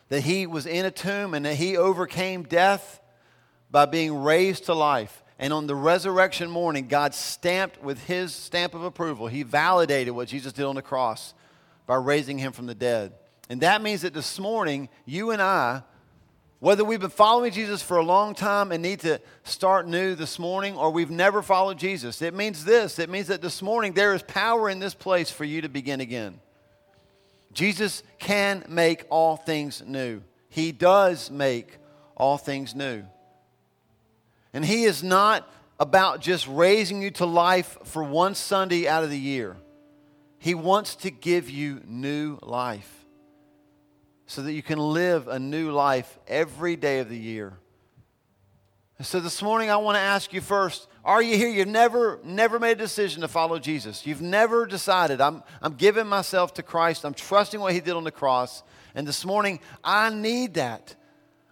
that 0.10 0.22
he 0.22 0.48
was 0.48 0.66
in 0.66 0.84
a 0.84 0.90
tomb 0.90 1.36
and 1.36 1.46
that 1.46 1.56
he 1.56 1.78
overcame 1.78 2.42
death 2.42 3.02
by 3.70 3.86
being 3.86 4.16
raised 4.16 4.66
to 4.66 4.74
life. 4.74 5.24
And 5.38 5.54
on 5.54 5.68
the 5.68 5.76
resurrection 5.76 6.50
morning, 6.50 6.88
God 6.88 7.14
stamped 7.14 7.84
with 7.84 8.06
his 8.06 8.34
stamp 8.34 8.74
of 8.74 8.84
approval, 8.84 9.28
he 9.28 9.44
validated 9.44 10.16
what 10.16 10.28
Jesus 10.28 10.54
did 10.54 10.66
on 10.66 10.76
the 10.76 10.82
cross 10.82 11.36
by 11.88 11.96
raising 11.96 12.38
him 12.38 12.52
from 12.52 12.68
the 12.68 12.76
dead. 12.76 13.14
And 13.50 13.62
that 13.62 13.82
means 13.82 14.02
that 14.02 14.14
this 14.14 14.38
morning, 14.38 14.90
you 15.06 15.32
and 15.32 15.42
I, 15.42 15.82
whether 16.60 16.84
we've 16.84 17.00
been 17.00 17.10
following 17.10 17.52
Jesus 17.52 17.82
for 17.82 17.98
a 17.98 18.04
long 18.04 18.36
time 18.36 18.72
and 18.72 18.84
need 18.84 19.00
to 19.02 19.22
start 19.44 19.88
new 19.88 20.16
this 20.16 20.38
morning, 20.38 20.76
or 20.76 20.92
we've 20.92 21.10
never 21.10 21.42
followed 21.42 21.78
Jesus, 21.78 22.22
it 22.22 22.34
means 22.34 22.66
this. 22.66 23.00
It 23.00 23.10
means 23.10 23.28
that 23.28 23.42
this 23.42 23.62
morning 23.62 23.94
there 23.94 24.14
is 24.14 24.22
power 24.24 24.70
in 24.70 24.80
this 24.80 24.94
place 24.94 25.32
for 25.32 25.46
you 25.46 25.62
to 25.62 25.70
begin 25.70 26.02
again. 26.02 26.40
Jesus 27.54 28.04
can 28.20 28.66
make 28.68 29.06
all 29.10 29.38
things 29.38 29.82
new. 29.86 30.22
He 30.50 30.72
does 30.72 31.32
make 31.32 31.78
all 32.16 32.38
things 32.38 32.76
new. 32.76 33.04
And 34.52 34.66
He 34.66 34.84
is 34.84 35.04
not 35.04 35.48
about 35.80 36.22
just 36.22 36.48
raising 36.48 37.02
you 37.02 37.12
to 37.12 37.26
life 37.26 37.78
for 37.84 38.04
one 38.04 38.36
Sunday 38.36 38.88
out 38.88 39.04
of 39.04 39.10
the 39.10 39.20
year. 39.20 39.56
He 40.48 40.56
wants 40.56 40.96
to 40.96 41.12
give 41.12 41.50
you 41.50 41.82
new 41.86 42.40
life 42.42 43.06
so 44.28 44.42
that 44.44 44.54
you 44.54 44.64
can 44.64 44.80
live 44.80 45.28
a 45.28 45.38
new 45.38 45.72
life 45.72 46.18
every 46.26 46.78
day 46.78 47.00
of 47.00 47.10
the 47.10 47.18
year. 47.18 47.58
So 49.02 49.20
this 49.20 49.42
morning 49.42 49.70
I 49.70 49.76
want 49.76 49.98
to 49.98 50.00
ask 50.00 50.32
you 50.32 50.40
first, 50.40 50.88
are 51.04 51.22
you 51.22 51.36
here? 51.36 51.50
You've 51.50 51.68
never, 51.68 52.22
never 52.24 52.60
made 52.60 52.72
a 52.72 52.76
decision 52.76 53.24
to 53.24 53.28
follow 53.28 53.60
Jesus. 53.60 54.08
You've 54.08 54.22
never 54.22 54.66
decided, 54.66 55.20
I'm, 55.20 55.44
I'm 55.62 55.74
giving 55.74 56.08
myself 56.08 56.54
to 56.54 56.64
Christ. 56.64 57.04
I'm 57.04 57.14
trusting 57.14 57.60
what 57.60 57.74
he 57.74 57.82
did 57.82 57.96
on 57.96 58.06
the 58.06 58.12
cross. 58.12 58.64
And 58.96 59.06
this 59.06 59.26
morning, 59.26 59.60
I 59.84 60.12
need 60.12 60.54
that. 60.54 60.96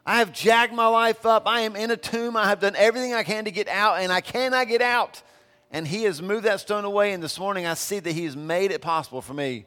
I 0.06 0.20
have 0.20 0.32
jacked 0.32 0.74
my 0.74 0.88
life 0.88 1.26
up. 1.26 1.44
I 1.48 1.60
am 1.60 1.76
in 1.76 1.92
a 1.92 1.98
tomb. 1.98 2.38
I 2.38 2.48
have 2.48 2.62
done 2.62 2.78
everything 2.78 3.14
I 3.14 3.24
can 3.24 3.44
to 3.44 3.52
get 3.52 3.68
out, 3.68 4.00
and 4.00 4.10
I 4.10 4.22
cannot 4.22 4.70
get 4.70 4.82
out. 4.82 5.22
And 5.72 5.88
he 5.88 6.04
has 6.04 6.22
moved 6.22 6.46
that 6.46 6.60
stone 6.60 6.86
away. 6.86 7.14
And 7.14 7.22
this 7.22 7.40
morning, 7.40 7.66
I 7.66 7.74
see 7.74 8.00
that 8.00 8.12
he 8.12 8.26
has 8.26 8.36
made 8.36 8.72
it 8.72 8.82
possible 8.82 9.22
for 9.22 9.34
me 9.34 9.66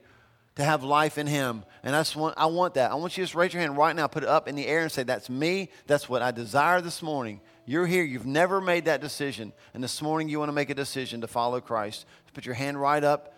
to 0.59 0.64
have 0.64 0.82
life 0.82 1.18
in 1.18 1.26
Him. 1.26 1.64
And 1.84 1.94
I, 1.94 2.01
just 2.01 2.16
want, 2.16 2.34
I 2.36 2.46
want 2.46 2.74
that. 2.74 2.90
I 2.90 2.94
want 2.96 3.16
you 3.16 3.22
to 3.22 3.26
just 3.26 3.36
raise 3.36 3.55
your 3.55 3.61
hand 3.61 3.76
right 3.76 3.94
now, 3.94 4.09
put 4.09 4.24
it 4.24 4.28
up 4.28 4.49
in 4.49 4.57
the 4.57 4.66
air, 4.66 4.82
and 4.82 4.90
say, 4.90 5.05
That's 5.05 5.30
me. 5.30 5.70
That's 5.86 6.09
what 6.09 6.20
I 6.20 6.32
desire 6.32 6.80
this 6.80 7.01
morning. 7.01 7.40
You're 7.64 7.86
here. 7.86 8.03
You've 8.03 8.26
never 8.26 8.61
made 8.61 8.86
that 8.86 9.01
decision. 9.01 9.53
And 9.72 9.82
this 9.82 10.03
morning, 10.03 10.28
you 10.28 10.38
want 10.40 10.49
to 10.49 10.53
make 10.53 10.68
a 10.68 10.74
decision 10.74 11.20
to 11.20 11.28
follow 11.28 11.61
Christ. 11.61 12.07
Just 12.24 12.34
put 12.34 12.44
your 12.44 12.57
hand 12.57 12.80
right 12.80 13.03
up, 13.03 13.36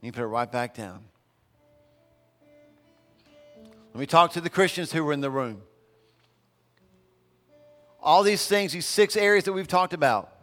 and 0.00 0.06
you 0.06 0.12
put 0.12 0.22
it 0.22 0.26
right 0.26 0.50
back 0.50 0.74
down. 0.74 1.04
Let 3.94 4.00
me 4.00 4.06
talk 4.06 4.32
to 4.32 4.42
the 4.42 4.50
Christians 4.50 4.92
who 4.92 5.02
were 5.02 5.14
in 5.14 5.22
the 5.22 5.30
room. 5.30 5.62
All 8.00 8.22
these 8.22 8.46
things, 8.46 8.72
these 8.72 8.86
six 8.86 9.16
areas 9.16 9.44
that 9.44 9.54
we've 9.54 9.66
talked 9.66 9.94
about, 9.94 10.37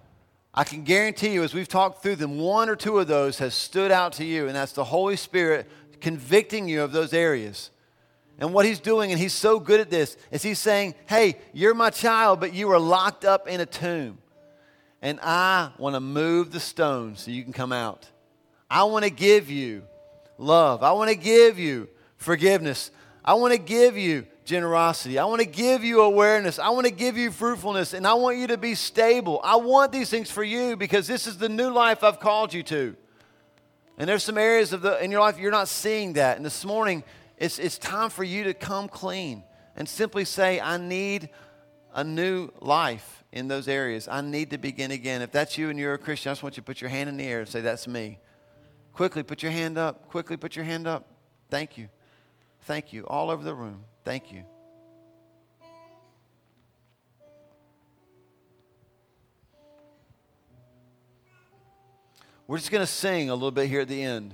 I 0.58 0.64
can 0.64 0.84
guarantee 0.84 1.34
you, 1.34 1.44
as 1.44 1.54
we've 1.54 1.68
talked 1.68 2.02
through 2.02 2.16
them, 2.16 2.40
one 2.40 2.70
or 2.70 2.78
two 2.78 2.98
of 3.00 3.08
those 3.08 3.40
has 3.40 3.54
stood 3.54 3.92
out 3.92 4.14
to 4.14 4.24
you, 4.24 4.48
and 4.48 4.56
that's 4.56 4.72
the 4.72 4.86
Holy 4.86 5.18
Spirit 5.18 5.70
convicting 6.00 6.70
you 6.70 6.82
of 6.82 6.94
those 6.94 7.12
areas. 7.12 7.72
And 8.40 8.54
what 8.54 8.66
he's 8.66 8.80
doing, 8.80 9.12
and 9.12 9.20
he's 9.20 9.34
so 9.34 9.60
good 9.60 9.82
at 9.82 9.90
this, 9.90 10.16
is 10.32 10.42
he's 10.42 10.60
saying, 10.60 10.96
Hey, 11.08 11.38
you're 11.54 11.74
my 11.74 11.90
child, 11.90 12.40
but 12.40 12.54
you 12.54 12.72
are 12.72 12.80
locked 12.80 13.26
up 13.26 13.50
in 13.50 13.60
a 13.60 13.66
tomb. 13.66 14.18
And 15.02 15.20
I 15.22 15.72
want 15.78 15.96
to 15.96 16.00
move 16.00 16.52
the 16.52 16.60
stone 16.60 17.18
so 17.18 17.32
you 17.32 17.44
can 17.44 17.54
come 17.54 17.74
out. 17.74 18.10
I 18.70 18.86
want 18.86 19.04
to 19.04 19.12
give 19.12 19.50
you 19.50 19.84
love. 20.38 20.84
I 20.84 20.94
want 20.94 21.10
to 21.10 21.18
give 21.18 21.60
you 21.60 21.90
forgiveness. 22.18 22.92
I 23.24 23.36
want 23.36 23.54
to 23.54 23.60
give 23.60 23.98
you 23.98 24.26
generosity. 24.46 25.20
I 25.20 25.26
want 25.26 25.42
to 25.42 25.48
give 25.48 25.84
you 25.84 26.02
awareness. 26.02 26.60
I 26.60 26.70
want 26.70 26.86
to 26.86 26.94
give 26.94 27.18
you 27.18 27.32
fruitfulness. 27.32 27.94
And 27.94 28.08
I 28.08 28.14
want 28.14 28.38
you 28.38 28.48
to 28.48 28.58
be 28.58 28.76
stable. 28.76 29.42
I 29.44 29.58
want 29.58 29.92
these 29.92 30.10
things 30.10 30.32
for 30.32 30.44
you 30.44 30.78
because 30.78 31.08
this 31.08 31.28
is 31.28 31.38
the 31.38 31.50
new 31.50 31.70
life 31.70 32.04
I've 32.04 32.20
called 32.20 32.54
you 32.54 32.64
to. 32.64 32.96
And 33.98 34.08
there's 34.08 34.24
some 34.24 34.38
areas 34.38 34.74
of 34.74 34.82
the 34.82 35.04
in 35.04 35.12
your 35.12 35.22
life 35.22 35.40
you're 35.40 35.52
not 35.52 35.68
seeing 35.68 36.14
that. 36.14 36.38
And 36.38 36.46
this 36.46 36.64
morning, 36.64 37.04
it's, 37.38 37.60
it's 37.60 37.78
time 37.78 38.10
for 38.10 38.24
you 38.24 38.46
to 38.46 38.54
come 38.54 38.88
clean 38.88 39.44
and 39.76 39.90
simply 39.90 40.26
say, 40.26 40.60
I 40.60 40.78
need 40.78 41.30
a 41.94 42.04
new 42.04 42.50
life 42.62 43.24
in 43.32 43.48
those 43.48 43.68
areas. 43.68 44.08
I 44.08 44.22
need 44.22 44.52
to 44.52 44.58
begin 44.58 44.92
again. 44.92 45.22
If 45.22 45.32
that's 45.32 45.58
you 45.58 45.70
and 45.70 45.80
you're 45.80 45.94
a 45.94 45.98
Christian, 45.98 46.30
I 46.30 46.34
just 46.34 46.44
want 46.44 46.56
you 46.56 46.62
to 46.62 46.66
put 46.66 46.82
your 46.82 46.90
hand 46.90 47.10
in 47.10 47.18
the 47.18 47.26
air 47.26 47.40
and 47.40 47.50
say, 47.50 47.62
That's 47.62 47.88
me. 47.88 48.20
Quickly 48.94 49.24
put 49.24 49.44
your 49.44 49.52
hand 49.52 49.78
up. 49.78 50.10
Quickly 50.10 50.38
put 50.38 50.56
your 50.56 50.66
hand 50.66 50.88
up. 50.88 51.08
Thank 51.50 51.78
you. 51.78 51.90
Thank 52.66 52.94
you. 52.94 53.06
All 53.06 53.30
over 53.30 53.44
the 53.44 53.54
room. 53.54 53.84
Thank 54.04 54.32
you. 54.32 54.44
We're 62.48 62.58
just 62.58 62.72
going 62.72 62.82
to 62.84 62.92
sing 62.92 63.30
a 63.30 63.34
little 63.34 63.52
bit 63.52 63.70
here 63.70 63.82
at 63.82 63.88
the 63.88 64.02
end. 64.02 64.34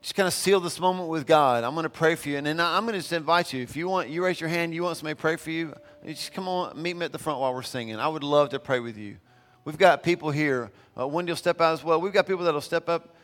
Just 0.00 0.14
kind 0.14 0.26
of 0.26 0.32
seal 0.32 0.60
this 0.60 0.78
moment 0.80 1.08
with 1.08 1.26
God. 1.26 1.64
I'm 1.64 1.74
going 1.74 1.84
to 1.84 1.90
pray 1.90 2.14
for 2.14 2.28
you. 2.28 2.38
And 2.38 2.46
then 2.46 2.60
I'm 2.60 2.84
going 2.84 2.94
to 2.94 3.00
just 3.00 3.12
invite 3.12 3.52
you. 3.52 3.62
If 3.62 3.76
you 3.76 3.88
want, 3.88 4.08
you 4.08 4.24
raise 4.24 4.40
your 4.40 4.48
hand, 4.48 4.74
you 4.74 4.82
want 4.82 4.96
somebody 4.96 5.14
to 5.14 5.20
pray 5.20 5.36
for 5.36 5.50
you, 5.50 5.74
just 6.06 6.32
come 6.32 6.48
on, 6.48 6.80
meet 6.80 6.96
me 6.96 7.04
at 7.04 7.12
the 7.12 7.18
front 7.18 7.40
while 7.40 7.52
we're 7.52 7.62
singing. 7.62 7.96
I 7.96 8.08
would 8.08 8.24
love 8.24 8.50
to 8.50 8.58
pray 8.58 8.80
with 8.80 8.96
you. 8.96 9.18
We've 9.64 9.78
got 9.78 10.02
people 10.02 10.30
here. 10.30 10.70
Uh, 10.98 11.06
Wendy 11.06 11.30
will 11.30 11.36
step 11.36 11.60
out 11.60 11.74
as 11.74 11.84
well. 11.84 12.00
We've 12.00 12.12
got 12.12 12.26
people 12.26 12.44
that 12.44 12.54
will 12.54 12.60
step 12.60 12.88
up. 12.88 13.14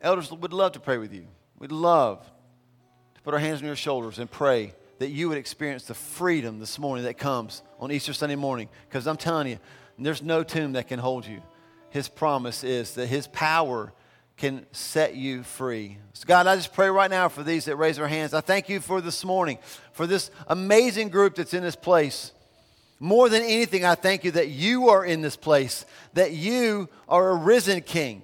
Elders 0.00 0.32
would 0.32 0.52
love 0.52 0.72
to 0.72 0.80
pray 0.80 0.98
with 0.98 1.12
you. 1.12 1.26
We'd 1.58 1.72
love 1.72 2.28
to 3.20 3.24
put 3.24 3.34
our 3.34 3.40
hands 3.40 3.60
on 3.60 3.66
your 3.66 3.76
shoulders 3.76 4.18
and 4.18 4.30
pray 4.30 4.72
that 4.98 5.10
you 5.10 5.28
would 5.28 5.38
experience 5.38 5.84
the 5.84 5.94
freedom 5.94 6.58
this 6.58 6.78
morning 6.78 7.04
that 7.04 7.18
comes 7.18 7.62
on 7.78 7.92
Easter 7.92 8.12
Sunday 8.12 8.36
morning. 8.36 8.68
Because 8.88 9.06
I'm 9.06 9.16
telling 9.16 9.48
you, 9.48 9.58
there's 9.98 10.22
no 10.22 10.42
tomb 10.42 10.72
that 10.72 10.88
can 10.88 10.98
hold 10.98 11.26
you. 11.26 11.42
His 11.90 12.08
promise 12.08 12.64
is 12.64 12.94
that 12.94 13.08
His 13.08 13.26
power 13.26 13.92
can 14.36 14.64
set 14.72 15.14
you 15.14 15.42
free. 15.42 15.98
So, 16.14 16.24
God, 16.26 16.46
I 16.46 16.56
just 16.56 16.72
pray 16.72 16.88
right 16.88 17.10
now 17.10 17.28
for 17.28 17.42
these 17.42 17.66
that 17.66 17.76
raise 17.76 17.96
their 17.96 18.08
hands. 18.08 18.32
I 18.32 18.40
thank 18.40 18.70
you 18.70 18.80
for 18.80 19.02
this 19.02 19.22
morning, 19.22 19.58
for 19.92 20.06
this 20.06 20.30
amazing 20.46 21.10
group 21.10 21.34
that's 21.34 21.52
in 21.52 21.62
this 21.62 21.76
place. 21.76 22.32
More 22.98 23.28
than 23.28 23.42
anything, 23.42 23.84
I 23.84 23.96
thank 23.96 24.24
you 24.24 24.30
that 24.32 24.48
you 24.48 24.88
are 24.88 25.04
in 25.04 25.20
this 25.20 25.36
place, 25.36 25.84
that 26.14 26.32
you 26.32 26.88
are 27.06 27.30
a 27.30 27.34
risen 27.34 27.82
King, 27.82 28.22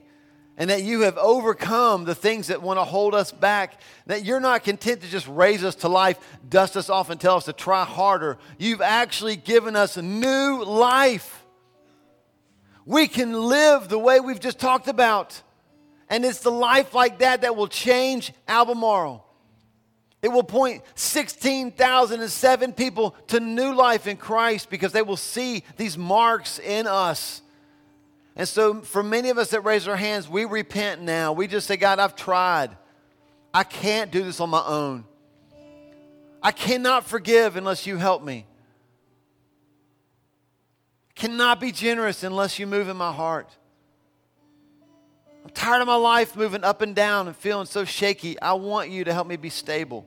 and 0.57 0.71
that 0.71 0.83
you 0.83 1.03
have 1.03 1.19
overcome 1.19 2.05
the 2.05 2.15
things 2.15 2.47
that 2.47 2.63
want 2.63 2.79
to 2.79 2.85
hold 2.85 3.15
us 3.15 3.31
back, 3.31 3.81
that 4.07 4.25
you're 4.25 4.41
not 4.41 4.65
content 4.65 5.03
to 5.03 5.09
just 5.09 5.29
raise 5.29 5.63
us 5.63 5.75
to 5.77 5.89
life, 5.89 6.19
dust 6.49 6.77
us 6.77 6.89
off, 6.89 7.11
and 7.11 7.21
tell 7.21 7.37
us 7.37 7.45
to 7.45 7.53
try 7.53 7.85
harder. 7.85 8.39
You've 8.59 8.81
actually 8.81 9.37
given 9.37 9.77
us 9.77 9.97
a 9.97 10.03
new 10.03 10.65
life. 10.65 11.45
We 12.87 13.07
can 13.07 13.33
live 13.33 13.89
the 13.89 13.99
way 13.99 14.21
we've 14.21 14.41
just 14.41 14.59
talked 14.59 14.89
about. 14.89 15.43
And 16.09 16.25
it's 16.25 16.41
the 16.41 16.53
life 16.53 16.95
like 16.95 17.19
that 17.19 17.43
that 17.43 17.57
will 17.57 17.69
change 17.69 18.33
Albemarle. 18.49 19.25
It 20.23 20.29
will 20.29 20.45
point 20.45 20.83
16,007 20.95 22.73
people 22.73 23.11
to 23.29 23.41
new 23.41 23.75
life 23.75 24.07
in 24.07 24.17
Christ 24.17 24.71
because 24.71 24.93
they 24.93 25.03
will 25.03 25.17
see 25.17 25.63
these 25.77 25.99
marks 25.99 26.59
in 26.59 26.87
us. 26.87 27.43
And 28.37 28.47
so, 28.47 28.83
for 28.83 29.03
many 29.03 29.31
of 29.31 29.39
us 29.39 29.51
that 29.51 29.63
raise 29.63 29.89
our 29.89 29.97
hands, 29.97 30.29
we 30.29 30.45
repent 30.45 31.01
now. 31.01 31.33
We 31.33 31.47
just 31.47 31.67
say, 31.67 31.79
God, 31.79 31.99
I've 31.99 32.15
tried. 32.15 32.77
I 33.55 33.65
can't 33.65 34.11
do 34.11 34.23
this 34.23 34.41
on 34.41 34.51
my 34.51 34.63
own. 34.63 35.07
I 36.43 36.53
cannot 36.53 37.05
forgive 37.05 37.57
unless 37.57 37.87
you 37.87 37.97
help 37.97 38.23
me. 38.23 38.47
Cannot 41.15 41.61
be 41.61 41.73
generous 41.73 42.23
unless 42.23 42.59
you 42.59 42.67
move 42.67 42.91
in 42.91 42.97
my 42.99 43.11
heart. 43.11 43.57
I'm 45.43 45.51
tired 45.51 45.81
of 45.81 45.87
my 45.87 45.97
life 45.97 46.37
moving 46.37 46.63
up 46.63 46.83
and 46.83 46.95
down 46.95 47.29
and 47.29 47.37
feeling 47.37 47.67
so 47.67 47.87
shaky. 47.87 48.39
I 48.41 48.53
want 48.53 48.91
you 48.91 49.05
to 49.05 49.15
help 49.15 49.27
me 49.27 49.37
be 49.37 49.49
stable. 49.49 50.07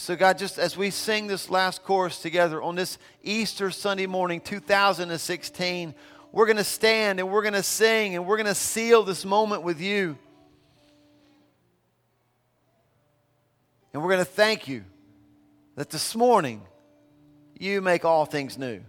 So, 0.00 0.16
God, 0.16 0.38
just 0.38 0.58
as 0.58 0.78
we 0.78 0.88
sing 0.88 1.26
this 1.26 1.50
last 1.50 1.84
chorus 1.84 2.22
together 2.22 2.62
on 2.62 2.74
this 2.74 2.96
Easter 3.22 3.70
Sunday 3.70 4.06
morning, 4.06 4.40
2016, 4.40 5.94
we're 6.32 6.46
going 6.46 6.56
to 6.56 6.64
stand 6.64 7.20
and 7.20 7.30
we're 7.30 7.42
going 7.42 7.52
to 7.52 7.62
sing 7.62 8.16
and 8.16 8.26
we're 8.26 8.38
going 8.38 8.46
to 8.46 8.54
seal 8.54 9.02
this 9.02 9.26
moment 9.26 9.62
with 9.62 9.78
you. 9.78 10.16
And 13.92 14.02
we're 14.02 14.08
going 14.08 14.24
to 14.24 14.32
thank 14.32 14.68
you 14.68 14.84
that 15.76 15.90
this 15.90 16.16
morning 16.16 16.62
you 17.58 17.82
make 17.82 18.06
all 18.06 18.24
things 18.24 18.56
new. 18.56 18.80